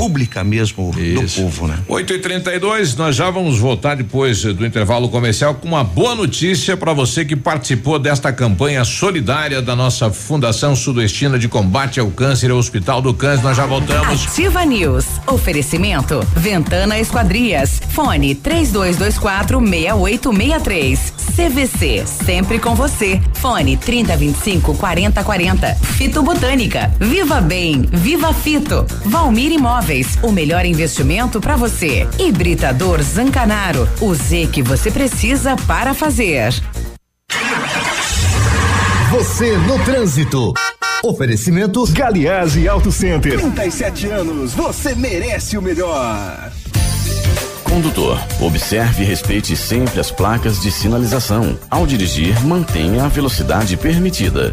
[0.00, 1.36] pública mesmo Isso.
[1.36, 1.78] do povo, né?
[1.86, 6.76] 8 e 32 nós já vamos voltar depois do intervalo comercial com uma boa notícia
[6.76, 12.48] para você que participou desta campanha solidária da nossa Fundação Sudoestina de Combate ao Câncer
[12.48, 13.44] e Hospital do Câncer.
[13.44, 14.26] Nós já voltamos.
[14.26, 15.06] Ativa News.
[15.26, 17.80] Oferecimento Ventana Esquadrias.
[17.90, 21.19] Fone 3224 6863.
[21.30, 23.20] CVC, sempre com você.
[23.34, 25.74] Fone 3025 4040.
[25.74, 26.90] Fito Botânica.
[26.98, 28.84] Viva Bem, Viva Fito.
[29.04, 32.08] Valmir Imóveis, o melhor investimento para você.
[32.18, 36.52] Hibridador Zancanaro, o Z que você precisa para fazer.
[39.10, 40.54] Você no trânsito.
[41.02, 43.38] Oferecimento Galiase Auto Center.
[43.38, 46.52] 37 anos, você merece o melhor.
[47.70, 51.56] Condutor, observe e respeite sempre as placas de sinalização.
[51.70, 54.52] Ao dirigir, mantenha a velocidade permitida.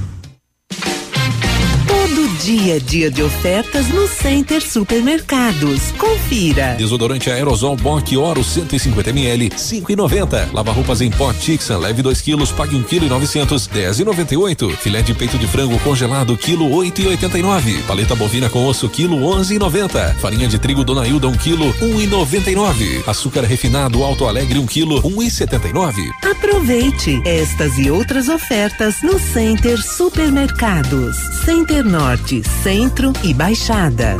[2.43, 5.91] Dia, dia de ofertas no Center Supermercados.
[5.91, 6.73] Confira.
[6.75, 10.51] Desodorante aerosol Bock Oro 150 ml, 5,90.
[10.51, 14.75] Lava roupas em pó Tixan, leve 2 quilos, pague 1 quilo e 900, 10,98.
[14.77, 17.83] Filé de peito de frango congelado, quilo 8,89.
[17.83, 20.15] Paleta bovina com osso, quilo 11,90.
[20.15, 23.07] Farinha de trigo Dona Hilda, 1 quilo, 1,99.
[23.07, 26.09] Açúcar refinado Alto Alegre, 1 quilo, 1,79.
[26.23, 31.17] Aproveite estas e outras ofertas no Center Supermercados.
[31.45, 34.15] Center Norte, Centro e Baixada.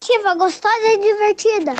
[0.00, 1.74] Ativa gostosa e divertida.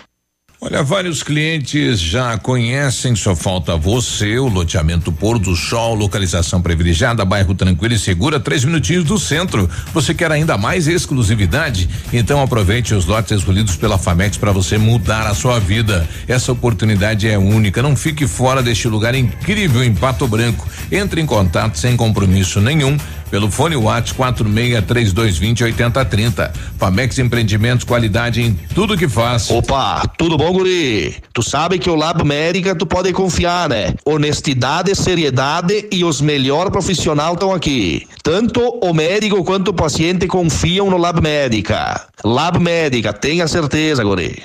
[0.60, 7.24] Olha, vários clientes já conhecem, só falta você, o loteamento Pôr do Sol, localização privilegiada,
[7.24, 9.68] bairro tranquilo e segura, três minutinhos do centro.
[9.92, 11.88] Você quer ainda mais exclusividade?
[12.12, 16.08] Então aproveite os lotes escolhidos pela Famex para você mudar a sua vida.
[16.26, 17.82] Essa oportunidade é única.
[17.82, 20.66] Não fique fora deste lugar incrível em Pato Branco.
[20.90, 22.96] Entre em contato sem compromisso nenhum
[23.34, 26.52] pelo fone WhatsApp 463220 8030.
[26.78, 29.50] Famex Empreendimentos, qualidade em tudo que faz.
[29.50, 31.16] Opa, tudo bom, guri?
[31.32, 33.92] Tu sabe que o Lab Médica tu pode confiar, né?
[34.04, 38.06] Honestidade, seriedade e os melhores profissionais estão aqui.
[38.22, 42.06] Tanto o médico quanto o paciente confiam no Lab Médica.
[42.22, 44.44] Lab Médica, tenha certeza, guri.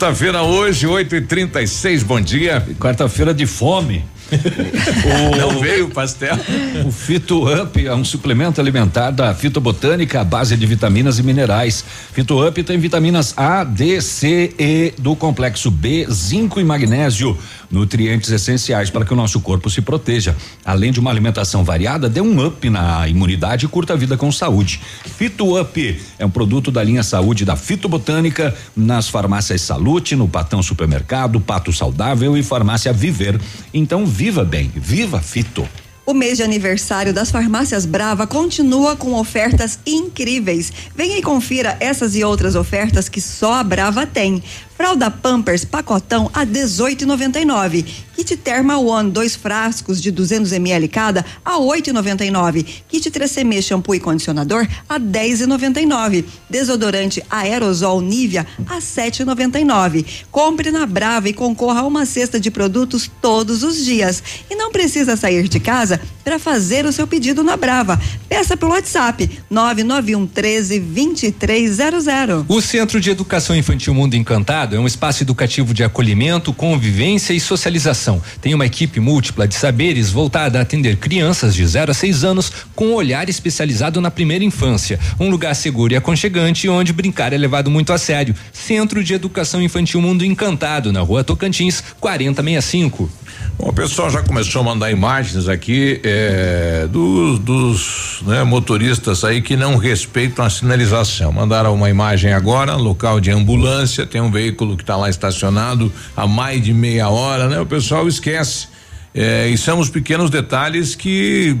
[0.00, 2.66] Quarta-feira hoje, 8 e 36 bom dia.
[2.78, 4.02] Quarta-feira de fome.
[4.32, 6.36] O, Não veio o pastel.
[6.84, 11.84] O Fito Up é um suplemento alimentar da fitobotânica à base de vitaminas e minerais.
[12.12, 17.36] Fito Up tem vitaminas A, D, C, E do complexo B, zinco e magnésio,
[17.70, 20.34] nutrientes essenciais para que o nosso corpo se proteja.
[20.64, 24.30] Além de uma alimentação variada, dê um up na imunidade e curta a vida com
[24.32, 24.80] saúde.
[25.16, 30.62] Fito Up é um produto da linha Saúde da Fitobotânica nas farmácias Salute, no Patão
[30.62, 33.40] Supermercado, Pato Saudável e Farmácia Viver.
[33.72, 35.66] Então viva bem, viva Fito.
[36.04, 40.70] O mês de aniversário das farmácias Brava continua com ofertas incríveis.
[40.94, 44.42] Venha e confira essas e outras ofertas que só a Brava tem.
[44.80, 47.84] Fralda Pampers pacotão a 18,99.
[48.16, 52.64] Kit Therma One, dois frascos de 200 ml cada a 8,99.
[52.88, 56.24] Kit 3CM shampoo e condicionador a 10,99.
[56.48, 60.06] Desodorante aerosol Nivea a 7,99.
[60.30, 64.22] Compre na Brava e concorra a uma cesta de produtos todos os dias.
[64.50, 68.00] E não precisa sair de casa para fazer o seu pedido na Brava.
[68.28, 72.44] Peça pelo WhatsApp 991 13 2300.
[72.48, 77.40] O Centro de Educação Infantil Mundo Encantado é um espaço educativo de acolhimento, convivência e
[77.40, 78.22] socialização.
[78.40, 82.52] Tem uma equipe múltipla de saberes voltada a atender crianças de 0 a 6 anos
[82.74, 84.98] com um olhar especializado na primeira infância.
[85.18, 88.34] Um lugar seguro e aconchegante onde brincar é levado muito a sério.
[88.52, 93.10] Centro de Educação Infantil Mundo Encantado, na rua Tocantins, 4065.
[93.58, 99.42] Bom, o pessoal já começou a mandar imagens aqui é, dos, dos né, motoristas aí
[99.42, 101.30] que não respeitam a sinalização.
[101.30, 104.30] Mandaram uma imagem agora, local de ambulância, tem um
[104.60, 107.60] veículo que está lá estacionado há mais de meia hora, né?
[107.60, 108.68] O pessoal esquece.
[109.14, 111.56] É, e são os pequenos detalhes que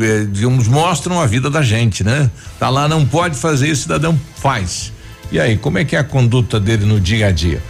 [0.00, 2.30] é, digamos, mostram a vida da gente, né?
[2.58, 4.92] Tá lá, não pode fazer, o cidadão faz.
[5.32, 7.60] E aí, como é que é a conduta dele no dia a dia?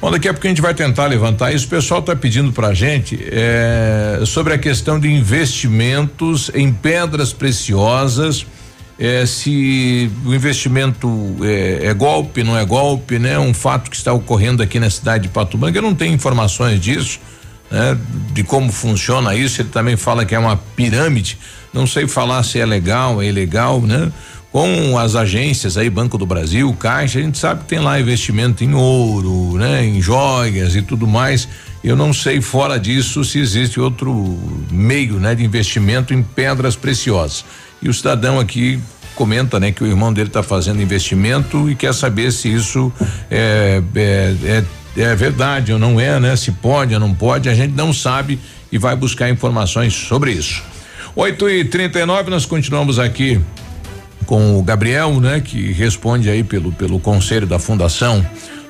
[0.00, 1.66] Bom, daqui a pouco a gente vai tentar levantar isso.
[1.66, 7.32] O pessoal está pedindo para a gente é, sobre a questão de investimentos em pedras
[7.32, 8.44] preciosas.
[8.98, 11.08] É, se o investimento
[11.42, 13.38] é, é, golpe, não é golpe, né?
[13.38, 15.76] Um fato que está ocorrendo aqui na cidade de Pato Branco.
[15.76, 17.20] Eu não tenho informações disso,
[17.70, 17.96] né?
[18.32, 19.60] De como funciona isso.
[19.60, 21.38] Ele também fala que é uma pirâmide.
[21.74, 24.10] Não sei falar se é legal, é ilegal, né?
[24.56, 28.64] com as agências aí, Banco do Brasil, Caixa, a gente sabe que tem lá investimento
[28.64, 31.46] em ouro, né, em joias e tudo mais.
[31.84, 34.14] Eu não sei fora disso se existe outro
[34.70, 37.44] meio, né, de investimento em pedras preciosas.
[37.82, 38.80] E o cidadão aqui
[39.14, 42.92] comenta, né, que o irmão dele está fazendo investimento e quer saber se isso
[43.30, 46.36] é, é, é, é verdade ou não é, né?
[46.36, 48.38] Se pode ou não pode, a gente não sabe
[48.70, 50.62] e vai buscar informações sobre isso.
[51.14, 53.40] 8 e 39 nós continuamos aqui
[54.26, 58.26] com o Gabriel, né, que responde aí pelo pelo conselho da Fundação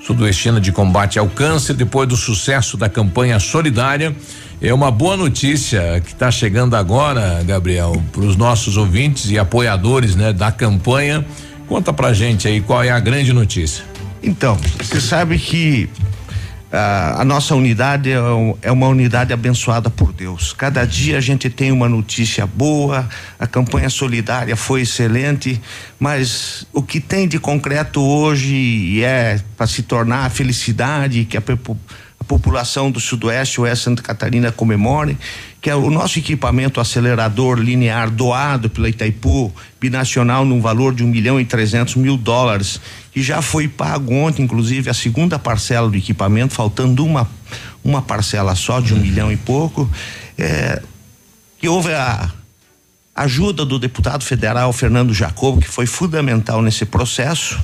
[0.07, 4.15] Sudoestina de Combate ao Câncer, depois do sucesso da campanha solidária.
[4.61, 10.17] É uma boa notícia que está chegando agora, Gabriel, para os nossos ouvintes e apoiadores,
[10.17, 11.25] né, da campanha.
[11.69, 13.85] Conta pra gente aí qual é a grande notícia.
[14.23, 15.91] Então, você sabe que
[16.73, 18.17] a, a nossa unidade é,
[18.63, 20.55] é, uma unidade abençoada por Deus.
[20.55, 23.07] Cada dia a gente tem uma notícia boa,
[23.39, 25.61] a campanha solidária foi excelente,
[25.99, 31.43] mas o que tem de concreto hoje é para se tornar a felicidade que a
[32.27, 35.17] população do Sudoeste, Oeste Santa Catarina comemore,
[35.61, 41.09] que é o nosso equipamento acelerador linear doado pela Itaipu, binacional, num valor de um
[41.09, 42.81] milhão e trezentos mil dólares,
[43.13, 47.29] que já foi pago ontem, inclusive, a segunda parcela do equipamento, faltando uma,
[47.83, 49.91] uma parcela só de um milhão e pouco.
[50.39, 50.83] É,
[51.59, 52.31] que houve a
[53.15, 57.59] ajuda do deputado federal Fernando Jacobo, que foi fundamental nesse processo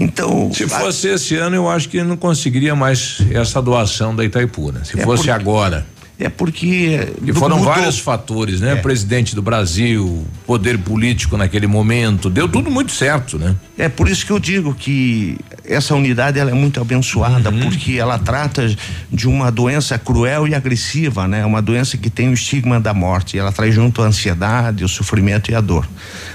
[0.00, 0.50] então.
[0.52, 1.14] Se fosse a...
[1.14, 4.80] esse ano, eu acho que não conseguiria mais essa doação da Itaipu, né?
[4.82, 5.86] Se é fosse porque, agora.
[6.20, 7.14] É porque.
[7.24, 7.72] E foram mudou.
[7.72, 8.72] vários fatores, né?
[8.72, 8.76] É.
[8.76, 13.56] Presidente do Brasil, poder político naquele momento, deu tudo muito certo, né?
[13.78, 17.60] É por isso que eu digo que essa unidade ela é muito abençoada, uhum.
[17.60, 18.76] porque ela trata
[19.10, 21.46] de uma doença cruel e agressiva, né?
[21.46, 23.38] Uma doença que tem o estigma da morte.
[23.38, 25.88] Ela traz junto a ansiedade, o sofrimento e a dor.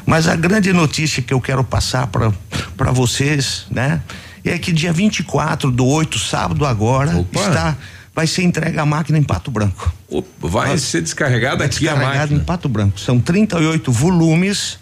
[0.03, 4.01] Mas a grande notícia que eu quero passar para vocês, né?
[4.43, 7.39] É que dia 24 do 8, sábado agora, Opa.
[7.39, 7.77] está
[8.15, 9.93] vai ser entregue a máquina em Pato Branco.
[10.39, 12.39] Vai, vai ser descarregada aqui a máquina.
[12.39, 12.97] em Pato Branco.
[12.97, 14.79] São 38 volumes.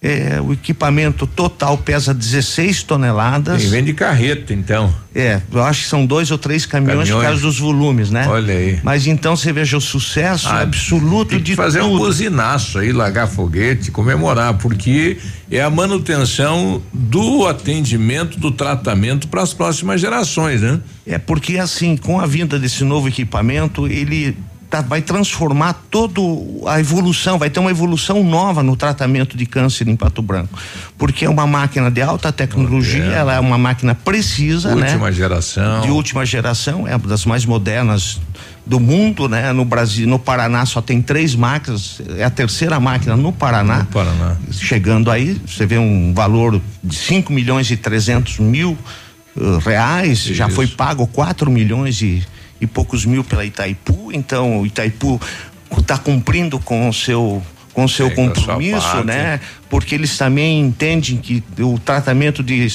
[0.00, 3.64] É, o equipamento total pesa 16 toneladas.
[3.64, 4.94] E vem de carreta, então.
[5.12, 7.24] É, eu acho que são dois ou três caminhões, caminhões.
[7.24, 8.24] por causa dos volumes, né?
[8.28, 8.78] Olha aí.
[8.84, 11.94] Mas então você veja o sucesso ah, absoluto tem que de fazer tudo.
[11.94, 15.18] um buzinaço aí, largar foguete, comemorar, porque
[15.50, 20.78] é a manutenção do atendimento, do tratamento para as próximas gerações, né?
[21.04, 24.36] É porque assim, com a vinda desse novo equipamento, ele
[24.68, 29.88] tá, vai transformar todo a evolução, vai ter uma evolução nova no tratamento de câncer
[29.88, 30.58] em Pato Branco,
[30.96, 33.18] porque é uma máquina de alta tecnologia, Moderna.
[33.18, 34.92] ela é uma máquina precisa, última né?
[34.92, 35.80] Última geração.
[35.80, 38.20] De última geração, é uma das mais modernas
[38.66, 39.52] do mundo, né?
[39.52, 43.78] No Brasil, no Paraná só tem três máquinas, é a terceira máquina no Paraná.
[43.78, 44.36] No Paraná.
[44.50, 48.76] Chegando aí, você vê um valor de 5 milhões e 300 mil
[49.34, 50.34] uh, reais, Isso.
[50.34, 52.22] já foi pago 4 milhões e
[52.60, 55.20] e poucos mil pela Itaipu, então o Itaipu
[55.78, 59.40] está cumprindo com o seu com seu compromisso, né?
[59.68, 62.66] Porque eles também entendem que o tratamento de,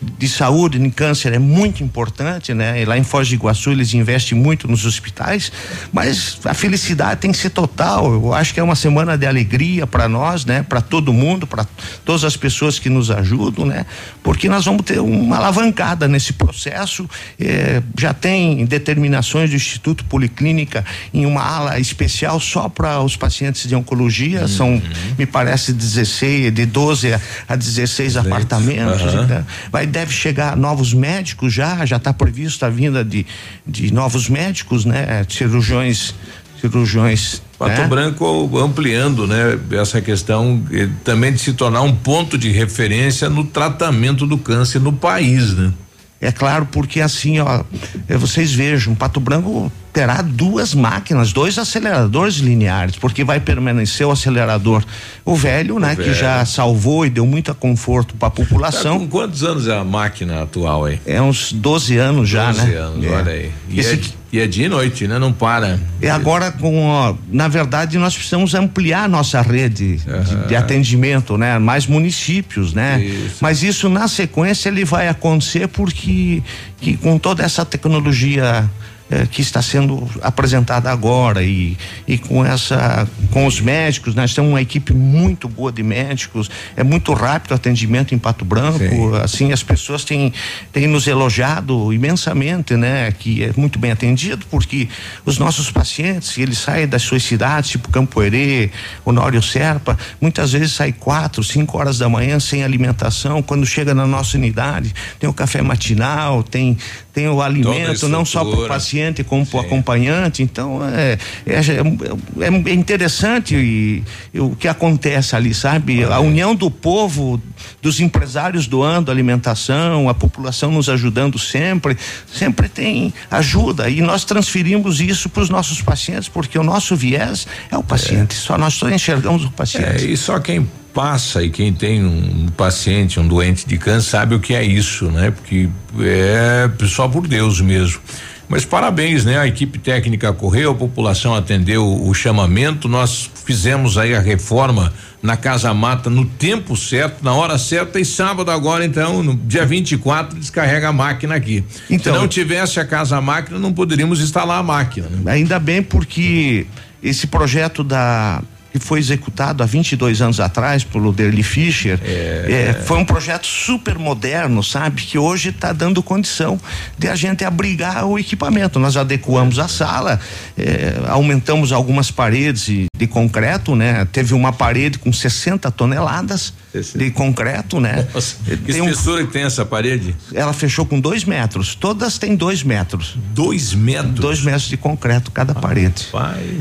[0.00, 2.80] de saúde em câncer é muito importante, né?
[2.80, 5.52] E lá em Foz do Iguaçu eles investem muito nos hospitais,
[5.92, 8.12] mas a felicidade tem que ser total.
[8.12, 10.62] Eu acho que é uma semana de alegria para nós, né?
[10.62, 11.66] Para todo mundo, para
[12.04, 13.84] todas as pessoas que nos ajudam, né?
[14.22, 17.08] Porque nós vamos ter uma alavancada nesse processo.
[17.38, 23.68] Eh, já tem determinações do Instituto Policlínica em uma ala especial só para os pacientes
[23.68, 24.42] de oncologia.
[24.42, 24.48] Uhum.
[24.48, 24.82] São,
[25.18, 29.02] me parece, 16 de 12 a, a 16 apartamentos.
[29.02, 29.24] Aham.
[29.24, 33.26] então, vai deve chegar novos médicos já, já está previsto a vinda de,
[33.66, 35.24] de novos médicos, né?
[35.28, 36.14] Cirurgiões,
[36.60, 37.42] cirurgiões.
[37.58, 37.88] Pato né?
[37.88, 40.62] Branco ampliando, né, essa questão
[41.02, 45.72] também de se tornar um ponto de referência no tratamento do câncer no país, né?
[46.20, 47.62] É claro, porque assim, ó,
[48.08, 54.12] eh, vocês vejam, Pato Branco terá duas máquinas, dois aceleradores lineares, porque vai permanecer o
[54.12, 54.84] acelerador,
[55.24, 56.14] o velho, né, que velho.
[56.14, 59.00] já salvou e deu muito conforto para a Tá população.
[59.00, 61.00] com quantos anos é a máquina atual aí?
[61.04, 62.76] É uns 12 anos já, 12 né?
[62.76, 63.08] anos, É.
[63.10, 63.50] olha aí.
[63.68, 63.98] E Esse é,
[64.30, 65.18] e é dia e noite, né?
[65.18, 65.80] Não para.
[66.00, 71.36] E agora com, ó, na verdade, nós precisamos ampliar a nossa rede de, de atendimento,
[71.36, 71.58] né?
[71.58, 73.02] Mais municípios, né?
[73.40, 76.40] Mas isso na sequência ele vai acontecer porque
[76.80, 78.68] que com toda essa tecnologia
[79.10, 81.42] eh, que está sendo apresentada agora.
[81.42, 81.76] E,
[82.06, 86.82] e com essa com os médicos nós temos uma equipe muito boa de médicos é
[86.82, 90.32] muito rápido o atendimento em Pato Branco assim as pessoas têm
[90.72, 94.88] têm nos elogiado imensamente né que é muito bem atendido porque
[95.24, 98.70] os nossos pacientes eles saem das suas cidades tipo Campo Herê
[99.04, 104.06] Honório Serpa muitas vezes saem quatro cinco horas da manhã sem alimentação quando chega na
[104.06, 106.76] nossa unidade tem o café matinal tem
[107.18, 110.40] tem o alimento não só para o paciente como para o acompanhante.
[110.40, 116.04] Então é, é, é, é interessante e, e o que acontece ali sabe?
[116.04, 117.42] A união do povo
[117.82, 121.96] dos empresários doando alimentação a população nos ajudando sempre
[122.32, 123.90] sempre tem ajuda.
[123.90, 128.34] E nós transferimos isso para os nossos pacientes porque o nosso viés é o paciente.
[128.34, 130.04] Só nós só enxergamos o paciente.
[130.04, 134.34] É, e só quem passa e quem tem um paciente, um doente de câncer, sabe
[134.34, 135.30] o que é isso, né?
[135.30, 135.68] Porque
[136.00, 138.00] é só por Deus mesmo.
[138.48, 139.38] Mas parabéns, né?
[139.38, 144.90] A equipe técnica correu, a população atendeu o chamamento, nós fizemos aí a reforma
[145.22, 149.66] na Casa Mata no tempo certo, na hora certa e sábado agora então, no dia
[149.66, 151.62] 24 descarrega a máquina aqui.
[151.90, 155.30] Então- Se não tivesse a Casa Máquina, não poderíamos instalar a máquina, né?
[155.32, 156.66] Ainda bem porque
[157.02, 158.40] esse projeto da
[158.78, 163.98] que foi executado há 22 anos atrás pelo Derli Fischer é, foi um projeto super
[163.98, 165.02] moderno, sabe?
[165.02, 166.60] Que hoje está dando condição
[166.96, 168.78] de a gente abrigar o equipamento.
[168.78, 170.20] Nós adequamos a sala,
[170.56, 174.06] é, aumentamos algumas paredes de, de concreto, né?
[174.12, 176.52] Teve uma parede com 60 toneladas
[176.94, 178.06] de concreto, né?
[178.14, 180.14] Nossa, que Tem um- espessura que tem essa parede?
[180.34, 181.74] ela fechou com dois metros.
[181.74, 183.16] Todas têm dois metros.
[183.32, 184.14] Dois metros?
[184.14, 186.06] Dois metros de concreto cada parede.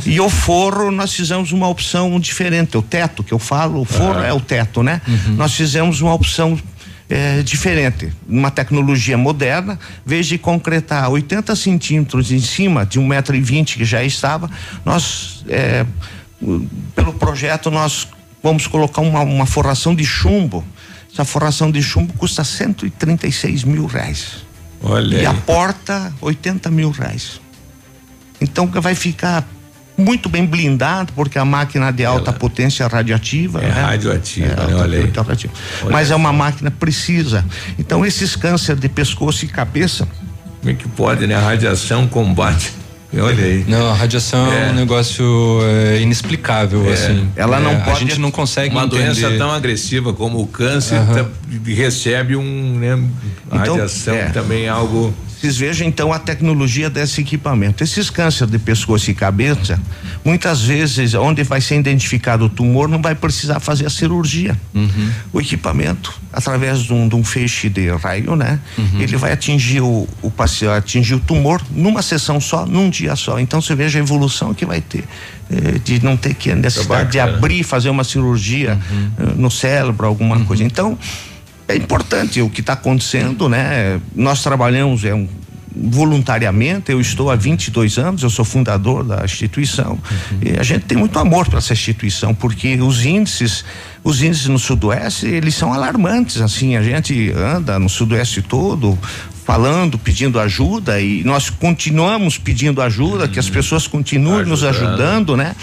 [0.05, 2.77] E o forro, nós fizemos uma opção diferente.
[2.77, 4.25] O teto que eu falo, o forro Ah.
[4.27, 5.01] é o teto, né?
[5.35, 6.57] Nós fizemos uma opção
[7.09, 13.33] eh, diferente, uma tecnologia moderna, vez de concretar 80 centímetros em cima de um metro
[13.35, 14.49] e vinte que já estava,
[14.83, 15.45] nós
[16.41, 18.07] o- pelo projeto nós
[18.43, 20.65] vamos colocar uma, uma forração de chumbo.
[21.11, 24.45] Essa forração de chumbo custa 136 mil reais.
[24.83, 25.25] Olha E aí.
[25.25, 27.39] a porta, 80 mil reais.
[28.39, 29.47] Então vai ficar
[29.97, 33.59] muito bem blindado, porque a máquina de alta potência radioativa.
[33.63, 33.81] É né?
[33.81, 34.61] radioativa, É, né?
[34.63, 35.05] alta Olha aí.
[35.07, 35.53] potência radioativa.
[35.83, 37.43] Olha Mas é uma máquina precisa.
[37.79, 40.07] Então, esses câncer de pescoço e cabeça.
[40.59, 41.35] Como é que pode, né?
[41.35, 42.71] A radiação combate.
[43.17, 43.63] Olha aí.
[43.67, 44.71] Não, a radiação é, É.
[44.71, 46.93] um negócio é, inexplicável, É.
[46.93, 47.29] assim.
[47.37, 49.05] Ela não É, pode- A gente não consegue Uma entender.
[49.13, 51.25] doença tão agressiva como o câncer tá-
[51.65, 52.93] recebe um, né?
[53.49, 54.25] A Então, radiação é.
[54.29, 55.13] também é algo.
[55.47, 57.81] Vocês vejam então a tecnologia desse equipamento.
[57.81, 59.79] Esses cânceres de pescoço e cabeça,
[60.25, 64.59] muitas vezes, onde vai ser identificado o tumor, não vai precisar fazer a cirurgia.
[65.31, 68.59] O equipamento, através de um, de um feixe de raio, né?
[68.99, 73.39] Ele vai atingir o, o paciente, atingir o tumor numa sessão só, num dia só.
[73.39, 75.05] Então você veja a evolução que vai ter.
[75.49, 77.37] eh, de não ter que necessidade de bacana.
[77.37, 78.77] abrir, fazer uma cirurgia
[79.17, 80.61] eh, no cérebro, alguma coisa.
[80.65, 80.97] Então,
[81.67, 83.99] é importante o que está acontecendo, né?
[84.15, 85.27] Nós trabalhamos é um
[85.79, 89.99] voluntariamente, eu estou há 22 anos, eu sou fundador da instituição
[90.41, 93.63] e a gente tem muito amor para essa instituição, porque os índices,
[94.03, 98.97] os índices no sudoeste, eles são alarmantes, assim, a gente anda no sudoeste todo
[99.45, 104.87] falando, pedindo ajuda e nós continuamos pedindo ajuda, que as pessoas continuem nos Ajudando.
[104.89, 105.55] ajudando, né?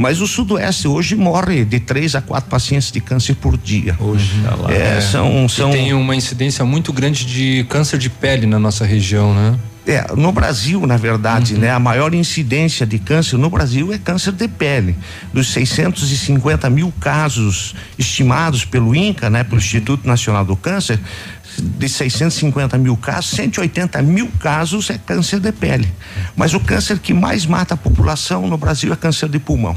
[0.00, 3.94] Mas o Sudoeste hoje morre de três a quatro pacientes de câncer por dia.
[4.00, 4.32] Hoje.
[4.70, 8.86] É, são, são E tem uma incidência muito grande de câncer de pele na nossa
[8.86, 9.58] região, né?
[9.86, 14.32] É, no Brasil, na verdade, né, a maior incidência de câncer no Brasil é câncer
[14.32, 14.96] de pele.
[15.34, 20.98] Dos 650 mil casos estimados pelo INCA, né, pelo Instituto Nacional do Câncer,
[21.58, 25.88] de 650 mil casos, 180 mil casos é câncer de pele.
[26.36, 29.76] Mas o câncer que mais mata a população no Brasil é câncer de pulmão.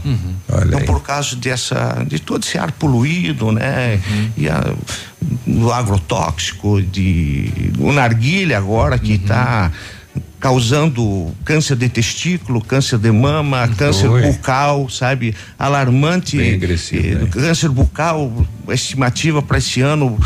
[0.68, 4.00] Então, por causa dessa, de todo esse ar poluído, né,
[4.38, 4.74] e a,
[5.46, 9.72] do agrotóxico, de o narguilha agora que está
[10.44, 14.24] causando câncer de testículo, câncer de mama, câncer Foi.
[14.24, 15.34] bucal, sabe?
[15.58, 16.36] Alarmante.
[16.36, 17.30] Bem agressivo, eh, né?
[17.32, 18.30] Câncer bucal,
[18.68, 20.20] a estimativa para esse ano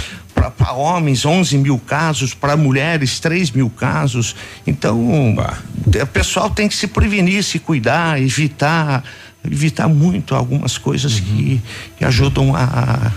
[0.52, 4.36] para homens 11 mil casos, para mulheres 3 mil casos.
[4.66, 9.04] Então, o pessoal tem que se prevenir, se cuidar, evitar,
[9.46, 11.62] evitar muito algumas coisas que,
[11.98, 13.12] que ajudam a,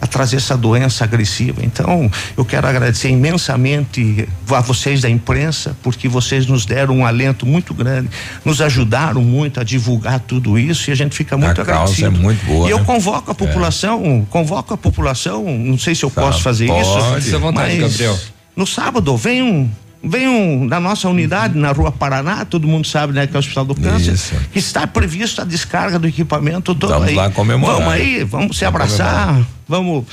[0.00, 1.64] a trazer essa doença agressiva.
[1.64, 7.44] Então, eu quero agradecer imensamente a vocês da imprensa, porque vocês nos deram um alento
[7.44, 8.08] muito grande,
[8.44, 12.06] nos ajudaram muito a divulgar tudo isso e a gente fica muito A causa agradecido.
[12.06, 12.84] é muito boa, E eu né?
[12.84, 16.80] convoco a população, convoco a população, não sei se eu posso fazer pode.
[17.18, 17.36] isso.
[17.36, 18.18] À vontade, mas Gabriel.
[18.56, 19.70] No sábado, venham
[20.02, 23.64] Venham da nossa unidade na rua Paraná, todo mundo sabe, né, que é o Hospital
[23.64, 24.34] do Câncer, Isso.
[24.52, 27.14] que está previsto a descarga do equipamento todo Vamos aí.
[27.14, 27.76] lá comemorar.
[27.78, 29.46] Vamos aí, vamos se Vamos abraçar, comemorar.
[29.68, 30.04] vamos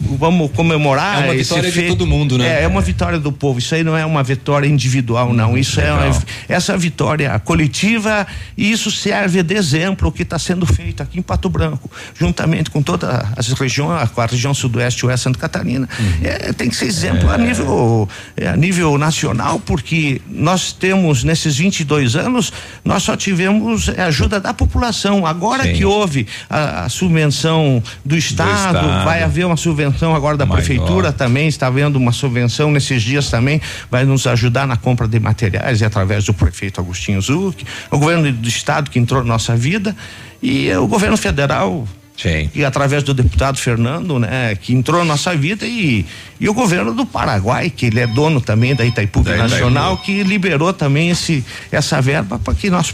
[0.00, 1.88] vamos comemorar É uma esse vitória de feito.
[1.96, 2.60] todo mundo, né?
[2.60, 3.58] É, é uma vitória do povo.
[3.58, 5.58] Isso aí não é uma vitória individual, não.
[5.58, 6.22] Isso é uma, Legal.
[6.48, 8.26] essa vitória coletiva
[8.56, 12.70] e isso serve de exemplo o que está sendo feito aqui em Pato Branco, juntamente
[12.70, 15.88] com todas as regiões, com a região sudoeste e oeste Santa Catarina.
[16.22, 21.56] É, tem que ser exemplo a nível é, a nível nacional, porque nós temos nesses
[21.56, 22.52] 22 anos
[22.84, 25.26] nós só tivemos é, ajuda da população.
[25.26, 25.72] Agora Sim.
[25.74, 29.04] que houve a, a subvenção do estado, Estado.
[29.04, 30.58] vai haver uma subvenção agora da Maior.
[30.58, 33.60] prefeitura também está havendo uma subvenção nesses dias também
[33.90, 38.32] vai nos ajudar na compra de materiais e através do prefeito Agostinho Zuc, o governo
[38.32, 39.94] do estado que entrou na nossa vida
[40.42, 41.86] e o governo federal
[42.20, 42.50] Sim.
[42.52, 46.04] e através do deputado Fernando, né, que entrou na nossa vida e,
[46.40, 49.50] e o governo do Paraguai, que ele é dono também da Itaipu Da Itaipu.
[49.50, 52.92] Nacional, que liberou também esse essa verba para que nós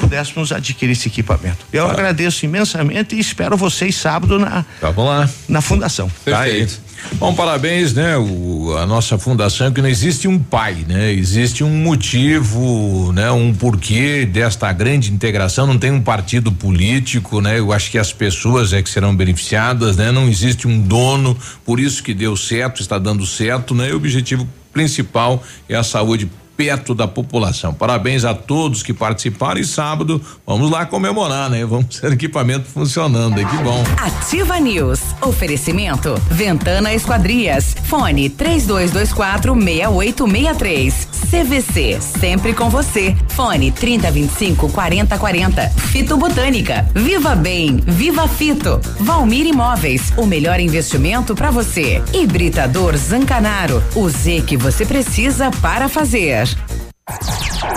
[0.00, 1.58] pudéssemos adquirir esse equipamento.
[1.72, 5.30] Eu agradeço imensamente e espero vocês sábado na Tá, vamos lá.
[5.48, 6.10] na fundação.
[6.24, 6.68] Tá aí.
[7.14, 8.16] Bom, parabéns, né?
[8.16, 11.12] O, a nossa fundação que não existe um pai, né?
[11.12, 13.30] Existe um motivo, né?
[13.30, 15.66] Um porquê desta grande integração.
[15.66, 17.58] Não tem um partido político, né?
[17.58, 20.10] Eu acho que as pessoas é que serão beneficiadas, né?
[20.10, 23.88] Não existe um dono, por isso que deu certo, está dando certo, né?
[23.88, 27.74] E o objetivo principal é a saúde perto da população.
[27.74, 31.64] Parabéns a todos que participaram e sábado vamos lá comemorar, né?
[31.64, 33.84] Vamos ter equipamento funcionando aí, que bom.
[33.98, 35.00] Ativa News.
[35.20, 36.14] Oferecimento.
[36.30, 37.76] Ventana Esquadrias.
[37.84, 41.08] Fone 3224 6863.
[41.30, 41.98] CVC.
[42.00, 43.16] Sempre com você.
[43.28, 45.68] Fone 3025 4040.
[45.70, 46.88] Fito Botânica.
[46.94, 47.76] Viva Bem.
[47.84, 48.80] Viva Fito.
[49.00, 50.12] Valmir Imóveis.
[50.16, 52.02] O melhor investimento para você.
[52.12, 53.82] Hibridador Zancanaro.
[53.94, 56.45] O Z que você precisa para fazer.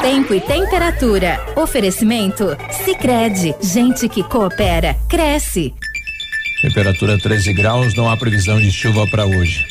[0.02, 1.40] Tempo e temperatura.
[1.56, 2.58] Oferecimento?
[2.84, 5.74] Sicredi Gente que coopera, cresce.
[6.62, 9.66] Temperatura 13 graus, não há previsão de chuva para hoje.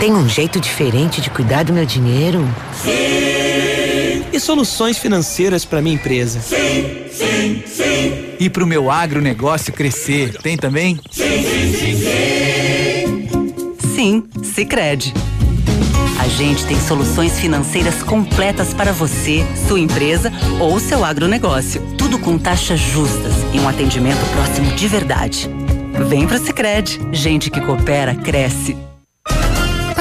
[0.00, 2.48] Tem um jeito diferente de cuidar do meu dinheiro?
[2.72, 4.24] Sim.
[4.32, 6.40] E soluções financeiras para minha empresa?
[6.40, 8.34] Sim, sim, sim.
[8.40, 10.38] E para o meu agronegócio crescer?
[10.38, 10.98] Tem também?
[11.10, 11.96] Sim, sim, sim,
[14.00, 14.24] sim.
[14.42, 15.12] Sicredi.
[16.18, 21.82] A gente tem soluções financeiras completas para você, sua empresa ou seu agronegócio.
[21.98, 25.50] Tudo com taxas justas e um atendimento próximo de verdade.
[26.08, 26.98] Vem pro Sicredi.
[27.12, 28.89] Gente que coopera cresce.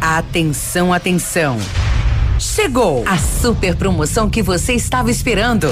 [0.00, 1.58] Atenção, atenção.
[2.38, 5.70] Chegou a super promoção que você estava esperando.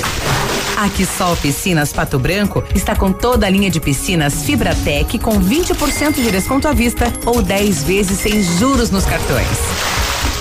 [0.78, 6.14] A Quissol Piscinas Pato Branco está com toda a linha de piscinas Fibratec com 20%
[6.14, 9.58] de desconto à vista ou 10 vezes sem juros nos cartões.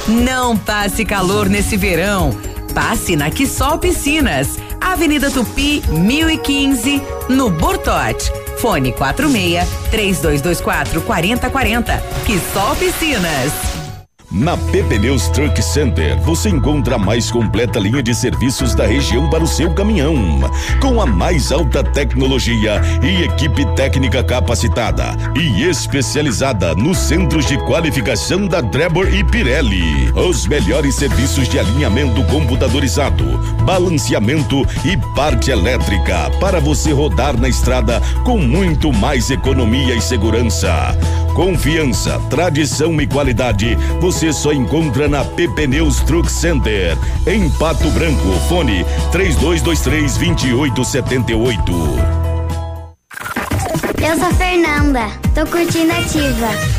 [0.07, 2.48] Não passe calor nesse verão.
[2.73, 8.31] Passe na Quissol Piscinas, Avenida Tupi, 1015, no Bortote.
[8.57, 12.03] Fone 46 3224 4040.
[12.25, 13.78] Quissol Piscinas.
[14.31, 19.27] Na PP Neus Truck Center, você encontra a mais completa linha de serviços da região
[19.27, 20.15] para o seu caminhão,
[20.79, 28.45] com a mais alta tecnologia e equipe técnica capacitada e especializada nos centros de qualificação
[28.45, 30.11] da Drebor e Pirelli.
[30.11, 33.25] Os melhores serviços de alinhamento computadorizado,
[33.65, 40.95] balanceamento e parte elétrica para você rodar na estrada com muito mais economia e segurança.
[41.33, 48.31] Confiança, tradição e qualidade você só encontra na PP Neus Truck Center, em Pato Branco.
[48.47, 51.71] Fone 3223 2878.
[54.01, 56.78] Eu sou Fernanda, tô curtindo ativa.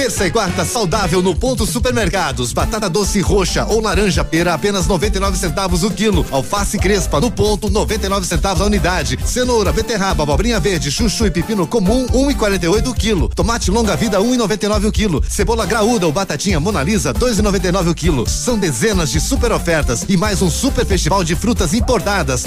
[0.00, 2.54] Terça e quarta saudável no Ponto Supermercados.
[2.54, 6.24] Batata doce roxa ou laranja pera apenas 99 centavos o quilo.
[6.30, 9.18] Alface crespa no ponto 99 centavos a unidade.
[9.26, 13.28] Cenoura, beterraba, abobrinha verde, chuchu e pepino comum 1,48 o quilo.
[13.28, 15.22] Tomate longa vida 1,99 o quilo.
[15.28, 18.26] Cebola graúda ou batatinha Mona Lisa 2,99 o quilo.
[18.26, 22.46] São dezenas de super ofertas e mais um super festival de frutas importadas.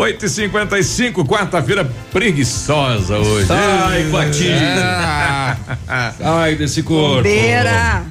[0.00, 3.46] 8 e 55 quarta-feira preguiçosa hoje.
[3.46, 5.58] Sai, Guatinha.
[6.16, 7.22] Sai desse corpo.
[7.22, 8.06] Beira.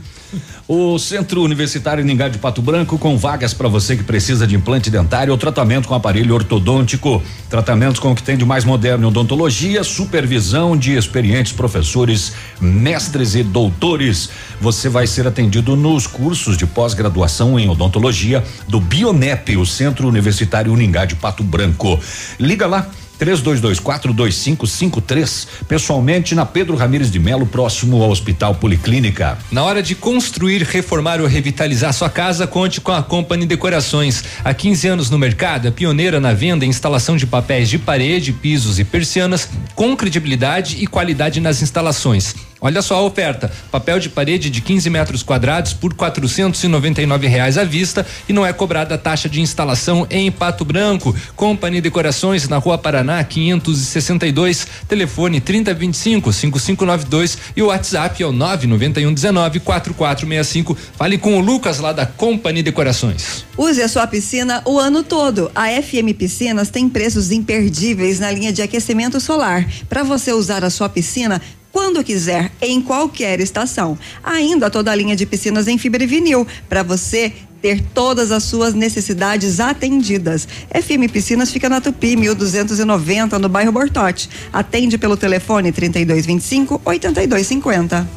[0.68, 4.90] O Centro Universitário Ningá de Pato Branco com vagas para você que precisa de implante
[4.90, 7.22] dentário ou tratamento com aparelho ortodôntico.
[7.50, 13.34] Tratamentos com o que tem de mais moderno em odontologia, supervisão de experientes professores, mestres
[13.34, 14.30] e doutores.
[14.62, 20.72] Você vai ser atendido nos cursos de pós-graduação em odontologia do Bionep, o Centro Universitário
[20.72, 22.00] Uningá de Pato Branco.
[22.40, 22.88] Liga lá
[23.20, 29.38] 32242553, pessoalmente na Pedro Ramires de Melo, próximo ao Hospital Policlínica.
[29.52, 34.24] Na hora de construir, reformar ou revitalizar sua casa, conte com a Company Decorações.
[34.44, 38.32] Há 15 anos no mercado, é pioneira na venda e instalação de papéis de parede,
[38.32, 42.49] pisos e persianas, com credibilidade e qualidade nas instalações.
[42.62, 47.64] Olha só a oferta: papel de parede de 15 metros quadrados por 499 reais à
[47.64, 51.16] vista e não é cobrada a taxa de instalação em Pato Branco.
[51.36, 59.60] Company Decorações na Rua Paraná 562, telefone 3025 5592 e o WhatsApp é o 99119
[59.60, 60.78] 4465.
[60.98, 63.46] Fale com o Lucas lá da Company Decorações.
[63.58, 65.52] Use a sua piscina o ano todo.
[65.56, 69.66] A FM Piscinas tem preços imperdíveis na linha de aquecimento solar.
[69.88, 71.42] Para você usar a sua piscina
[71.72, 73.98] quando quiser, em qualquer estação.
[74.24, 78.44] Ainda toda a linha de piscinas em fibra e vinil, para você ter todas as
[78.44, 80.48] suas necessidades atendidas.
[80.72, 84.30] FM Piscinas fica na Tupi, 1290, no bairro Bortote.
[84.52, 88.08] Atende pelo telefone 3225 8250.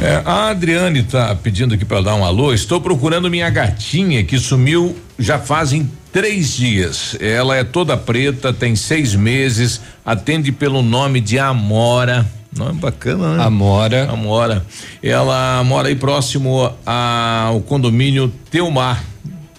[0.00, 2.54] É, a Adriane tá pedindo aqui para dar um alô.
[2.54, 7.16] Estou procurando minha gatinha que sumiu já fazem três dias.
[7.20, 12.26] Ela é toda preta, tem seis meses, atende pelo nome de Amora.
[12.56, 13.44] Nome bacana, né?
[13.44, 14.10] Amora.
[14.10, 14.66] Amora.
[15.02, 19.04] Ela mora aí próximo ao condomínio Teumar.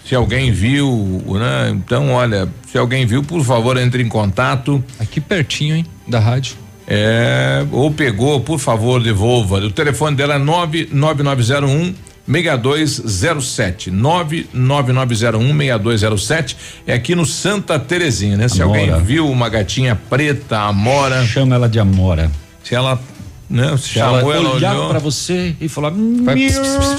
[0.04, 1.70] Se alguém viu, né?
[1.70, 4.82] Então, olha, se alguém viu, por favor, entre em contato.
[4.98, 5.86] Aqui pertinho, hein?
[6.06, 6.56] Da rádio.
[6.86, 9.58] É, ou pegou, por favor, devolva.
[9.58, 11.94] O telefone dela é 99901
[12.26, 16.56] 6207 99901 6207
[16.86, 18.48] é aqui no Santa Terezinha, né?
[18.48, 18.80] Se Amora.
[18.80, 22.30] alguém viu uma gatinha preta, Amora, Chama ela de Amora.
[22.64, 23.00] Se ela,
[23.48, 24.88] né, se Se ela chamou ela, olhar olhou.
[24.90, 26.96] pra você e "Miau".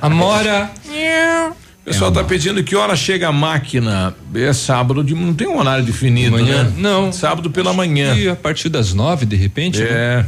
[0.00, 0.70] Amora.
[1.80, 4.14] O pessoal tá pedindo que hora chega a máquina.
[4.34, 6.64] É sábado de não tem um horário definido, Manhã?
[6.64, 6.72] né?
[6.76, 7.12] Não.
[7.12, 8.14] Sábado pela manhã.
[8.14, 9.80] E a partir das nove, de repente?
[9.80, 9.86] né?
[9.90, 10.26] É.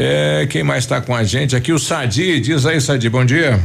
[0.00, 1.72] É, quem mais tá com a gente aqui?
[1.72, 3.58] O Sadi, diz aí, Sadi, bom dia.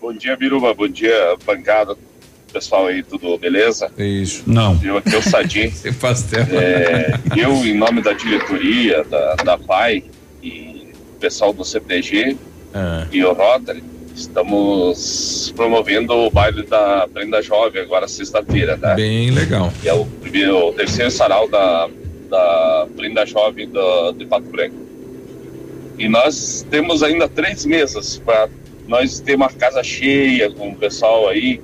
[0.00, 0.72] Bom dia, Biruba.
[0.74, 1.94] Bom dia, bancada.
[2.54, 3.90] Pessoal aí, tudo beleza?
[3.98, 4.44] Isso.
[4.46, 4.78] Não.
[4.80, 5.70] Eu aqui é o Sadi.
[5.74, 6.46] Sem pastel.
[6.52, 10.04] É, eu, em nome da diretoria, da, da PAI
[10.40, 10.86] e
[11.16, 12.36] o pessoal do CPG
[12.72, 13.08] Ah.
[13.10, 13.82] e o Rotary,
[14.14, 18.94] estamos promovendo o baile da Prenda Jovem agora sexta-feira, né?
[18.94, 19.72] Bem legal.
[19.82, 21.88] Que é o, primeiro, o terceiro sarau da,
[22.30, 24.76] da Prenda Jovem do, de Pato Branco.
[25.98, 28.48] E nós temos ainda três mesas para
[28.86, 31.60] nós ter uma casa cheia com o pessoal aí.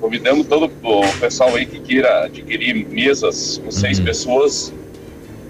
[0.00, 4.72] Convidamos todo o pessoal aí que queira adquirir mesas com seis pessoas.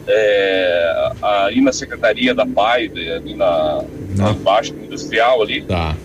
[0.09, 3.85] É, aí na secretaria da PAI, ali na,
[4.17, 5.63] na Baixa Industrial ali.
[5.63, 5.97] Tá.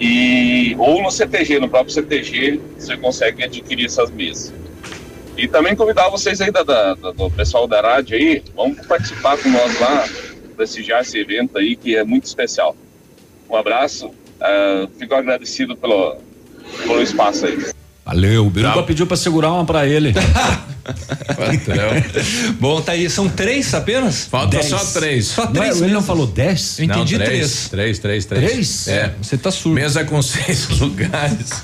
[0.00, 4.52] E, ou no CTG, no próprio CTG, você consegue adquirir essas mesas.
[5.36, 9.36] E também convidar vocês aí da, da- da- do pessoal da rádio aí, vamos participar
[9.38, 10.08] com nós lá,
[10.56, 12.76] prestigiar esse evento aí que é muito especial.
[13.48, 14.10] Um abraço,
[14.40, 16.16] ah, fico agradecido pelo,
[16.86, 17.58] pelo espaço aí.
[18.04, 20.12] Valeu, o Biruba pediu pra segurar uma pra ele.
[22.58, 23.08] Bom, tá aí.
[23.08, 24.24] São três apenas?
[24.24, 24.66] Falta Dez.
[24.66, 25.26] só três.
[25.26, 25.80] Só Não, três.
[25.80, 26.78] ele não falou 10?
[26.78, 27.68] Eu entendi Não, três.
[27.68, 28.50] Três, três, três.
[28.50, 28.88] Três?
[28.88, 29.14] É.
[29.20, 29.74] Você tá surdo.
[29.74, 31.62] Mesa com seis lugares.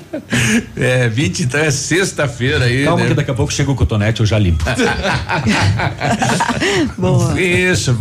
[0.76, 2.84] é, 20 então é sexta-feira aí.
[2.84, 3.08] Calma né?
[3.08, 4.64] que daqui a pouco chega o cotonete, eu já limpo.
[6.96, 7.40] Boa.
[7.40, 7.96] Isso,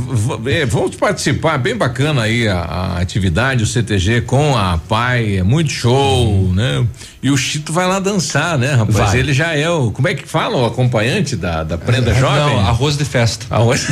[0.48, 5.44] é, vamos participar, bem bacana aí a, a atividade, o CTG com a PAI, é
[5.44, 6.86] muito show, né?
[7.22, 8.95] E o Chito vai lá dançar, né, rapaz?
[8.95, 9.19] Vai.
[9.19, 12.55] Ele já é o, como é que fala, o acompanhante da, da prenda jovem?
[12.55, 13.45] Não, arroz de festa.
[13.49, 13.85] Arroz.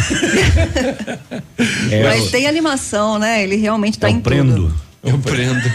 [1.92, 3.44] É, Mas tem animação, né?
[3.44, 4.54] Ele realmente tá eu em prendo.
[4.56, 4.88] tudo.
[5.04, 5.62] Eu prendo.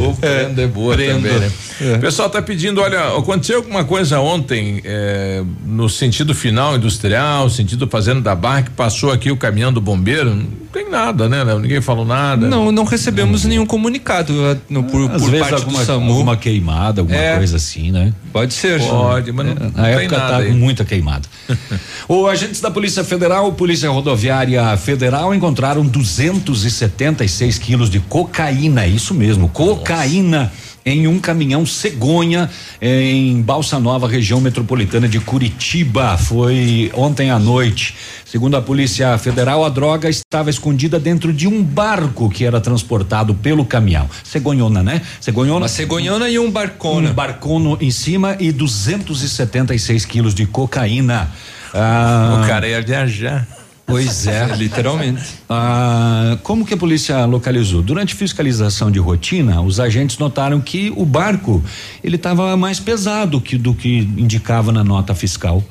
[0.00, 1.14] O prenda é boa Prendo.
[1.22, 1.50] também, né?
[1.96, 7.86] O pessoal tá pedindo, olha, aconteceu alguma coisa ontem é, no sentido final industrial, sentido
[7.88, 10.46] fazendo da barra que passou aqui o caminhão do bombeiro?
[10.78, 11.42] Não tem nada, né?
[11.42, 11.58] Léo?
[11.58, 12.46] Ninguém falou nada.
[12.46, 16.10] Não, não recebemos nenhum comunicado ah, no, por, Às por vezes parte alguma, do SAMU.
[16.12, 17.36] alguma queimada, alguma É.
[17.36, 18.12] coisa assim, né?
[18.32, 18.80] Pode ser.
[18.80, 20.52] Pode, mas não, Na não tem época nada tá aí.
[20.52, 21.28] muita queimada.
[22.08, 29.48] o agentes da Polícia Federal, Polícia Rodoviária Federal encontraram 276 quilos de cocaína, isso mesmo,
[29.48, 30.52] cocaína
[30.84, 32.48] em um caminhão cegonha
[32.80, 36.16] em Balsa Nova, região metropolitana de Curitiba.
[36.16, 37.94] Foi ontem à noite.
[38.30, 43.32] Segundo a Polícia Federal, a droga estava escondida dentro de um barco que era transportado
[43.34, 44.06] pelo caminhão.
[44.22, 45.00] Cegonhona, né?
[45.18, 45.60] Cegonhona.
[45.60, 47.08] Uma cegonhona e um barcona.
[47.08, 51.30] Um barcono em cima e 276 quilos de cocaína.
[51.72, 53.48] Ah, O cara ia viajar.
[53.86, 54.46] Pois é.
[54.56, 55.22] Literalmente.
[55.48, 57.80] Ah, como que a polícia localizou?
[57.80, 61.64] Durante fiscalização de rotina, os agentes notaram que o barco
[62.04, 65.64] ele estava mais pesado que do que indicava na nota fiscal,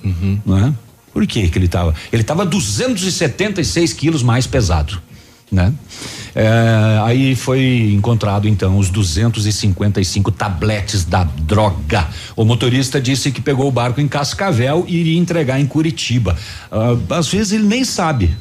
[0.43, 0.73] não é?
[1.17, 1.95] Por que que ele estava?
[2.13, 5.01] Ele estava 276 quilos mais pesado,
[5.51, 5.73] né?
[6.35, 12.07] É, aí foi encontrado então os 255 tabletes da droga.
[12.35, 16.37] O motorista disse que pegou o barco em Cascavel e iria entregar em Curitiba.
[16.71, 18.37] Ah, às vezes ele nem sabe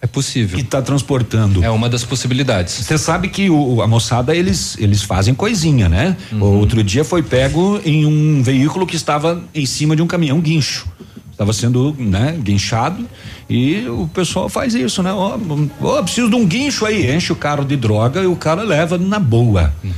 [0.00, 0.56] É possível.
[0.56, 1.64] que está transportando.
[1.64, 2.74] É uma das possibilidades.
[2.74, 6.16] Você sabe que o, a moçada eles eles fazem coisinha, né?
[6.30, 6.42] Uhum.
[6.60, 10.86] Outro dia foi pego em um veículo que estava em cima de um caminhão guincho.
[11.34, 13.04] Estava sendo, né, guinchado
[13.50, 15.12] e o pessoal faz isso, né?
[15.12, 15.36] Ó,
[15.82, 18.96] ó, preciso de um guincho aí, enche o carro de droga e o cara leva
[18.96, 19.74] na boa.
[19.82, 19.92] Uhum.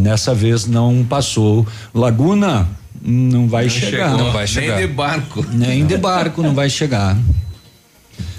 [0.00, 1.66] Nessa vez não passou.
[1.94, 2.66] Laguna
[3.02, 4.08] não vai Não chegar.
[4.10, 4.76] chegou, não vai chegar.
[4.78, 5.46] Nem de barco.
[5.52, 7.14] Nem de barco não vai chegar.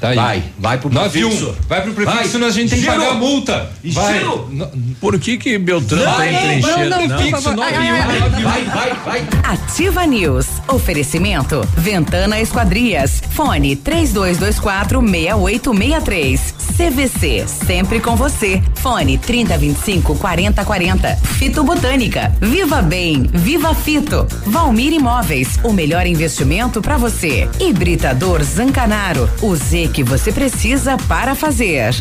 [0.02, 0.16] Tá aí.
[0.16, 1.50] Vai, vai pro prefixo.
[1.52, 1.56] um.
[1.70, 2.28] Vai pro prefixo, Vai.
[2.28, 3.70] senão a gente tem que pagar a multa.
[3.86, 4.18] Vai.
[4.18, 4.50] Giro.
[5.00, 6.90] Por que que Beltrano Não, tá em não, trincheira?
[6.90, 8.20] não, não, Fixo ai, ai.
[8.20, 8.42] 91.
[8.42, 9.28] Vai, vai, vai.
[9.44, 10.48] Ativa News.
[10.68, 11.62] Oferecimento.
[11.78, 13.22] Ventana Esquadrias.
[13.30, 16.56] Fone 3224 6863.
[16.78, 17.46] CVC.
[17.48, 18.62] Sempre com você.
[18.76, 21.16] Fone 3025 4040.
[21.38, 22.34] Fito Botânica.
[22.42, 23.30] Viva Bem.
[23.32, 24.26] Viva Fito.
[24.48, 25.60] Valmir Imóveis.
[25.64, 27.48] O melhor investimento para você.
[27.60, 29.30] Hibridador Zancanaro.
[29.44, 31.94] O Z que você precisa para fazer.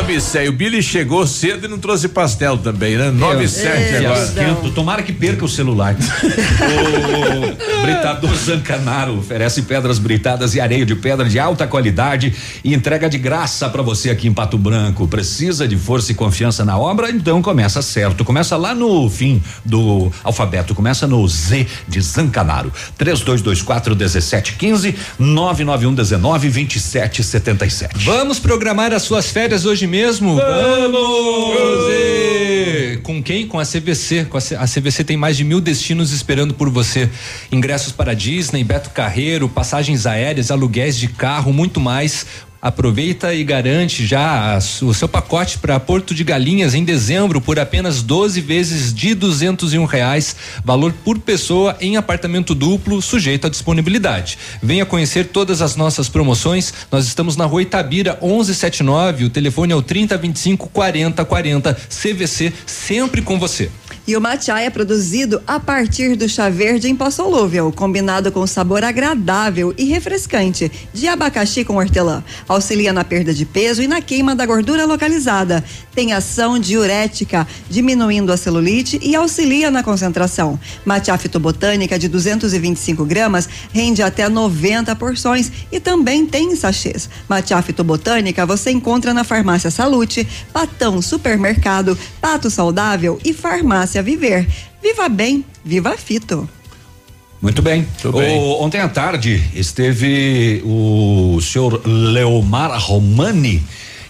[0.00, 0.48] 9 e 7.
[0.48, 3.10] O Billy chegou cedo e não trouxe pastel também, né?
[3.10, 4.24] 9 e 7 agora.
[4.24, 4.70] Esquento.
[4.70, 5.94] Tomara que perca o celular.
[6.00, 13.10] o Britador Zancanaro oferece pedras britadas e areia de pedra de alta qualidade e entrega
[13.10, 15.06] de graça para você aqui em Pato Branco.
[15.06, 17.10] Precisa de força e confiança na obra?
[17.10, 18.24] Então começa certo.
[18.24, 20.74] Começa lá no fim do alfabeto.
[20.74, 22.72] Começa no Z de Zancanaro.
[22.96, 28.06] 3224 1715 991 19 27 77.
[28.06, 30.36] Vamos programar as suas férias hoje mesmo?
[30.36, 31.60] Vamos!
[33.02, 33.46] Com quem?
[33.46, 34.24] Com a CVC.
[34.26, 37.08] Com a, C- a CVC tem mais de mil destinos esperando por você.
[37.50, 42.24] Ingressos para Disney, Beto Carreiro, passagens aéreas, aluguéis de carro, muito mais.
[42.62, 48.02] Aproveita e garante já o seu pacote para Porto de Galinhas em dezembro por apenas
[48.02, 53.50] 12 vezes de duzentos e um reais, valor por pessoa em apartamento duplo, sujeito à
[53.50, 54.36] disponibilidade.
[54.62, 56.74] Venha conhecer todas as nossas promoções.
[56.92, 59.24] Nós estamos na Rua Itabira 1179.
[59.24, 61.74] O telefone é o 3025 4040.
[61.74, 63.70] CVC sempre com você.
[64.06, 68.44] E o matcha é produzido a partir do chá verde em pó solúvel, combinado com
[68.46, 72.24] sabor agradável e refrescante de abacaxi com hortelã.
[72.50, 75.62] Auxilia na perda de peso e na queima da gordura localizada.
[75.94, 80.58] Tem ação diurética, diminuindo a celulite e auxilia na concentração.
[80.84, 87.08] Matcha fitobotânica de 225 gramas rende até 90 porções e também tem em sachês.
[87.28, 94.48] Matcha fitobotânica você encontra na Farmácia Salute, Patão Supermercado, Pato Saudável e Farmácia Viver.
[94.82, 96.48] Viva bem, viva fito.
[97.40, 97.86] Muito bem.
[98.38, 103.62] O- ontem à tarde esteve o senhor Leomar Romani.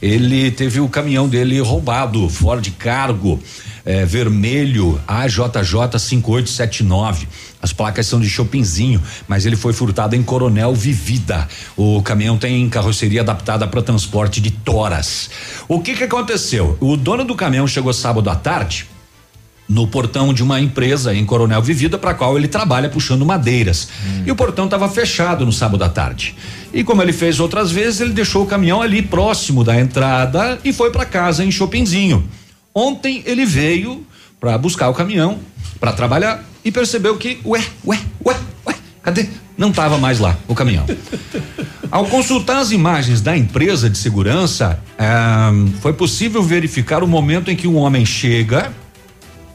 [0.02, 3.38] Ele teve o caminhão dele roubado, Ford Cargo,
[3.84, 7.28] eh, vermelho, AJJ 5879.
[7.62, 11.46] As placas são de Chopinzinho, mas ele foi furtado em Coronel Vivida.
[11.76, 15.28] O caminhão tem carroceria adaptada para transporte de toras.
[15.68, 16.78] O que que aconteceu?
[16.80, 18.86] O dono do caminhão chegou sábado à tarde
[19.70, 23.88] no portão de uma empresa em Coronel Vivida para qual ele trabalha puxando madeiras.
[24.26, 26.34] E o portão estava fechado no sábado à tarde.
[26.74, 30.72] E como ele fez outras vezes, ele deixou o caminhão ali próximo da entrada e
[30.72, 32.28] foi para casa em Chopinzinho.
[32.74, 34.04] Ontem ele veio
[34.40, 35.38] para buscar o caminhão
[35.78, 38.36] para trabalhar e percebeu que, ué, ué, ué,
[38.66, 39.28] ué, cadê?
[39.56, 40.84] Não estava mais lá o caminhão.
[41.90, 47.56] Ao consultar as imagens da empresa de segurança, ah, foi possível verificar o momento em
[47.56, 48.72] que um homem chega,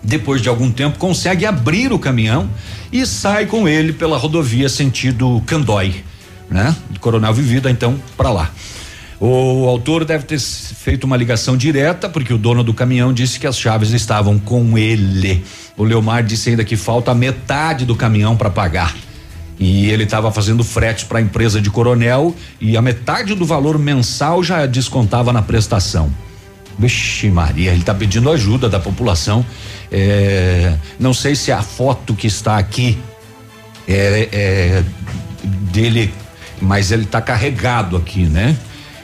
[0.06, 2.50] depois de algum tempo, consegue abrir o caminhão
[2.92, 6.04] e sai com ele pela rodovia sentido Candói,
[6.50, 6.76] né?
[7.00, 8.52] Coronel Vivida, então, para lá.
[9.20, 13.48] O autor deve ter feito uma ligação direta, porque o dono do caminhão disse que
[13.48, 15.44] as chaves estavam com ele.
[15.76, 18.94] O Leomar disse ainda que falta metade do caminhão para pagar.
[19.58, 23.80] E ele estava fazendo frete para a empresa de Coronel e a metade do valor
[23.80, 26.12] mensal já descontava na prestação.
[26.78, 29.46] Vixe Maria, ele está pedindo ajuda da população.
[29.92, 32.98] É, não sei se a foto que está aqui
[33.88, 34.84] é, é
[35.72, 36.14] dele,
[36.62, 38.58] mas ele está carregado aqui, né?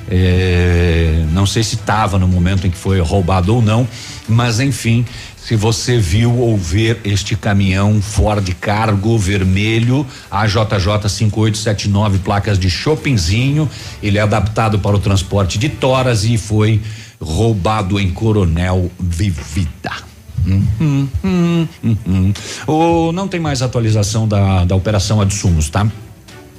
[0.09, 3.87] É, não sei se estava no momento em que foi roubado ou não,
[4.27, 5.05] mas enfim,
[5.37, 13.69] se você viu ou ver este caminhão Ford Cargo vermelho, AJJ 5879, placas de Chopinzinho,
[14.03, 16.81] ele é adaptado para o transporte de toras e foi
[17.21, 19.91] roubado em Coronel Vivida.
[20.45, 22.33] Hum, hum, hum, hum, hum.
[22.65, 25.87] O- não tem mais atualização da, da operação Adsumos, tá?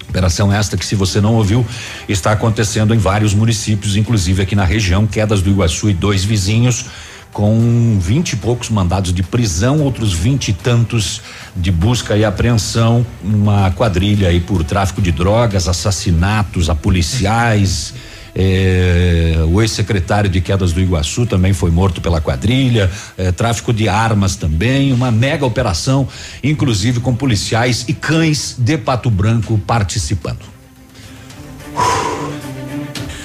[0.09, 1.67] Operação esta que, se você não ouviu,
[2.09, 6.85] está acontecendo em vários municípios, inclusive aqui na região, Quedas do Iguaçu e dois vizinhos,
[7.33, 11.23] com vinte e poucos mandados de prisão, outros vinte e tantos
[11.57, 17.95] de busca e apreensão, uma quadrilha aí por tráfico de drogas, assassinatos a policiais.
[18.35, 23.89] Eh, o ex-secretário de Quedas do Iguaçu também foi morto pela quadrilha, eh, tráfico de
[23.89, 26.09] armas também, uma mega operação,
[26.43, 30.53] inclusive com policiais e cães de Pato Branco participando.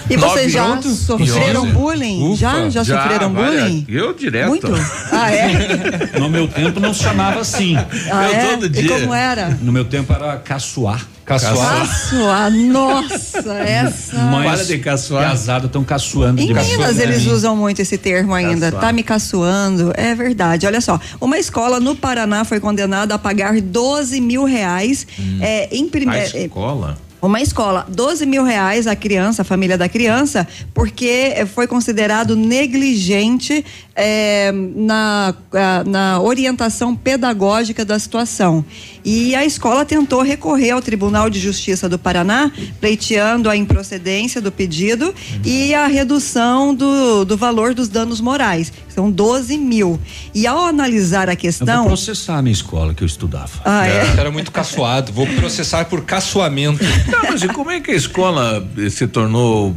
[0.09, 2.35] E Nove vocês já sofreram bullying?
[2.35, 2.69] já?
[2.69, 3.61] Já sofreram várias.
[3.63, 3.85] bullying?
[3.89, 4.47] Eu direto.
[4.49, 4.67] Muito?
[5.09, 6.19] Ah, é?
[6.19, 7.75] No meu tempo não se chamava assim.
[8.11, 8.59] Ah, é?
[8.81, 9.57] E como era?
[9.61, 11.07] No meu tempo era caçoar.
[11.25, 14.17] Caçoar, nossa, essa.
[14.17, 18.81] Mães casadas estão caçoando Em de Minas eles usam muito esse termo ainda, Caçoar.
[18.81, 19.91] tá me caçoando.
[19.95, 20.65] É verdade.
[20.65, 25.39] Olha só, uma escola no Paraná foi condenada a pagar 12 mil reais Hum.
[25.41, 26.37] é, em A primeiro.
[26.37, 26.97] escola?
[27.27, 32.37] Uma escola, 12 mil reais a criança, a família da criança, porque eh, foi considerado
[32.37, 38.63] negligente eh, na, ah, na orientação pedagógica da situação.
[39.03, 42.49] E a escola tentou recorrer ao Tribunal de Justiça do Paraná,
[42.79, 45.13] pleiteando a improcedência do pedido
[45.43, 48.71] e a redução do, do valor dos danos morais.
[48.87, 49.99] São 12 mil.
[50.33, 51.85] E ao analisar a Eu vou questão.
[51.85, 53.51] processar a minha escola que eu estudava.
[53.65, 54.15] Ah, é?
[54.17, 55.11] Era muito caçoado.
[55.11, 56.83] Vou processar por caçoamento.
[57.23, 59.75] Não, mas como é que a escola se tornou.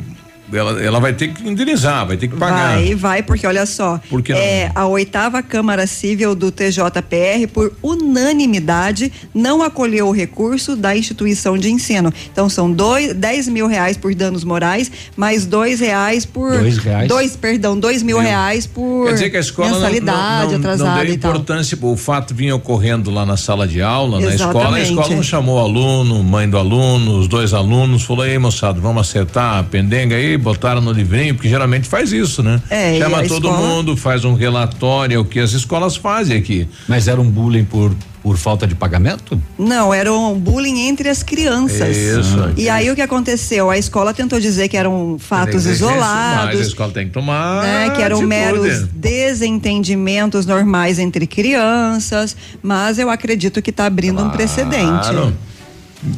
[0.52, 2.74] Ela, ela vai ter que indenizar, vai ter que pagar.
[2.76, 4.00] Vai, vai, porque olha só.
[4.08, 4.38] Por que não?
[4.40, 11.56] É, a oitava Câmara Civil do TJPR, por unanimidade, não acolheu o recurso da instituição
[11.58, 12.12] de ensino.
[12.32, 16.58] Então são dois, 10 mil reais por danos morais, mais dois reais por.
[16.58, 17.08] Dois reais?
[17.08, 18.26] Dois, perdão, dois mil Mil.
[18.26, 21.18] reais por Quer dizer que a escola não- mensalidade não, não, atrasada não deu e
[21.18, 21.30] tal.
[21.32, 24.88] importância, o fato vinha ocorrendo lá na sala de aula, na escola, a Exatamente.
[24.90, 29.00] escola não chamou o aluno, mãe do aluno, os dois alunos, falou, aí moçada, vamos
[29.08, 32.60] acertar a pendenga aí, botaram no livrinho, porque geralmente faz isso, né?
[32.68, 36.66] É, Chama todo escola- mundo, faz um relatório, é o que as escolas fazem aqui.
[36.88, 37.92] Mas era um bullying por,
[38.22, 39.40] por falta de pagamento?
[39.58, 41.96] Não, era um bullying entre as crianças.
[41.96, 42.52] Isso.
[42.56, 43.70] E aí o que aconteceu?
[43.70, 46.60] A escola tentou dizer que eram fatos Mas a isolados.
[46.60, 47.62] escola tem que tomar.
[47.62, 54.30] né, que eram meros desentendimentos normais entre crianças, mas eu acredito que está abrindo um
[54.30, 55.08] precedente.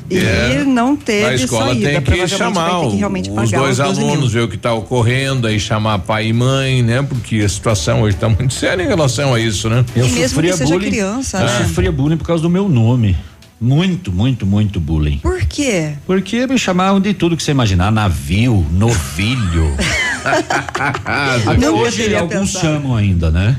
[0.08, 0.62] E É.
[0.64, 1.90] não A teve escola saída.
[1.90, 4.10] tem que chamar que os pagar dois os 12 mil.
[4.10, 7.02] alunos, ver o que está ocorrendo, aí chamar pai e mãe, né?
[7.02, 9.84] Porque a situação hoje está muito séria em relação a isso, né?
[9.96, 10.90] Eu E mesmo sofria que seja bullying.
[10.90, 11.58] criança, eu né?
[11.66, 13.16] sofria bullying por causa do meu nome.
[13.60, 15.18] Muito, muito, muito bullying.
[15.18, 15.92] Por quê?
[16.04, 19.76] Porque me chamavam de tudo que você imaginar, navio, novilho.
[21.46, 22.74] Até hoje alguns pensado.
[22.76, 23.56] chamam ainda, né?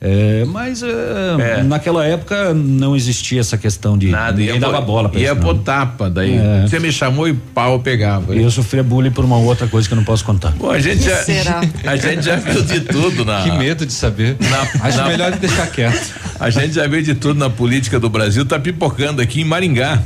[0.00, 4.86] É, mas é, naquela época não existia essa questão de Nada, ninguém ia dava pôr-
[4.86, 5.40] bola pra Ia isso.
[5.40, 5.62] pôr não.
[5.62, 6.62] tapa, daí É.
[6.66, 8.34] você me chamou e pau pegava.
[8.36, 10.50] E eu sofria bullying por uma outra coisa que eu não posso contar.
[10.50, 11.60] Bom, a gente Que já, será?
[11.86, 13.42] a gente já viu de tudo na.
[13.42, 14.36] Que medo de saber.
[14.40, 16.12] Na- Acho na- melhor deixar quieto.
[16.38, 20.02] A gente já viu de tudo na política do Brasil, tá pipocando aqui em Maringá.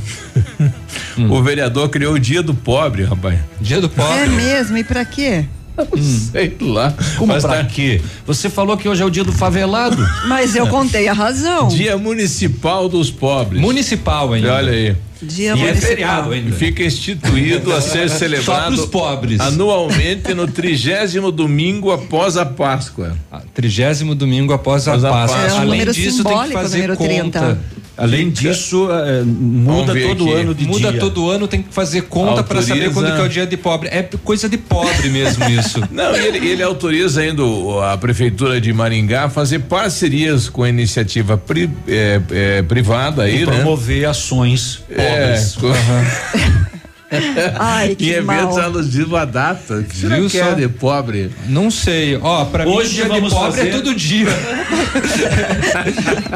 [1.19, 1.31] Hum.
[1.33, 3.39] O vereador criou o dia do pobre, rapaz.
[3.61, 4.29] Dia do É pobre.
[4.29, 5.45] mesmo, e pra quê?
[6.33, 6.95] Sei lá.
[7.17, 8.01] Como Mas pra tá- quê?
[8.27, 9.97] Você falou que hoje é o dia do favelado.
[10.27, 11.69] Mas eu contei a razão.
[11.69, 13.61] Dia Municipal dos Pobres.
[13.61, 14.55] Municipal ainda.
[14.55, 14.97] Olha aí.
[15.21, 15.89] Dia e é municipal.
[15.89, 16.55] feriado ainda.
[16.55, 19.41] Fica instituído a ser Só celebrado pros pobres.
[19.41, 23.17] anualmente no trigésimo domingo após a Páscoa.
[23.31, 25.41] Ah, Trigésimo domingo após a Após a Páscoa.
[25.43, 27.05] É um Além número disso, tem que fazer conta.
[27.05, 27.59] 30.
[27.99, 30.33] Além disso, eh, muda todo aqui.
[30.33, 31.01] ano de Muda dia.
[31.01, 33.89] todo ano, tem que fazer conta pra saber quando que é o dia de pobre.
[33.89, 35.83] É coisa de pobre mesmo isso.
[35.91, 37.43] Não, e ele, ele autoriza ainda
[37.93, 43.43] a prefeitura de Maringá a fazer parcerias com a iniciativa pri- é, é, privada aí,
[43.43, 43.53] E né?
[43.57, 45.59] promover ações É, pobres.
[47.59, 48.61] Ai, em que eventos mal.
[48.61, 49.83] alusivos à data.
[49.89, 50.39] Viu só?
[50.39, 51.31] é de pobre?
[51.49, 52.19] Não sei.
[52.21, 54.27] Ó, pra mim, Hoje dia de pobre fazer- é todo dia.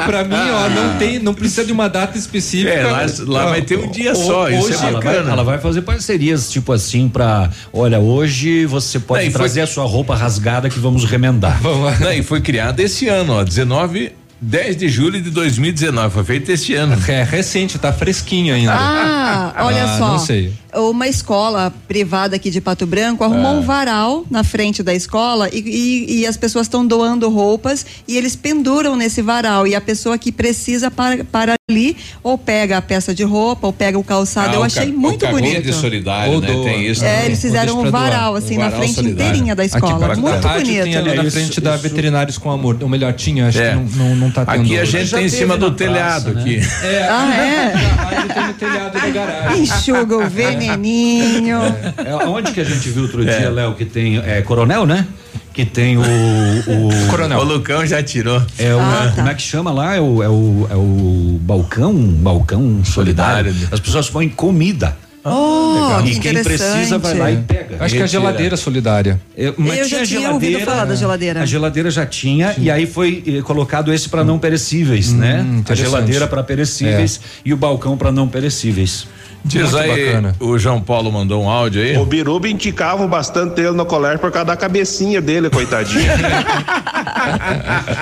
[0.05, 2.71] pra mim, ó, não tem, não precisa de uma data específica.
[2.73, 5.43] É, lá, lá Ó, vai ter um dia só, isso hoje é Ela vai, ela
[5.43, 7.49] vai fazer parcerias, tipo assim, pra.
[7.71, 11.61] Olha, hoje você pode Não, e foi- trazer a sua roupa rasgada que vamos remendar.
[11.61, 11.99] Vamos lá.
[11.99, 14.11] Não, e foi criada esse ano, ó, 19,
[14.43, 16.13] 10 de julho de 2019.
[16.13, 16.97] Foi feito este ano.
[17.07, 18.73] É recente, tá fresquinho ainda.
[18.73, 20.07] Ah, olha Ah, só.
[20.09, 20.53] não sei.
[20.75, 23.59] Uma escola privada aqui de Pato Branco arrumou Ah.
[23.59, 28.17] um varal na frente da escola e, e- e as pessoas estão doando roupas e
[28.17, 29.65] eles penduram nesse varal.
[29.67, 33.71] E a pessoa que precisa para, para ali ou pega a peça de roupa ou
[33.71, 34.49] pega o calçado.
[34.49, 35.61] Ah, Eu o achei ca- muito bonito.
[35.61, 36.47] de solidário, Ou né?
[36.47, 36.63] doa.
[36.65, 37.05] Tem isso.
[37.05, 37.25] É, né?
[37.27, 39.27] eles fizeram um varal assim Um na varal frente solidário.
[39.29, 40.07] inteirinha da Aqui escola.
[40.07, 40.83] perto Muito bonito.
[40.83, 41.83] tem ali É na isso, frente da isso.
[41.83, 42.77] Veterinários com Amor.
[42.81, 43.69] Ou melhor, tinha, acho É.
[43.69, 44.61] que não, não, não tá tendo.
[44.61, 46.59] Aqui a gente Já tem em cima na do telhado praça, aqui.
[46.83, 48.27] É, Ah, é?
[48.33, 49.63] tem no telhado da garagem.
[49.63, 51.59] Enxuga o veneninho.
[52.05, 54.17] É, onde que a gente viu outro dia, Léo, que tem.
[54.17, 55.07] É Coronel, né?
[55.53, 56.01] Que tem o.
[56.01, 57.39] o Coronel.
[57.39, 58.41] O Lucão já tirou.
[58.57, 59.11] É o, Ah, tá.
[59.15, 59.95] Como é que chama lá?
[59.95, 63.51] É o, é o, é o balcão, balcão solidário.
[63.51, 63.69] Solidário.
[63.73, 64.97] As pessoas põem comida.
[65.25, 67.77] Oh, que e quem precisa vai lá e pega.
[67.79, 69.21] Acho que é a geladeira solidária.
[69.37, 71.41] Eu, mas Eu já tinha ouvido falar da geladeira.
[71.41, 75.39] A geladeira já tinha e aí foi eh, colocado esse para não perecíveis, né?
[75.39, 79.07] A Hum, geladeira para perecíveis e o balcão para não perecíveis.
[79.45, 80.35] Diz Muito aí, bacana.
[80.39, 81.97] o João Paulo mandou um áudio aí.
[81.97, 86.03] O Biruba indicavam bastante ele no colégio por causa da cabecinha dele, coitadinho.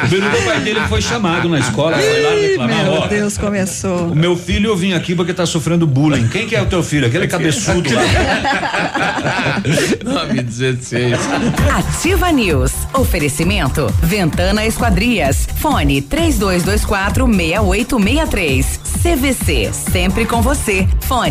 [0.04, 3.08] O Biruba, o pai dele foi chamado na escola, foi lá Ih, reclamar, meu ó,
[3.08, 4.08] Deus, começou.
[4.08, 6.28] O meu filho eu vim aqui porque tá sofrendo bullying.
[6.28, 7.06] Quem que é o teu filho?
[7.08, 8.02] Aquele cabeçudo lá.
[10.04, 11.20] 916.
[11.78, 12.72] Ativa News.
[12.94, 13.88] Oferecimento.
[14.02, 15.48] Ventana Esquadrias.
[15.58, 18.80] Fone 3224 6863.
[19.02, 20.88] CVC, sempre com você.
[21.02, 21.31] Fone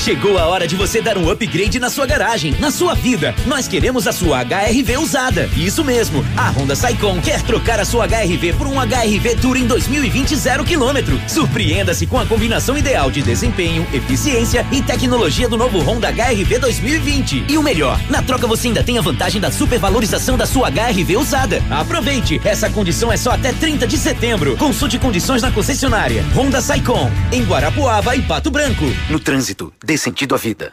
[0.00, 3.34] Chegou a hora de você dar um upgrade na sua garagem, na sua vida.
[3.46, 5.48] Nós queremos a sua HRV usada.
[5.54, 6.24] Isso mesmo.
[6.36, 11.20] A Honda Saicon quer trocar a sua HRV por um HRV Touring 2020 zero quilômetro.
[11.28, 17.44] Surpreenda-se com a combinação ideal de desempenho, eficiência e tecnologia do novo Honda HRV 2020.
[17.48, 21.16] E o melhor, na troca você ainda tem a vantagem da supervalorização da sua HRV
[21.18, 21.62] usada.
[21.70, 24.56] Aproveite, essa condição é só até 30 de setembro.
[24.56, 26.24] Consulte condições na concessionária.
[26.34, 28.86] Honda Saicon, em Guarapuava e Pato Branco.
[29.10, 30.72] No trânsito, dê sentido à vida.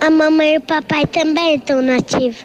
[0.00, 2.44] A mamãe e o papai também estão nativos.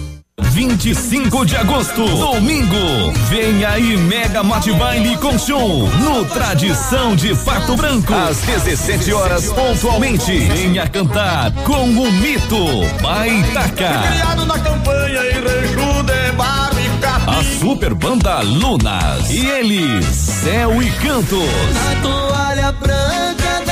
[0.51, 3.11] 25 de agosto, domingo.
[3.29, 8.13] Vem aí Mega Mate Baile com show no Tradição de Pato Branco.
[8.13, 10.37] Às 17 horas pontualmente.
[10.39, 12.65] Venha cantar com o mito
[13.01, 14.09] Baitaca.
[14.09, 15.41] Criado na campanha e.
[17.27, 19.29] A super banda Lunas.
[19.29, 21.39] E eles, Céu e Cantos.
[21.89, 23.70] A toalha branca da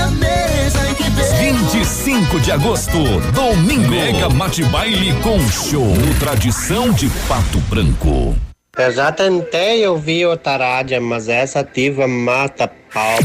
[1.39, 2.97] 25 de agosto,
[3.33, 3.89] domingo.
[3.89, 8.35] Mega Mate Baile com show no Tradição de Pato Branco.
[8.77, 13.17] Eu já tentei ouvir outra rádio, mas essa ativa mata pau.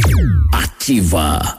[0.52, 1.58] Ativa.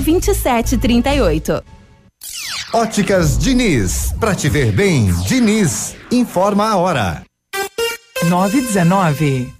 [0.00, 1.62] 2738.
[2.72, 7.22] Óticas Diniz, pra te ver bem, Diniz, informa a hora.
[8.28, 9.59] 919.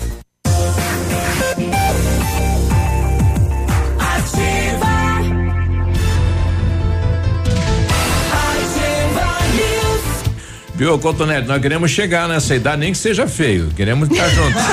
[10.81, 14.61] Viu, Cotonete, nós queremos chegar nessa idade, nem que seja feio, queremos estar juntos.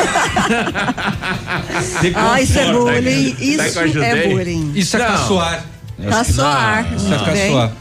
[2.14, 3.30] Ah, isso é bullying.
[3.32, 4.72] tá com Isso a ajuda é bullying.
[4.74, 5.06] Isso é Não.
[5.06, 5.64] caçoar.
[6.08, 6.86] Caçoar.
[6.96, 7.72] Isso é caçoar.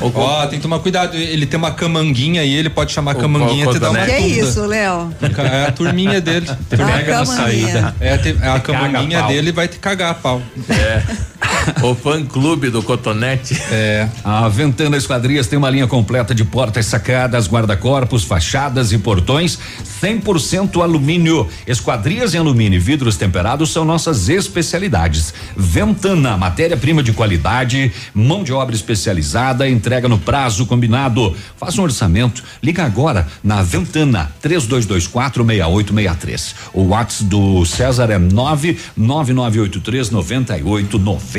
[0.00, 1.16] Ó, tem que tomar cuidado.
[1.16, 4.10] Ele tem uma camanguinha aí, ele pode chamar a camanguinha e te dar uma Que
[4.10, 5.14] é isso, Léo?
[5.20, 6.46] É a turminha dele.
[6.50, 7.26] A Pega na camanguinha.
[7.36, 7.94] saída.
[8.00, 10.42] É, te- a camanguinha dele vai te cagar a pau.
[10.68, 11.02] É.
[11.82, 13.60] o fã clube do Cotonete.
[13.70, 14.08] É.
[14.24, 19.58] A Ventana Esquadrias tem uma linha completa de portas sacadas, guarda-corpos, fachadas e portões
[20.02, 21.48] 100% alumínio.
[21.66, 25.32] Esquadrias em alumínio e vidros temperados são nossas especialidades.
[25.56, 31.34] Ventana, matéria-prima de qualidade, mão de obra especializada, entrega no prazo combinado.
[31.56, 32.42] Faça um orçamento.
[32.62, 36.54] Liga agora na Ventana 3224 6863.
[36.72, 41.33] O WhatsApp do César é 99983 9890.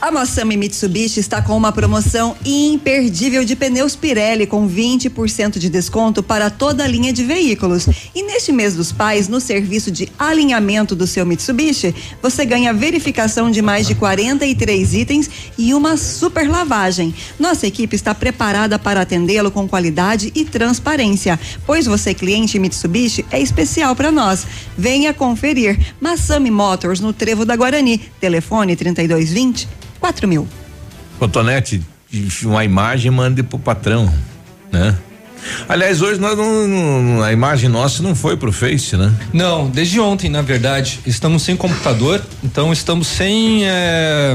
[0.00, 6.22] A Massami Mitsubishi está com uma promoção imperdível de pneus Pirelli com 20% de desconto
[6.22, 7.88] para toda a linha de veículos.
[8.14, 11.92] E neste mês dos pais, no serviço de alinhamento do seu Mitsubishi,
[12.22, 15.28] você ganha verificação de mais de 43 itens
[15.58, 17.12] e uma super lavagem.
[17.38, 23.40] Nossa equipe está preparada para atendê-lo com qualidade e transparência, pois você cliente Mitsubishi é
[23.40, 24.46] especial para nós.
[24.78, 25.78] Venha conferir.
[26.00, 27.98] Massami Motors no Trevo da Guarani.
[28.20, 28.76] Telefone
[29.24, 29.68] 3220
[30.00, 30.46] 4000.
[31.18, 31.82] Cotonete,
[32.44, 34.12] uma imagem mande pro patrão,
[34.70, 34.96] né?
[35.68, 39.12] Aliás, hoje nós não, não, a imagem nossa não foi pro Face, né?
[39.32, 41.00] Não, desde ontem, na verdade.
[41.06, 44.34] Estamos sem computador, então estamos sem é,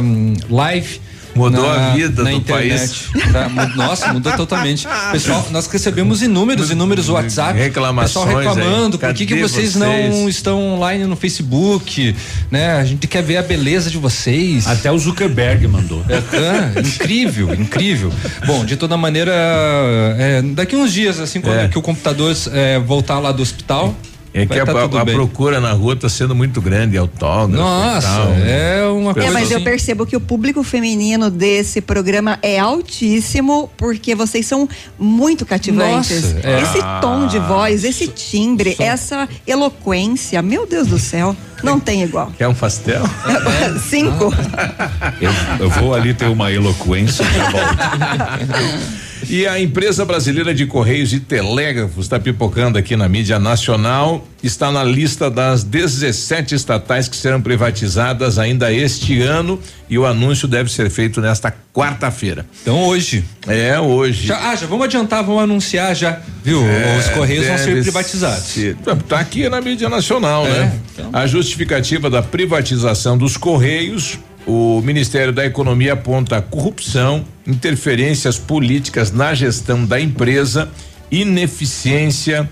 [0.50, 1.02] live.
[1.40, 3.10] Mudou na, a vida na do internet.
[3.32, 4.88] Tá, mu- nossa, mudou totalmente.
[5.12, 7.58] Pessoal, nós recebemos inúmeros, inúmeros WhatsApp.
[7.58, 9.00] Reclamações Pessoal reclamando, aí.
[9.00, 9.76] por que, que vocês, vocês?
[9.76, 12.16] não estão online no Facebook,
[12.52, 12.74] né?
[12.74, 14.68] A gente quer ver a beleza de vocês.
[14.68, 16.04] Até o Zuckerberg mandou.
[16.10, 18.12] É, ah, incrível, incrível.
[18.46, 19.32] Bom, de toda maneira,
[20.18, 21.68] é, daqui uns dias, assim, quando É.
[21.68, 23.96] que o computador é, voltar lá do hospital.
[24.34, 27.62] É que vai a, tá a procura na rua tá sendo muito grande, autógrafo.
[27.64, 28.34] Nossa, e tal.
[28.46, 29.64] é uma É, coisa mas eu assim.
[29.64, 34.70] percebo que o público feminino desse programa é altíssimo, porque vocês são
[35.00, 36.34] muito cativantes.
[36.34, 36.62] Nossa, é.
[36.62, 42.32] Esse tom de voz, esse timbre, essa eloquência, meu Deus do céu, não tem igual.
[42.38, 43.02] Quer um pastel?
[43.90, 44.32] Cinco.
[45.20, 49.09] Eu, eu vou ali ter uma eloquência e eu volto.
[49.28, 54.72] E a empresa brasileira de Correios e Telégrafos está pipocando aqui na mídia nacional, está
[54.72, 59.60] na lista das 17 estatais que serão privatizadas ainda este ano
[59.90, 62.46] e o anúncio deve ser feito nesta quarta-feira.
[62.62, 63.24] Então hoje.
[63.48, 64.28] É, hoje.
[64.28, 66.64] Já, ah, já vamos adiantar, vamos anunciar já, viu?
[66.66, 68.44] É, Os Correios vão ser privatizados.
[68.46, 68.76] ser.
[69.08, 70.80] Tá aqui na mídia nacional, É, né?
[71.12, 79.34] A justificativa da privatização dos Correios, o Ministério da Economia aponta corrupção, interferências políticas na
[79.34, 80.70] gestão da empresa,
[81.12, 82.50] ineficiência.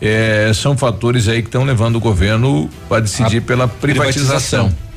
[0.00, 4.70] eh, são fatores aí que estão levando o governo a decidir A pela privatização.
[4.70, 4.90] privatização.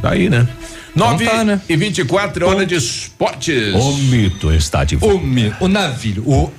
[0.00, 0.46] Tá aí, né?
[0.94, 1.60] Então 9 tá, né?
[1.68, 3.74] e 24 hora de esportes.
[3.74, 5.16] O mito está de volta.
[5.60, 6.52] O, o navio, o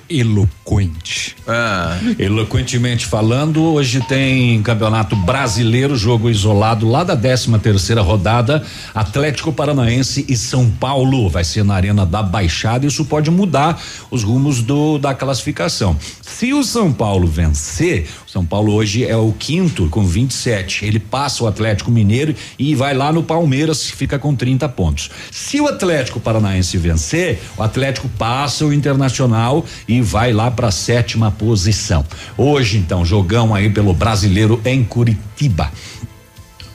[0.67, 1.35] eloquente.
[1.47, 8.63] Ah, Eloquentemente falando, hoje tem Campeonato Brasileiro, jogo isolado lá da 13 terceira rodada,
[8.93, 11.29] Atlético Paranaense e São Paulo.
[11.29, 13.81] Vai ser na Arena da Baixada, isso pode mudar
[14.11, 15.95] os rumos do da classificação.
[16.21, 20.85] Se o São Paulo vencer, o São Paulo hoje é o quinto com 27.
[20.85, 25.09] Ele passa o Atlético Mineiro e vai lá no Palmeiras, fica com 30 pontos.
[25.31, 30.71] Se o Atlético Paranaense vencer, o Atlético passa o Internacional e vai lá para a
[30.71, 32.03] sétima posição.
[32.35, 35.71] Hoje, então, jogão aí pelo brasileiro em Curitiba.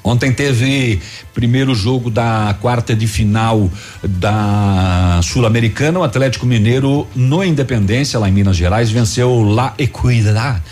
[0.04, 1.00] Ontem teve
[1.34, 3.68] primeiro jogo da quarta de final
[4.02, 5.98] da Sul-Americana.
[5.98, 10.62] O Atlético Mineiro, no Independência, lá em Minas Gerais, venceu La Equidad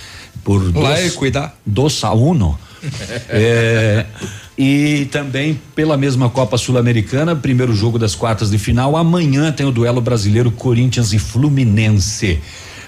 [0.42, 1.52] por La dois, Equidad.
[1.66, 2.58] dois a uno.
[3.28, 4.06] É,
[4.56, 8.96] e também pela mesma Copa Sul-Americana, primeiro jogo das quartas de final.
[8.96, 12.40] Amanhã tem o duelo brasileiro Corinthians e Fluminense.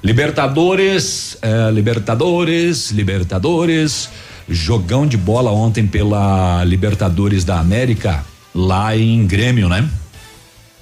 [0.03, 4.09] Libertadores, eh, Libertadores, Libertadores.
[4.49, 9.89] Jogão de bola ontem pela Libertadores da América, lá em Grêmio, né?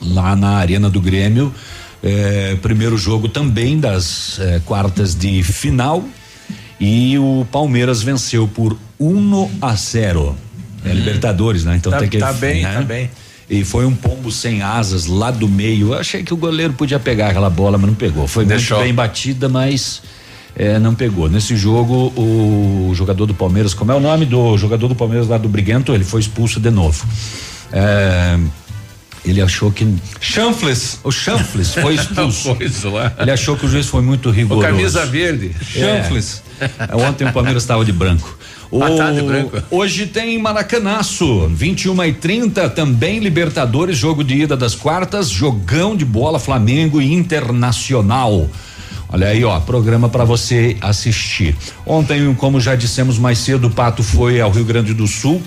[0.00, 1.54] Lá na Arena do Grêmio.
[2.02, 6.02] eh, primeiro jogo também das eh, quartas de final.
[6.80, 10.34] E o Palmeiras venceu por 1 a 0.
[10.82, 11.76] É Libertadores, né?
[11.76, 12.16] Então Tá- tem que.
[12.18, 12.72] tá bem, né?
[12.72, 13.10] tá bem.
[13.50, 15.88] E foi um pombo sem asas lá do meio.
[15.88, 18.28] Eu achei que o goleiro podia pegar aquela bola, mas não pegou.
[18.28, 18.76] Foi Deixou.
[18.76, 20.00] muito bem batida, mas
[20.54, 21.28] eh, não pegou.
[21.28, 25.36] Nesse jogo, o jogador do Palmeiras, como é o nome do jogador do Palmeiras lá
[25.36, 27.04] do Briguento, ele foi expulso de novo.
[27.72, 28.38] Eh,
[29.24, 29.86] ele achou que.
[30.20, 30.98] Chanfles.
[31.04, 32.56] O Chanfles foi expulso.
[33.18, 34.66] Ele achou que o juiz foi muito O rigoroso.
[34.66, 35.52] camisa verde.
[35.62, 36.42] Chanfles.
[36.60, 38.38] É, Ontem o Palmeiras estava de branco.
[38.70, 39.62] O, Ah, tá de branco.
[39.70, 46.04] Hoje tem Maracanaço, 21 e 30 também Libertadores, jogo de ida das quartas, jogão de
[46.04, 48.48] bola Flamengo e Internacional.
[49.12, 51.56] Olha aí, ó, programa para você assistir.
[51.84, 55.42] Ontem, como já dissemos mais cedo, o Pato foi ao Rio Grande do Sul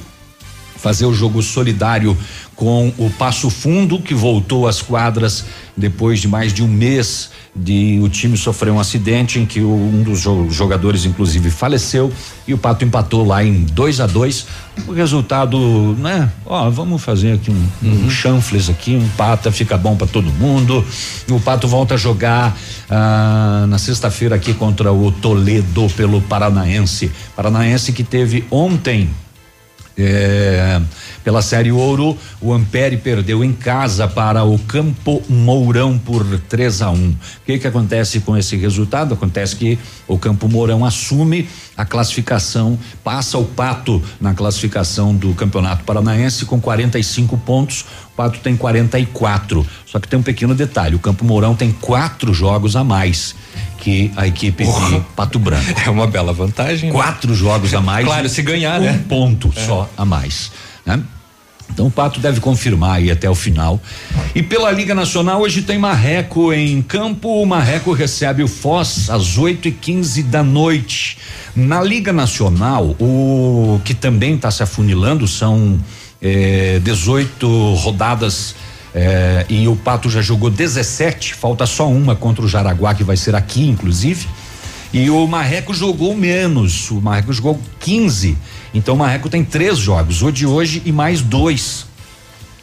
[0.75, 2.17] fazer o jogo solidário
[2.55, 7.99] com o Passo Fundo, que voltou às quadras depois de mais de um mês de
[8.01, 10.21] o time sofreu um acidente em que o, um dos
[10.53, 12.11] jogadores inclusive faleceu
[12.47, 14.47] e o Pato empatou lá em 2 a 2
[14.87, 16.31] o resultado, né?
[16.45, 18.05] Ó, vamos fazer aqui um, uhum.
[18.05, 20.83] um chanfles aqui, um pata fica bom para todo mundo.
[21.29, 22.57] O Pato volta a jogar
[22.89, 27.11] ah, na sexta-feira aqui contra o Toledo pelo Paranaense.
[27.35, 29.09] Paranaense que teve ontem
[29.97, 30.81] é,
[31.23, 36.91] pela Série Ouro, o Ampere perdeu em casa para o Campo Mourão por 3 a
[36.91, 36.93] 1.
[36.93, 37.09] Um.
[37.09, 37.15] O
[37.45, 39.13] que que acontece com esse resultado?
[39.13, 41.47] Acontece que o Campo Mourão assume
[41.77, 47.85] a classificação, passa o Pato na classificação do Campeonato Paranaense com 45 pontos.
[48.15, 49.65] Pato tem 44.
[49.85, 53.35] Só que tem um pequeno detalhe: o Campo Mourão tem quatro jogos a mais
[53.79, 55.81] que a equipe de Pato Branco.
[55.85, 56.89] É uma bela vantagem.
[56.89, 56.95] Né?
[56.95, 57.35] Quatro né?
[57.35, 58.05] jogos a mais.
[58.05, 58.91] claro, se ganhar, um né?
[58.91, 59.65] Um ponto é.
[59.65, 60.51] só a mais,
[60.85, 61.01] né?
[61.69, 63.81] Então o Pato deve confirmar aí até o final.
[64.35, 67.41] E pela Liga Nacional, hoje tem Marreco em campo.
[67.41, 71.17] O Marreco recebe o Foz às 8 e 15 da noite.
[71.55, 75.79] Na Liga Nacional, o que também está se afunilando são
[76.23, 78.55] eh, 18 rodadas.
[78.95, 83.17] Eh, e o Pato já jogou 17, falta só uma contra o Jaraguá, que vai
[83.17, 84.27] ser aqui, inclusive.
[84.93, 88.37] E o Marreco jogou menos, o Marreco jogou 15.
[88.73, 91.85] Então o Marreco tem três jogos, o de hoje e mais dois.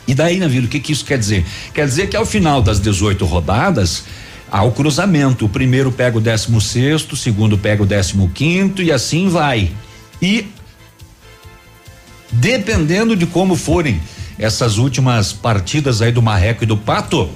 [0.06, 1.44] E daí, Navilho, o que, que isso quer dizer?
[1.74, 4.04] Quer dizer que ao final das 18 rodadas,
[4.50, 5.44] há o cruzamento.
[5.44, 9.70] O primeiro pega o 16 sexto, o segundo pega o 15 quinto e assim vai.
[10.20, 10.46] E
[12.32, 14.00] dependendo de como forem
[14.38, 17.28] essas últimas partidas aí do Marreco e do Pato,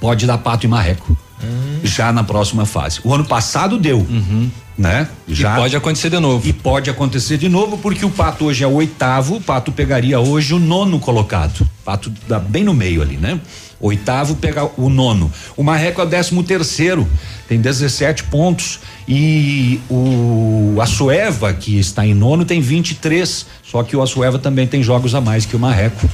[0.00, 1.16] pode dar Pato e Marreco.
[1.42, 1.80] Hum.
[1.84, 3.00] Já na próxima fase.
[3.04, 4.50] O ano passado deu, uhum.
[4.76, 5.08] né?
[5.28, 6.48] Já e pode acontecer de novo.
[6.48, 10.18] E pode acontecer de novo porque o Pato hoje é o oitavo, o Pato pegaria
[10.18, 11.60] hoje o nono colocado.
[11.60, 13.40] O Pato dá bem no meio ali, né?
[13.80, 15.30] Oitavo pega o nono.
[15.56, 17.08] O Marreco é o décimo terceiro,
[17.46, 24.02] tem 17 pontos e o Açueva que está em nono tem 23, só que o
[24.02, 26.08] Açueva também tem jogos a mais que o Marreco.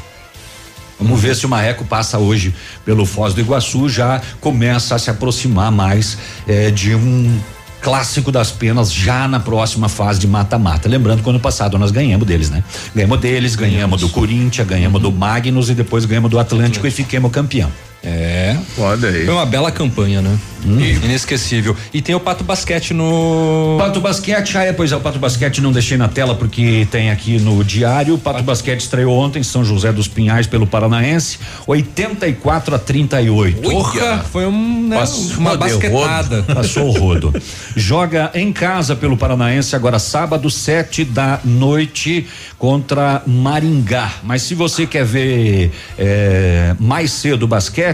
[0.99, 2.55] Vamos ver se o Marreco passa hoje
[2.85, 6.17] pelo Foz do Iguaçu, já começa a se aproximar mais
[6.47, 7.41] eh, de um
[7.85, 10.89] clássico das penas já na próxima fase de mata-mata.
[10.89, 12.65] Lembrando que ano passado nós ganhamos deles, né?
[12.95, 15.11] Ganhamos deles, ganhamos, do Corinthians, ganhamos uhum.
[15.11, 16.87] do Magnus e depois ganhamos do Atlântico, Atlântico.
[16.87, 17.71] e fiquemos campeão.
[18.05, 18.57] É.
[18.77, 19.25] Olha aí.
[19.25, 20.39] Foi uma bela campanha, né?
[20.67, 20.79] Hum.
[20.81, 21.77] Inesquecível.
[21.93, 23.77] E tem o Pato Basquete no.
[23.79, 27.11] Pato Basquete, ah, é, pois é, o Pato Basquete não deixei na tela porque tem
[27.11, 28.15] aqui no diário.
[28.15, 28.47] O Pato, Pato.
[28.47, 33.61] Basquete estreou ontem em São José dos Pinhais pelo Paranaense, 84 a 38.
[33.61, 35.05] Porra, foi um, né,
[35.37, 36.43] uma basquetada.
[36.55, 37.35] Passou o rodo.
[37.77, 42.27] Joga em casa pelo Paranaense agora sábado, sete da noite
[42.59, 44.11] contra Maringá.
[44.23, 47.94] Mas se você quer ver é, mais cedo o basquete,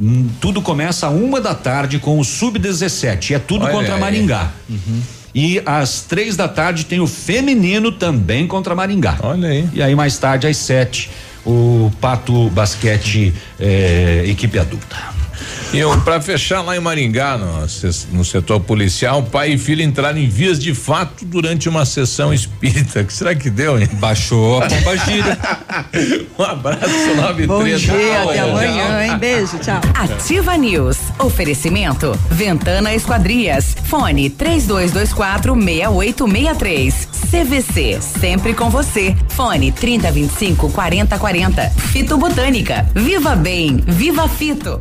[0.00, 3.34] hum, tudo começa a uma da tarde com o Sub-17.
[3.34, 4.00] É tudo Olha contra aí.
[4.00, 4.50] Maringá.
[4.68, 5.00] Uhum.
[5.34, 9.18] E às três da tarde tem o feminino também contra Maringá.
[9.22, 9.68] Olha aí.
[9.72, 11.10] E aí mais tarde às sete
[11.44, 14.96] o Pato Basquete eh, equipe adulta.
[15.72, 17.60] E para fechar lá em Maringá, no,
[18.12, 23.00] no, setor policial, pai e filho entraram em vias de fato durante uma sessão espírita.
[23.00, 23.88] O que será que deu, hein?
[23.94, 25.38] Baixou a pomba gira.
[26.36, 27.46] um abraço, 93.
[27.46, 29.18] Bom dia, até amanhã, hein?
[29.18, 29.80] Beijo, tchau.
[29.94, 30.98] Ativa News.
[31.18, 32.18] Oferecimento.
[32.30, 33.76] Ventana Esquadrias.
[33.84, 37.08] Fone 3224 6863.
[37.30, 38.00] CVC.
[38.00, 39.16] Sempre com você.
[39.28, 41.70] Fone 3025 4040.
[41.70, 42.88] Fito Botânica.
[42.94, 43.76] Viva Bem.
[43.86, 44.80] Viva Fito.